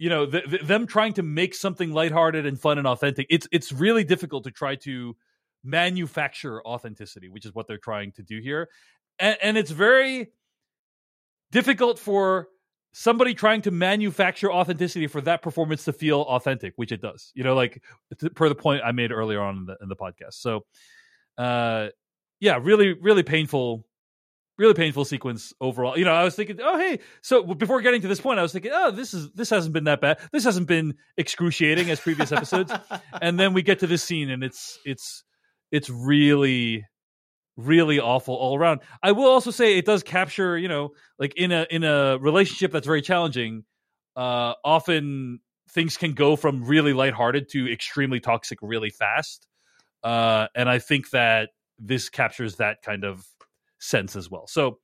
you 0.00 0.08
know 0.08 0.26
th- 0.26 0.48
th- 0.48 0.62
them 0.62 0.86
trying 0.86 1.12
to 1.12 1.22
make 1.22 1.54
something 1.54 1.92
lighthearted 1.92 2.46
and 2.46 2.58
fun 2.58 2.78
and 2.78 2.86
authentic 2.86 3.26
it's 3.28 3.46
it's 3.52 3.70
really 3.70 4.02
difficult 4.02 4.42
to 4.44 4.50
try 4.50 4.74
to 4.74 5.14
manufacture 5.62 6.66
authenticity 6.66 7.28
which 7.28 7.44
is 7.44 7.54
what 7.54 7.68
they're 7.68 7.78
trying 7.78 8.10
to 8.10 8.22
do 8.22 8.40
here. 8.40 8.68
And, 9.18 9.36
and 9.42 9.58
it's 9.58 9.70
very 9.70 10.28
difficult 11.52 11.98
for 11.98 12.48
somebody 12.92 13.34
trying 13.34 13.60
to 13.62 13.70
manufacture 13.70 14.50
authenticity 14.50 15.06
for 15.06 15.20
that 15.20 15.42
performance 15.42 15.84
to 15.84 15.92
feel 15.92 16.22
authentic 16.22 16.72
which 16.76 16.90
it 16.90 17.02
does 17.02 17.30
you 17.34 17.44
know 17.44 17.54
like 17.54 17.82
per 18.34 18.48
the 18.48 18.54
point 18.54 18.82
i 18.84 18.90
made 18.92 19.12
earlier 19.12 19.40
on 19.40 19.58
in 19.58 19.66
the, 19.66 19.76
in 19.82 19.88
the 19.88 19.96
podcast. 19.96 20.32
So 20.32 20.64
uh 21.36 21.88
yeah 22.40 22.58
really 22.60 22.94
really 22.94 23.22
painful 23.22 23.84
really 24.60 24.74
painful 24.74 25.06
sequence 25.06 25.52
overall. 25.60 25.98
You 25.98 26.04
know, 26.04 26.12
I 26.12 26.22
was 26.22 26.36
thinking, 26.36 26.58
oh 26.62 26.78
hey, 26.78 27.00
so 27.22 27.42
before 27.42 27.80
getting 27.80 28.02
to 28.02 28.08
this 28.08 28.20
point, 28.20 28.38
I 28.38 28.42
was 28.42 28.52
thinking, 28.52 28.70
oh 28.74 28.90
this 28.90 29.14
is 29.14 29.32
this 29.32 29.50
hasn't 29.50 29.72
been 29.72 29.84
that 29.84 30.00
bad. 30.00 30.18
This 30.32 30.44
hasn't 30.44 30.68
been 30.68 30.94
excruciating 31.16 31.90
as 31.90 31.98
previous 31.98 32.30
episodes. 32.30 32.70
and 33.22 33.40
then 33.40 33.54
we 33.54 33.62
get 33.62 33.80
to 33.80 33.86
this 33.86 34.04
scene, 34.04 34.30
and 34.30 34.44
it's 34.44 34.78
it's 34.84 35.24
it's 35.72 35.88
really 35.88 36.84
really 37.56 37.98
awful 37.98 38.34
all 38.34 38.56
around. 38.56 38.80
I 39.02 39.12
will 39.12 39.28
also 39.28 39.50
say 39.50 39.78
it 39.78 39.86
does 39.86 40.02
capture, 40.02 40.56
you 40.56 40.68
know, 40.68 40.90
like 41.18 41.34
in 41.36 41.52
a 41.52 41.66
in 41.70 41.82
a 41.82 42.18
relationship 42.18 42.70
that's 42.70 42.86
very 42.86 43.02
challenging. 43.02 43.64
Uh, 44.14 44.54
often 44.64 45.40
things 45.70 45.96
can 45.96 46.12
go 46.12 46.36
from 46.36 46.64
really 46.64 46.92
lighthearted 46.92 47.48
to 47.48 47.72
extremely 47.72 48.20
toxic 48.20 48.58
really 48.60 48.90
fast. 48.90 49.46
Uh, 50.02 50.48
and 50.54 50.68
I 50.68 50.78
think 50.78 51.10
that 51.10 51.50
this 51.78 52.08
captures 52.08 52.56
that 52.56 52.82
kind 52.82 53.04
of 53.04 53.24
sense 53.80 54.14
as 54.16 54.30
well. 54.30 54.46
So, 54.46 54.78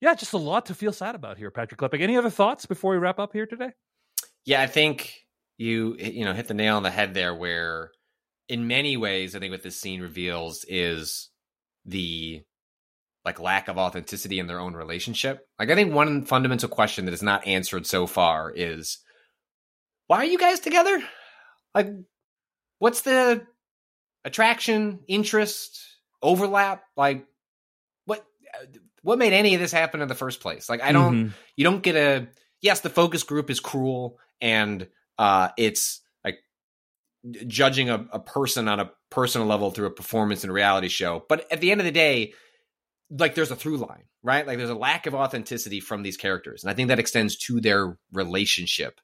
yeah, 0.00 0.14
just 0.14 0.32
a 0.32 0.38
lot 0.38 0.66
to 0.66 0.74
feel 0.74 0.92
sad 0.92 1.14
about 1.14 1.38
here, 1.38 1.50
Patrick 1.50 1.80
Klepek. 1.80 2.00
Any 2.00 2.16
other 2.16 2.30
thoughts 2.30 2.66
before 2.66 2.92
we 2.92 2.98
wrap 2.98 3.18
up 3.18 3.32
here 3.32 3.46
today? 3.46 3.70
Yeah, 4.44 4.62
I 4.62 4.66
think 4.66 5.14
you 5.58 5.96
you 5.98 6.24
know 6.24 6.32
hit 6.32 6.48
the 6.48 6.54
nail 6.54 6.76
on 6.76 6.82
the 6.82 6.90
head 6.90 7.14
there. 7.14 7.34
Where 7.34 7.90
in 8.48 8.66
many 8.66 8.96
ways, 8.96 9.34
I 9.34 9.38
think 9.38 9.52
what 9.52 9.62
this 9.62 9.80
scene 9.80 10.00
reveals 10.00 10.64
is 10.68 11.30
the 11.84 12.42
like 13.24 13.38
lack 13.38 13.68
of 13.68 13.78
authenticity 13.78 14.38
in 14.38 14.46
their 14.46 14.60
own 14.60 14.74
relationship. 14.74 15.46
Like 15.58 15.70
I 15.70 15.74
think 15.74 15.92
one 15.92 16.24
fundamental 16.24 16.68
question 16.68 17.04
that 17.04 17.14
is 17.14 17.22
not 17.22 17.46
answered 17.46 17.86
so 17.86 18.06
far 18.06 18.50
is 18.54 18.98
why 20.06 20.18
are 20.18 20.24
you 20.24 20.38
guys 20.38 20.60
together? 20.60 21.02
Like 21.74 21.88
what's 22.78 23.02
the 23.02 23.46
attraction, 24.24 25.00
interest, 25.06 25.80
overlap? 26.22 26.82
Like 26.96 27.26
what 28.58 28.68
what 29.02 29.18
made 29.18 29.32
any 29.32 29.54
of 29.54 29.60
this 29.60 29.72
happen 29.72 30.00
in 30.02 30.08
the 30.08 30.14
first 30.14 30.40
place? 30.40 30.68
Like 30.68 30.82
I 30.82 30.92
don't 30.92 31.14
Mhm. 31.28 31.32
you 31.56 31.64
don't 31.64 31.82
get 31.82 31.96
a 31.96 32.28
yes, 32.60 32.80
the 32.80 32.90
focus 32.90 33.22
group 33.22 33.50
is 33.50 33.60
cruel 33.60 34.18
and 34.40 34.88
uh 35.18 35.48
it's 35.56 36.00
like 36.24 36.38
judging 37.46 37.90
a, 37.90 38.06
a 38.12 38.20
person 38.20 38.68
on 38.68 38.80
a 38.80 38.90
personal 39.10 39.46
level 39.46 39.70
through 39.70 39.86
a 39.86 39.90
performance 39.90 40.44
in 40.44 40.50
a 40.50 40.52
reality 40.52 40.88
show. 40.88 41.24
But 41.28 41.50
at 41.52 41.60
the 41.60 41.70
end 41.70 41.80
of 41.80 41.84
the 41.84 41.92
day, 41.92 42.34
like 43.10 43.34
there's 43.34 43.50
a 43.50 43.56
through 43.56 43.78
line, 43.78 44.04
right? 44.22 44.46
Like 44.46 44.58
there's 44.58 44.70
a 44.70 44.74
lack 44.74 45.06
of 45.06 45.14
authenticity 45.14 45.80
from 45.80 46.02
these 46.02 46.16
characters. 46.16 46.62
And 46.62 46.70
I 46.70 46.74
think 46.74 46.88
that 46.88 46.98
extends 46.98 47.36
to 47.38 47.60
their 47.60 47.98
relationship 48.12 49.00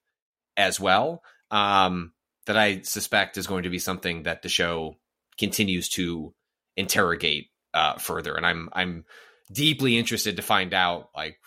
as 0.57 0.79
well. 0.81 1.23
Um, 1.51 2.13
that 2.47 2.57
I 2.57 2.83
suspect 2.83 3.37
is 3.37 3.47
going 3.49 3.65
to 3.65 3.71
be 3.71 3.79
something 3.81 4.23
that 4.23 4.43
the 4.43 4.49
show 4.49 4.97
continues 5.37 5.89
to 5.91 6.33
interrogate 6.77 7.49
uh, 7.75 7.95
further. 7.99 8.37
And 8.37 8.47
I'm 8.47 8.69
I'm 8.73 9.05
deeply 9.53 9.97
interested 9.99 10.37
to 10.37 10.43
find 10.43 10.75
out. 10.75 11.11
Like 11.15 11.39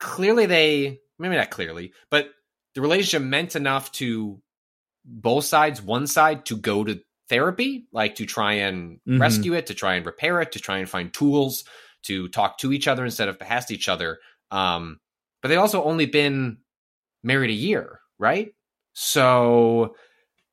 clearly 0.00 0.46
they 0.46 1.00
maybe 1.18 1.36
not 1.36 1.50
clearly, 1.50 1.92
but 2.10 2.30
the 2.74 2.80
relationship 2.80 3.22
meant 3.22 3.56
enough 3.56 3.90
to 3.92 4.40
both 5.04 5.44
sides, 5.44 5.80
one 5.80 6.06
side 6.06 6.46
to 6.46 6.56
go 6.56 6.84
to 6.84 7.00
therapy, 7.28 7.86
like 7.92 8.16
to 8.16 8.26
try 8.26 8.54
and 8.54 9.00
Mhm. 9.06 9.20
rescue 9.20 9.54
it, 9.54 9.66
to 9.66 9.74
try 9.74 9.94
and 9.94 10.04
repair 10.06 10.40
it, 10.40 10.52
to 10.52 10.60
try 10.60 10.78
and 10.78 10.88
find 10.90 11.12
tools 11.12 11.64
to 12.04 12.28
talk 12.28 12.58
to 12.58 12.72
each 12.72 12.86
other 12.86 13.04
instead 13.04 13.28
of 13.28 13.38
past 13.38 13.70
each 13.70 13.88
other. 13.88 14.20
Um, 14.50 15.00
but 15.42 15.48
they 15.48 15.56
also 15.56 15.82
only 15.82 16.06
been 16.06 16.58
married 17.22 17.50
a 17.50 17.54
year, 17.54 18.00
right? 18.18 18.54
So, 18.92 19.96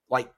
like, 0.10 0.32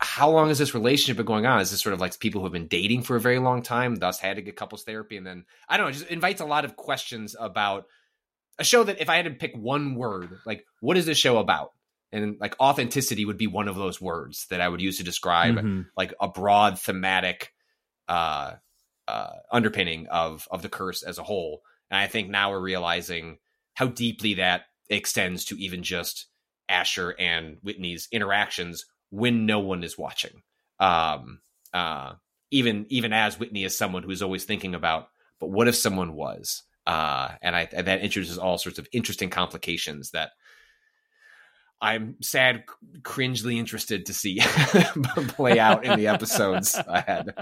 how 0.00 0.30
long 0.30 0.48
has 0.48 0.58
this 0.58 0.74
relationship 0.74 1.16
been 1.16 1.26
going 1.26 1.46
on? 1.46 1.60
Is 1.60 1.70
this 1.70 1.80
sort 1.80 1.92
of 1.94 2.00
like 2.00 2.18
people 2.18 2.40
who 2.40 2.46
have 2.46 2.52
been 2.52 2.66
dating 2.68 3.02
for 3.02 3.16
a 3.16 3.20
very 3.20 3.38
long 3.38 3.62
time, 3.62 3.96
thus 3.96 4.18
had 4.18 4.36
to 4.36 4.42
get 4.42 4.56
couples 4.56 4.82
therapy, 4.84 5.16
and 5.16 5.26
then 5.26 5.44
I 5.68 5.76
don't 5.76 5.86
know, 5.86 5.90
it 5.90 5.94
just 5.94 6.06
invites 6.06 6.40
a 6.40 6.46
lot 6.46 6.64
of 6.64 6.76
questions 6.76 7.36
about 7.38 7.86
a 8.58 8.64
show 8.64 8.82
that 8.84 9.00
if 9.00 9.08
I 9.08 9.16
had 9.16 9.26
to 9.26 9.30
pick 9.30 9.54
one 9.56 9.94
word, 9.94 10.38
like, 10.44 10.66
what 10.80 10.96
is 10.96 11.06
this 11.06 11.18
show 11.18 11.38
about? 11.38 11.70
And 12.12 12.36
like 12.40 12.56
authenticity 12.60 13.24
would 13.24 13.38
be 13.38 13.46
one 13.46 13.68
of 13.68 13.76
those 13.76 14.00
words 14.00 14.46
that 14.50 14.60
I 14.60 14.68
would 14.68 14.80
use 14.82 14.98
to 14.98 15.04
describe 15.04 15.54
Mhm. 15.54 15.86
like 15.96 16.12
a 16.20 16.26
broad 16.28 16.78
thematic 16.80 17.52
uh, 18.08 18.56
uh, 19.06 19.32
underpinning 19.52 20.08
of 20.08 20.48
of 20.50 20.62
the 20.62 20.68
curse 20.68 21.04
as 21.04 21.18
a 21.18 21.22
whole. 21.22 21.62
And 21.90 21.98
I 21.98 22.08
think 22.08 22.28
now 22.28 22.50
we're 22.50 22.60
realizing 22.60 23.38
how 23.74 23.86
deeply 23.86 24.34
that 24.34 24.64
extends 24.88 25.44
to 25.46 25.56
even 25.62 25.84
just 25.84 26.26
Asher 26.68 27.14
and 27.18 27.58
Whitney's 27.62 28.08
interactions 28.10 28.84
when 29.10 29.46
no 29.46 29.60
one 29.60 29.84
is 29.84 29.98
watching. 29.98 30.42
Um, 30.78 31.40
uh, 31.72 32.14
even 32.50 32.86
even 32.88 33.12
as 33.12 33.38
Whitney 33.38 33.64
is 33.64 33.76
someone 33.76 34.02
who's 34.02 34.22
always 34.22 34.44
thinking 34.44 34.74
about, 34.74 35.08
but 35.38 35.50
what 35.50 35.68
if 35.68 35.76
someone 35.76 36.14
was? 36.14 36.62
Uh, 36.86 37.28
and 37.42 37.54
I 37.54 37.68
and 37.72 37.86
that 37.86 38.00
introduces 38.00 38.38
all 38.38 38.58
sorts 38.58 38.78
of 38.78 38.88
interesting 38.92 39.30
complications 39.30 40.10
that 40.10 40.30
I'm 41.80 42.16
sad, 42.20 42.64
cringely 43.02 43.58
interested 43.58 44.06
to 44.06 44.14
see 44.14 44.40
play 45.28 45.58
out 45.58 45.84
in 45.84 45.98
the 45.98 46.08
episodes 46.08 46.74
ahead. 46.86 47.34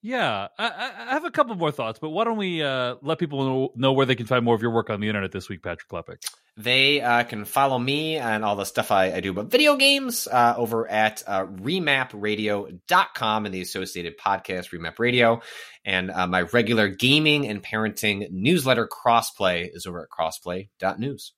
Yeah, 0.00 0.48
I, 0.58 0.68
I 0.68 0.92
I 1.08 1.12
have 1.12 1.24
a 1.24 1.30
couple 1.30 1.54
more 1.56 1.72
thoughts, 1.72 1.98
but 1.98 2.10
why 2.10 2.24
don't 2.24 2.38
we 2.38 2.62
uh, 2.62 2.96
let 3.02 3.18
people 3.18 3.44
know, 3.44 3.72
know 3.74 3.92
where 3.92 4.06
they 4.06 4.14
can 4.14 4.26
find 4.26 4.44
more 4.44 4.54
of 4.54 4.62
your 4.62 4.70
work 4.70 4.90
on 4.90 5.00
the 5.00 5.08
internet 5.08 5.32
this 5.32 5.48
week, 5.48 5.62
Patrick 5.62 5.88
Klepek? 5.88 6.24
They 6.58 7.00
uh, 7.00 7.22
can 7.22 7.44
follow 7.44 7.78
me 7.78 8.16
and 8.16 8.44
all 8.44 8.56
the 8.56 8.64
stuff 8.64 8.90
I, 8.90 9.12
I 9.12 9.20
do 9.20 9.30
about 9.30 9.48
video 9.48 9.76
games 9.76 10.26
uh, 10.26 10.54
over 10.56 10.90
at 10.90 11.22
uh, 11.24 11.46
remapradio.com 11.46 13.46
and 13.46 13.54
the 13.54 13.60
associated 13.60 14.18
podcast, 14.18 14.72
Remap 14.72 14.98
Radio. 14.98 15.40
And 15.84 16.10
uh, 16.10 16.26
my 16.26 16.42
regular 16.42 16.88
gaming 16.88 17.46
and 17.46 17.62
parenting 17.62 18.28
newsletter, 18.32 18.88
Crossplay, 18.88 19.68
is 19.72 19.86
over 19.86 20.02
at 20.02 20.08
crossplay.news. 20.10 21.32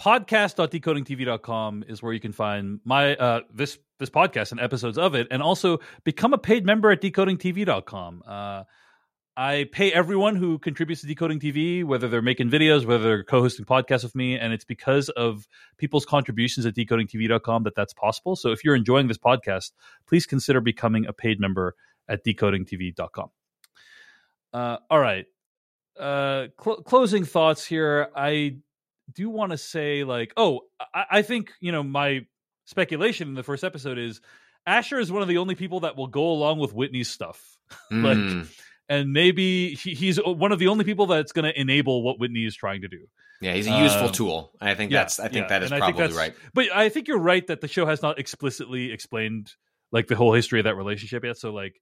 podcast.decodingtv.com 0.00 1.84
is 1.86 2.02
where 2.02 2.14
you 2.14 2.20
can 2.20 2.32
find 2.32 2.80
my 2.86 3.16
uh 3.16 3.40
this 3.52 3.78
this 3.98 4.08
podcast 4.08 4.52
and 4.52 4.60
episodes 4.60 4.96
of 4.96 5.14
it 5.14 5.26
and 5.30 5.42
also 5.42 5.78
become 6.04 6.32
a 6.32 6.38
paid 6.38 6.64
member 6.64 6.90
at 6.90 7.02
decodingtv.com 7.02 8.22
uh 8.26 8.62
I 9.38 9.68
pay 9.70 9.92
everyone 9.92 10.34
who 10.34 10.58
contributes 10.58 11.02
to 11.02 11.06
Decoding 11.06 11.38
TV, 11.38 11.84
whether 11.84 12.08
they're 12.08 12.20
making 12.20 12.50
videos, 12.50 12.84
whether 12.84 13.04
they're 13.04 13.22
co-hosting 13.22 13.66
podcasts 13.66 14.02
with 14.02 14.16
me, 14.16 14.36
and 14.36 14.52
it's 14.52 14.64
because 14.64 15.10
of 15.10 15.46
people's 15.76 16.04
contributions 16.04 16.66
at 16.66 16.74
decodingtv.com 16.74 17.62
that 17.62 17.76
that's 17.76 17.92
possible. 17.94 18.34
So 18.34 18.50
if 18.50 18.64
you're 18.64 18.74
enjoying 18.74 19.06
this 19.06 19.16
podcast, 19.16 19.70
please 20.08 20.26
consider 20.26 20.60
becoming 20.60 21.06
a 21.06 21.12
paid 21.12 21.38
member 21.38 21.76
at 22.08 22.24
decodingtv.com. 22.24 23.30
Uh, 24.52 24.78
all 24.90 24.98
right. 24.98 25.26
Uh, 25.96 26.48
cl- 26.60 26.82
closing 26.82 27.24
thoughts 27.24 27.64
here. 27.64 28.08
I 28.16 28.56
do 29.14 29.30
want 29.30 29.52
to 29.52 29.58
say, 29.58 30.02
like, 30.02 30.32
oh, 30.36 30.62
I-, 30.92 31.04
I 31.12 31.22
think 31.22 31.52
you 31.60 31.70
know 31.70 31.84
my 31.84 32.26
speculation 32.64 33.28
in 33.28 33.34
the 33.34 33.44
first 33.44 33.62
episode 33.62 33.98
is 33.98 34.20
Asher 34.66 34.98
is 34.98 35.12
one 35.12 35.22
of 35.22 35.28
the 35.28 35.38
only 35.38 35.54
people 35.54 35.80
that 35.80 35.96
will 35.96 36.08
go 36.08 36.28
along 36.30 36.58
with 36.58 36.72
Whitney's 36.74 37.08
stuff, 37.08 37.56
like, 37.92 38.16
Mm. 38.18 38.48
And 38.88 39.12
maybe 39.12 39.74
he, 39.74 39.94
he's 39.94 40.16
one 40.24 40.52
of 40.52 40.58
the 40.58 40.68
only 40.68 40.84
people 40.84 41.06
that's 41.06 41.32
going 41.32 41.44
to 41.44 41.60
enable 41.60 42.02
what 42.02 42.18
Whitney 42.18 42.44
is 42.44 42.54
trying 42.56 42.82
to 42.82 42.88
do. 42.88 43.06
yeah, 43.40 43.52
he's 43.54 43.66
a 43.66 43.78
useful 43.82 44.06
Um, 44.08 44.12
tool. 44.12 44.52
I 44.60 44.74
think 44.74 44.90
yeah, 44.92 45.00
that's. 45.00 45.20
I 45.20 45.28
think 45.28 45.44
yeah, 45.44 45.48
that 45.48 45.62
is 45.62 45.72
and 45.72 45.80
probably 45.80 46.12
right. 46.16 46.34
But 46.54 46.74
I 46.74 46.88
think 46.88 47.08
you're 47.08 47.18
right 47.18 47.46
that 47.48 47.60
the 47.60 47.68
show 47.68 47.86
has 47.86 48.02
not 48.02 48.18
explicitly 48.18 48.90
explained 48.92 49.52
like 49.92 50.06
the 50.08 50.16
whole 50.16 50.32
history 50.32 50.60
of 50.60 50.64
that 50.64 50.76
relationship 50.76 51.24
yet. 51.24 51.36
So 51.38 51.52
like 51.52 51.80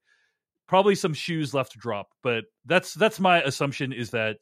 probably 0.67 0.95
some 0.95 1.13
shoes 1.13 1.53
left 1.53 1.71
to 1.73 1.77
drop. 1.79 2.09
But 2.23 2.45
that's 2.65 2.93
that's 2.93 3.19
my 3.19 3.41
assumption 3.41 3.91
is 3.93 4.11
that 4.11 4.37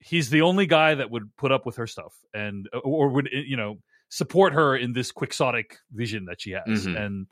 he's 0.00 0.28
the 0.30 0.42
only 0.42 0.66
guy 0.66 0.94
that 0.94 1.10
would 1.10 1.34
put 1.36 1.50
up 1.52 1.64
with 1.66 1.76
her 1.76 1.86
stuff 1.86 2.14
and 2.34 2.68
or 2.84 3.08
would 3.08 3.28
you 3.32 3.56
know 3.56 3.76
support 4.10 4.52
her 4.52 4.76
in 4.76 4.92
this 4.92 5.10
quixotic 5.10 5.78
vision 5.90 6.26
that 6.26 6.40
she 6.40 6.50
has 6.50 6.86
Mhm. 6.86 7.00
and 7.00 7.26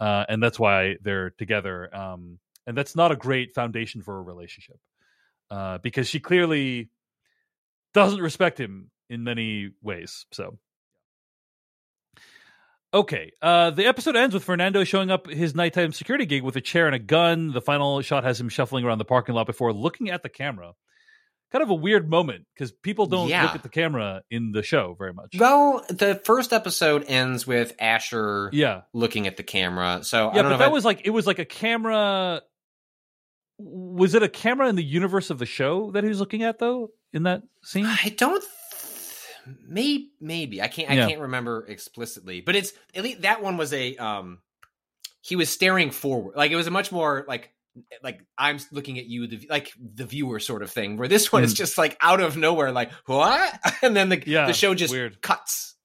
uh 0.00 0.24
and 0.28 0.42
that's 0.42 0.58
why 0.58 0.96
they're 1.02 1.30
together 1.30 1.94
um 1.94 2.38
and 2.68 2.76
that's 2.76 2.94
not 2.94 3.10
a 3.10 3.16
great 3.16 3.52
foundation 3.54 4.02
for 4.02 4.16
a 4.18 4.22
relationship 4.22 4.76
uh 5.50 5.78
because 5.78 6.06
she 6.08 6.20
clearly 6.20 6.90
doesn't 7.94 8.20
respect 8.20 8.60
him 8.60 8.90
in 9.10 9.24
many 9.24 9.70
ways 9.82 10.26
so 10.32 10.58
Okay. 12.94 13.32
Uh, 13.42 13.70
the 13.70 13.84
episode 13.86 14.16
ends 14.16 14.32
with 14.32 14.44
Fernando 14.44 14.82
showing 14.82 15.10
up 15.10 15.28
his 15.28 15.54
nighttime 15.54 15.92
security 15.92 16.24
gig 16.24 16.42
with 16.42 16.56
a 16.56 16.60
chair 16.62 16.86
and 16.86 16.94
a 16.94 16.98
gun. 16.98 17.52
The 17.52 17.60
final 17.60 18.00
shot 18.00 18.24
has 18.24 18.40
him 18.40 18.48
shuffling 18.48 18.82
around 18.84 18.96
the 18.96 19.04
parking 19.04 19.34
lot 19.34 19.46
before 19.46 19.74
looking 19.74 20.08
at 20.08 20.22
the 20.22 20.30
camera. 20.30 20.72
Kind 21.52 21.62
of 21.62 21.68
a 21.70 21.74
weird 21.74 22.08
moment 22.08 22.46
because 22.54 22.72
people 22.72 23.04
don't 23.06 23.28
Yeah. 23.28 23.42
look 23.42 23.54
at 23.56 23.62
the 23.62 23.68
camera 23.68 24.22
in 24.30 24.52
the 24.52 24.62
show 24.62 24.94
very 24.98 25.12
much. 25.12 25.34
Well, 25.38 25.84
the 25.90 26.20
first 26.24 26.54
episode 26.54 27.04
ends 27.08 27.46
with 27.46 27.74
Asher 27.78 28.48
yeah, 28.54 28.82
looking 28.94 29.26
at 29.26 29.36
the 29.36 29.42
camera. 29.42 30.00
So 30.02 30.28
I 30.28 30.36
yeah, 30.36 30.42
don't 30.42 30.44
but 30.44 30.48
know 30.48 30.54
if 30.54 30.58
that 30.60 30.68
I- 30.68 30.72
was 30.72 30.84
like 30.86 31.02
it 31.04 31.10
was 31.10 31.26
like 31.26 31.38
a 31.38 31.44
camera. 31.46 32.40
Was 33.58 34.14
it 34.14 34.22
a 34.22 34.28
camera 34.28 34.68
in 34.68 34.76
the 34.76 34.84
universe 34.84 35.30
of 35.30 35.38
the 35.38 35.46
show 35.46 35.90
that 35.92 36.04
he 36.04 36.08
was 36.08 36.20
looking 36.20 36.42
at 36.44 36.58
though 36.58 36.90
in 37.12 37.24
that 37.24 37.42
scene? 37.64 37.86
I 37.86 38.14
don't. 38.16 38.42
Maybe, 39.66 40.10
maybe 40.20 40.60
I 40.60 40.68
can't. 40.68 40.90
I 40.90 40.94
Yeah. 40.94 41.08
can't 41.08 41.20
remember 41.22 41.64
explicitly, 41.68 42.40
but 42.40 42.54
it's 42.54 42.72
at 42.94 43.02
least 43.02 43.22
that 43.22 43.42
one 43.42 43.56
was 43.56 43.72
a. 43.72 43.96
um 43.96 44.40
He 45.22 45.36
was 45.36 45.48
staring 45.48 45.90
forward, 45.90 46.36
like 46.36 46.50
it 46.50 46.56
was 46.56 46.66
a 46.66 46.70
much 46.70 46.92
more 46.92 47.24
like 47.28 47.52
like 48.02 48.24
I'm 48.36 48.58
looking 48.72 48.98
at 48.98 49.06
you, 49.06 49.26
the 49.26 49.46
like 49.48 49.72
the 49.78 50.04
viewer 50.04 50.38
sort 50.40 50.62
of 50.62 50.70
thing. 50.70 50.96
Where 50.96 51.08
this 51.08 51.32
one 51.32 51.44
is 51.44 51.54
Mm. 51.54 51.56
just 51.56 51.78
like 51.78 51.96
out 52.00 52.20
of 52.20 52.36
nowhere, 52.36 52.72
like 52.72 52.92
what, 53.06 53.58
and 53.82 53.96
then 53.96 54.08
the 54.10 54.22
Yeah, 54.28 54.46
the 54.46 54.52
show 54.52 54.74
just 54.74 54.92
weird. 54.92 55.20
cuts. 55.22 55.76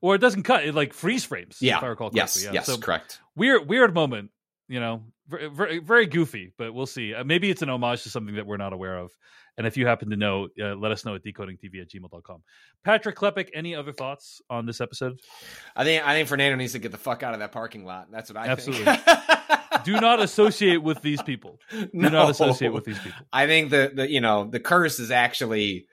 Or 0.00 0.14
it 0.14 0.18
doesn't 0.18 0.42
cut; 0.44 0.64
it 0.64 0.74
like 0.74 0.92
freeze 0.92 1.24
frames. 1.24 1.58
Yeah. 1.60 1.78
if 1.78 1.82
I 1.82 1.86
recall 1.88 2.10
Yes. 2.12 2.42
Yeah. 2.44 2.52
Yes. 2.52 2.66
So 2.66 2.78
correct. 2.78 3.20
weird 3.34 3.68
weird 3.68 3.92
moment 3.94 4.30
you 4.68 4.78
know 4.80 5.02
very, 5.28 5.78
very, 5.78 6.06
goofy 6.06 6.52
but 6.58 6.72
we'll 6.74 6.86
see 6.86 7.14
uh, 7.14 7.24
maybe 7.24 7.50
it's 7.50 7.62
an 7.62 7.70
homage 7.70 8.02
to 8.02 8.10
something 8.10 8.34
that 8.36 8.46
we're 8.46 8.56
not 8.56 8.72
aware 8.72 8.98
of 8.98 9.10
and 9.56 9.66
if 9.66 9.76
you 9.76 9.86
happen 9.86 10.10
to 10.10 10.16
know 10.16 10.48
uh, 10.62 10.74
let 10.74 10.92
us 10.92 11.04
know 11.04 11.14
at 11.14 11.22
decodingtv 11.24 11.80
at 11.80 11.88
gmail.com 11.88 12.42
patrick 12.84 13.16
klepek 13.16 13.48
any 13.54 13.74
other 13.74 13.92
thoughts 13.92 14.42
on 14.50 14.66
this 14.66 14.80
episode 14.80 15.18
I 15.74 15.84
think 15.84 16.06
I 16.06 16.14
think 16.14 16.28
Fernando 16.28 16.56
needs 16.56 16.72
to 16.72 16.78
get 16.78 16.92
the 16.92 16.98
fuck 16.98 17.22
out 17.22 17.32
of 17.34 17.40
that 17.40 17.52
parking 17.52 17.84
lot. 17.84 18.08
That's 18.10 18.30
what 18.30 18.36
I 18.36 18.48
Absolutely. 18.48 18.84
think. 18.84 19.84
do 19.84 20.00
not 20.00 20.20
associate 20.20 20.82
with 20.82 21.00
these 21.02 21.22
people 21.22 21.58
do 21.70 21.88
not 21.92 22.30
associate 22.30 22.72
with 22.72 22.84
these 22.84 22.98
people 22.98 23.24
I 23.32 23.46
think 23.46 23.70
the 23.70 23.92
the 23.94 24.10
you 24.10 24.20
know 24.20 24.44
the 24.44 24.60
curse 24.60 24.98
is 24.98 25.10
actually 25.10 25.86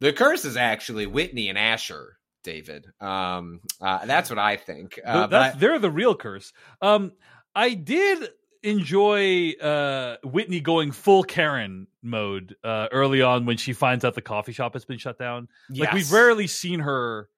the 0.00 0.12
curse 0.12 0.44
is 0.44 0.56
actually 0.56 1.06
Whitney 1.06 1.48
and 1.48 1.58
Asher. 1.58 2.14
David, 2.44 2.86
um, 3.00 3.60
uh, 3.80 4.06
that's 4.06 4.30
what 4.30 4.38
I 4.38 4.56
think. 4.56 4.98
Uh, 5.04 5.26
that's, 5.26 5.56
I- 5.56 5.58
they're 5.58 5.78
the 5.80 5.90
real 5.90 6.14
curse 6.14 6.52
um 6.80 7.12
i 7.54 7.74
did 7.74 8.28
enjoy 8.70 9.52
uh, 9.52 10.16
Whitney 10.24 10.60
going 10.60 10.92
full 10.92 11.22
Karen 11.24 11.86
mode 12.02 12.56
uh, 12.62 12.88
early 12.92 13.22
on 13.22 13.46
when 13.46 13.56
she 13.56 13.72
finds 13.72 14.04
out 14.04 14.14
the 14.14 14.22
coffee 14.22 14.52
shop 14.52 14.74
has 14.74 14.84
been 14.84 14.98
shut 14.98 15.18
down. 15.18 15.48
Like 15.70 15.92
we've 15.92 16.10
rarely 16.12 16.46
seen 16.46 16.80
her 16.80 17.28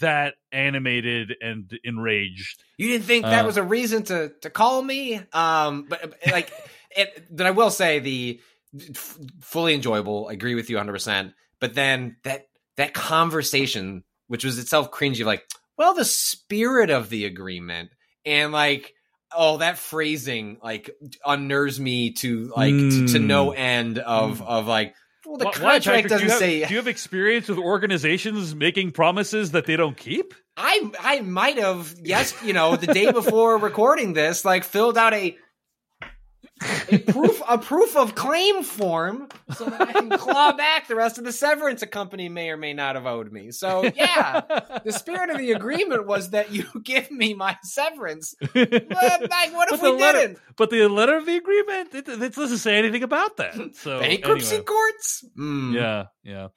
that 0.00 0.34
animated 0.52 1.34
and 1.40 1.72
enraged. 1.82 2.62
You 2.76 2.88
didn't 2.88 3.06
think 3.06 3.24
that 3.24 3.44
Uh, 3.44 3.46
was 3.46 3.56
a 3.56 3.62
reason 3.62 4.02
to 4.04 4.32
to 4.42 4.50
call 4.50 4.82
me? 4.82 5.20
Um, 5.32 5.86
but 5.88 6.14
like, 6.30 6.52
it, 6.90 7.26
but 7.30 7.46
I 7.46 7.52
will 7.52 7.70
say 7.70 7.98
the 7.98 8.40
f- 8.78 9.18
fully 9.40 9.74
enjoyable. 9.74 10.28
I 10.28 10.34
agree 10.34 10.54
with 10.54 10.68
you 10.68 10.76
100. 10.76 10.92
percent 10.92 11.34
But 11.60 11.74
then 11.74 12.16
that 12.24 12.48
that 12.76 12.92
conversation, 12.94 14.04
which 14.26 14.44
was 14.44 14.58
itself 14.58 14.90
cringy, 14.90 15.24
like, 15.24 15.44
well, 15.78 15.94
the 15.94 16.04
spirit 16.04 16.90
of 16.90 17.08
the 17.08 17.24
agreement, 17.24 17.90
and 18.26 18.52
like, 18.52 18.92
oh, 19.34 19.58
that 19.58 19.78
phrasing 19.78 20.58
like 20.62 20.90
unnerves 21.24 21.78
me 21.78 22.12
to 22.12 22.52
like 22.56 22.72
to, 22.72 23.08
to 23.08 23.18
no 23.18 23.50
hmm. 23.50 23.58
end 23.58 23.98
of 23.98 24.38
hmm. 24.38 24.44
of 24.44 24.66
like. 24.66 24.94
Well, 25.26 25.36
the 25.36 25.44
Why- 25.46 25.52
contract 25.52 25.84
Patrick? 25.84 26.08
doesn't 26.08 26.18
do 26.18 26.24
you 26.24 26.30
have, 26.30 26.38
say. 26.38 26.64
Do 26.64 26.70
you 26.70 26.78
have 26.78 26.88
experience 26.88 27.48
with 27.48 27.58
organizations 27.58 28.54
making 28.54 28.92
promises 28.92 29.50
that 29.50 29.66
they 29.66 29.76
don't 29.76 29.96
keep? 29.96 30.32
I 30.56 30.90
I 30.98 31.20
might 31.20 31.58
have 31.58 31.94
yes, 32.02 32.34
you 32.42 32.52
know, 32.52 32.76
the 32.76 32.86
day 32.86 33.12
before 33.12 33.58
recording 33.58 34.12
this, 34.12 34.44
like 34.44 34.64
filled 34.64 34.96
out 34.96 35.14
a 35.14 35.36
a 36.90 36.98
proof 36.98 37.42
a 37.48 37.58
proof 37.58 37.96
of 37.96 38.14
claim 38.14 38.62
form 38.62 39.28
so 39.56 39.64
that 39.66 39.80
I 39.80 39.92
can 39.92 40.10
claw 40.10 40.52
back 40.52 40.88
the 40.88 40.94
rest 40.94 41.18
of 41.18 41.24
the 41.24 41.32
severance 41.32 41.82
a 41.82 41.86
company 41.86 42.28
may 42.28 42.50
or 42.50 42.56
may 42.56 42.72
not 42.72 42.94
have 42.94 43.06
owed 43.06 43.30
me. 43.32 43.50
So 43.50 43.84
yeah, 43.94 44.40
the 44.84 44.92
spirit 44.92 45.30
of 45.30 45.38
the 45.38 45.52
agreement 45.52 46.06
was 46.06 46.30
that 46.30 46.50
you 46.52 46.64
give 46.84 47.10
me 47.10 47.34
my 47.34 47.56
severance. 47.62 48.34
But, 48.40 49.30
like, 49.30 49.54
what 49.54 49.72
if 49.72 49.80
the 49.80 49.92
we 49.92 50.00
letter- 50.00 50.18
didn't? 50.18 50.38
But 50.56 50.70
the 50.70 50.88
letter 50.88 51.16
of 51.16 51.26
the 51.26 51.36
agreement, 51.36 51.94
it, 51.94 52.08
it 52.08 52.34
doesn't 52.34 52.58
say 52.58 52.76
anything 52.76 53.02
about 53.02 53.36
that. 53.36 53.54
So 53.76 54.00
Bankruptcy 54.00 54.56
anyway. 54.56 54.64
courts? 54.64 55.24
Mm. 55.38 55.74
Yeah, 55.74 56.04
yeah. 56.24 56.48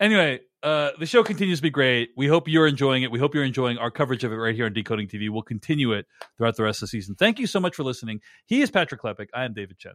Anyway, 0.00 0.40
uh, 0.62 0.90
the 0.98 1.06
show 1.06 1.22
continues 1.22 1.58
to 1.58 1.62
be 1.62 1.70
great. 1.70 2.10
We 2.16 2.26
hope 2.26 2.48
you're 2.48 2.66
enjoying 2.66 3.02
it. 3.02 3.10
We 3.10 3.18
hope 3.18 3.34
you're 3.34 3.44
enjoying 3.44 3.78
our 3.78 3.90
coverage 3.90 4.24
of 4.24 4.32
it 4.32 4.36
right 4.36 4.54
here 4.54 4.66
on 4.66 4.72
Decoding 4.72 5.08
TV. 5.08 5.28
We'll 5.28 5.42
continue 5.42 5.92
it 5.92 6.06
throughout 6.36 6.56
the 6.56 6.62
rest 6.62 6.78
of 6.78 6.88
the 6.88 6.88
season. 6.88 7.14
Thank 7.14 7.38
you 7.38 7.46
so 7.46 7.60
much 7.60 7.74
for 7.74 7.82
listening. 7.82 8.20
He 8.46 8.62
is 8.62 8.70
Patrick 8.70 9.02
Klepek. 9.02 9.28
I 9.34 9.44
am 9.44 9.54
David 9.54 9.78
Chen. 9.78 9.94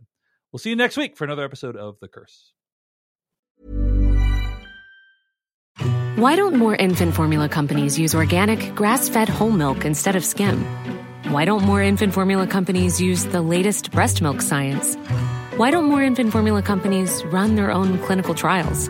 We'll 0.51 0.59
see 0.59 0.69
you 0.69 0.75
next 0.75 0.97
week 0.97 1.17
for 1.17 1.23
another 1.23 1.43
episode 1.43 1.75
of 1.75 1.97
The 1.99 2.07
Curse. 2.07 2.53
Why 6.17 6.35
don't 6.35 6.55
more 6.55 6.75
infant 6.75 7.13
formula 7.13 7.47
companies 7.47 7.99
use 7.99 8.15
organic, 8.15 8.73
grass 8.73 9.07
fed 9.07 9.29
whole 9.29 9.51
milk 9.51 9.85
instead 9.85 10.15
of 10.15 10.25
skim? 10.25 10.65
Why 11.29 11.45
don't 11.45 11.63
more 11.63 11.83
infant 11.83 12.13
formula 12.13 12.47
companies 12.47 12.99
use 12.99 13.25
the 13.25 13.41
latest 13.41 13.91
breast 13.91 14.21
milk 14.21 14.41
science? 14.41 14.95
Why 15.57 15.69
don't 15.69 15.85
more 15.85 16.01
infant 16.01 16.31
formula 16.31 16.61
companies 16.63 17.23
run 17.25 17.55
their 17.55 17.71
own 17.71 17.99
clinical 17.99 18.33
trials? 18.33 18.89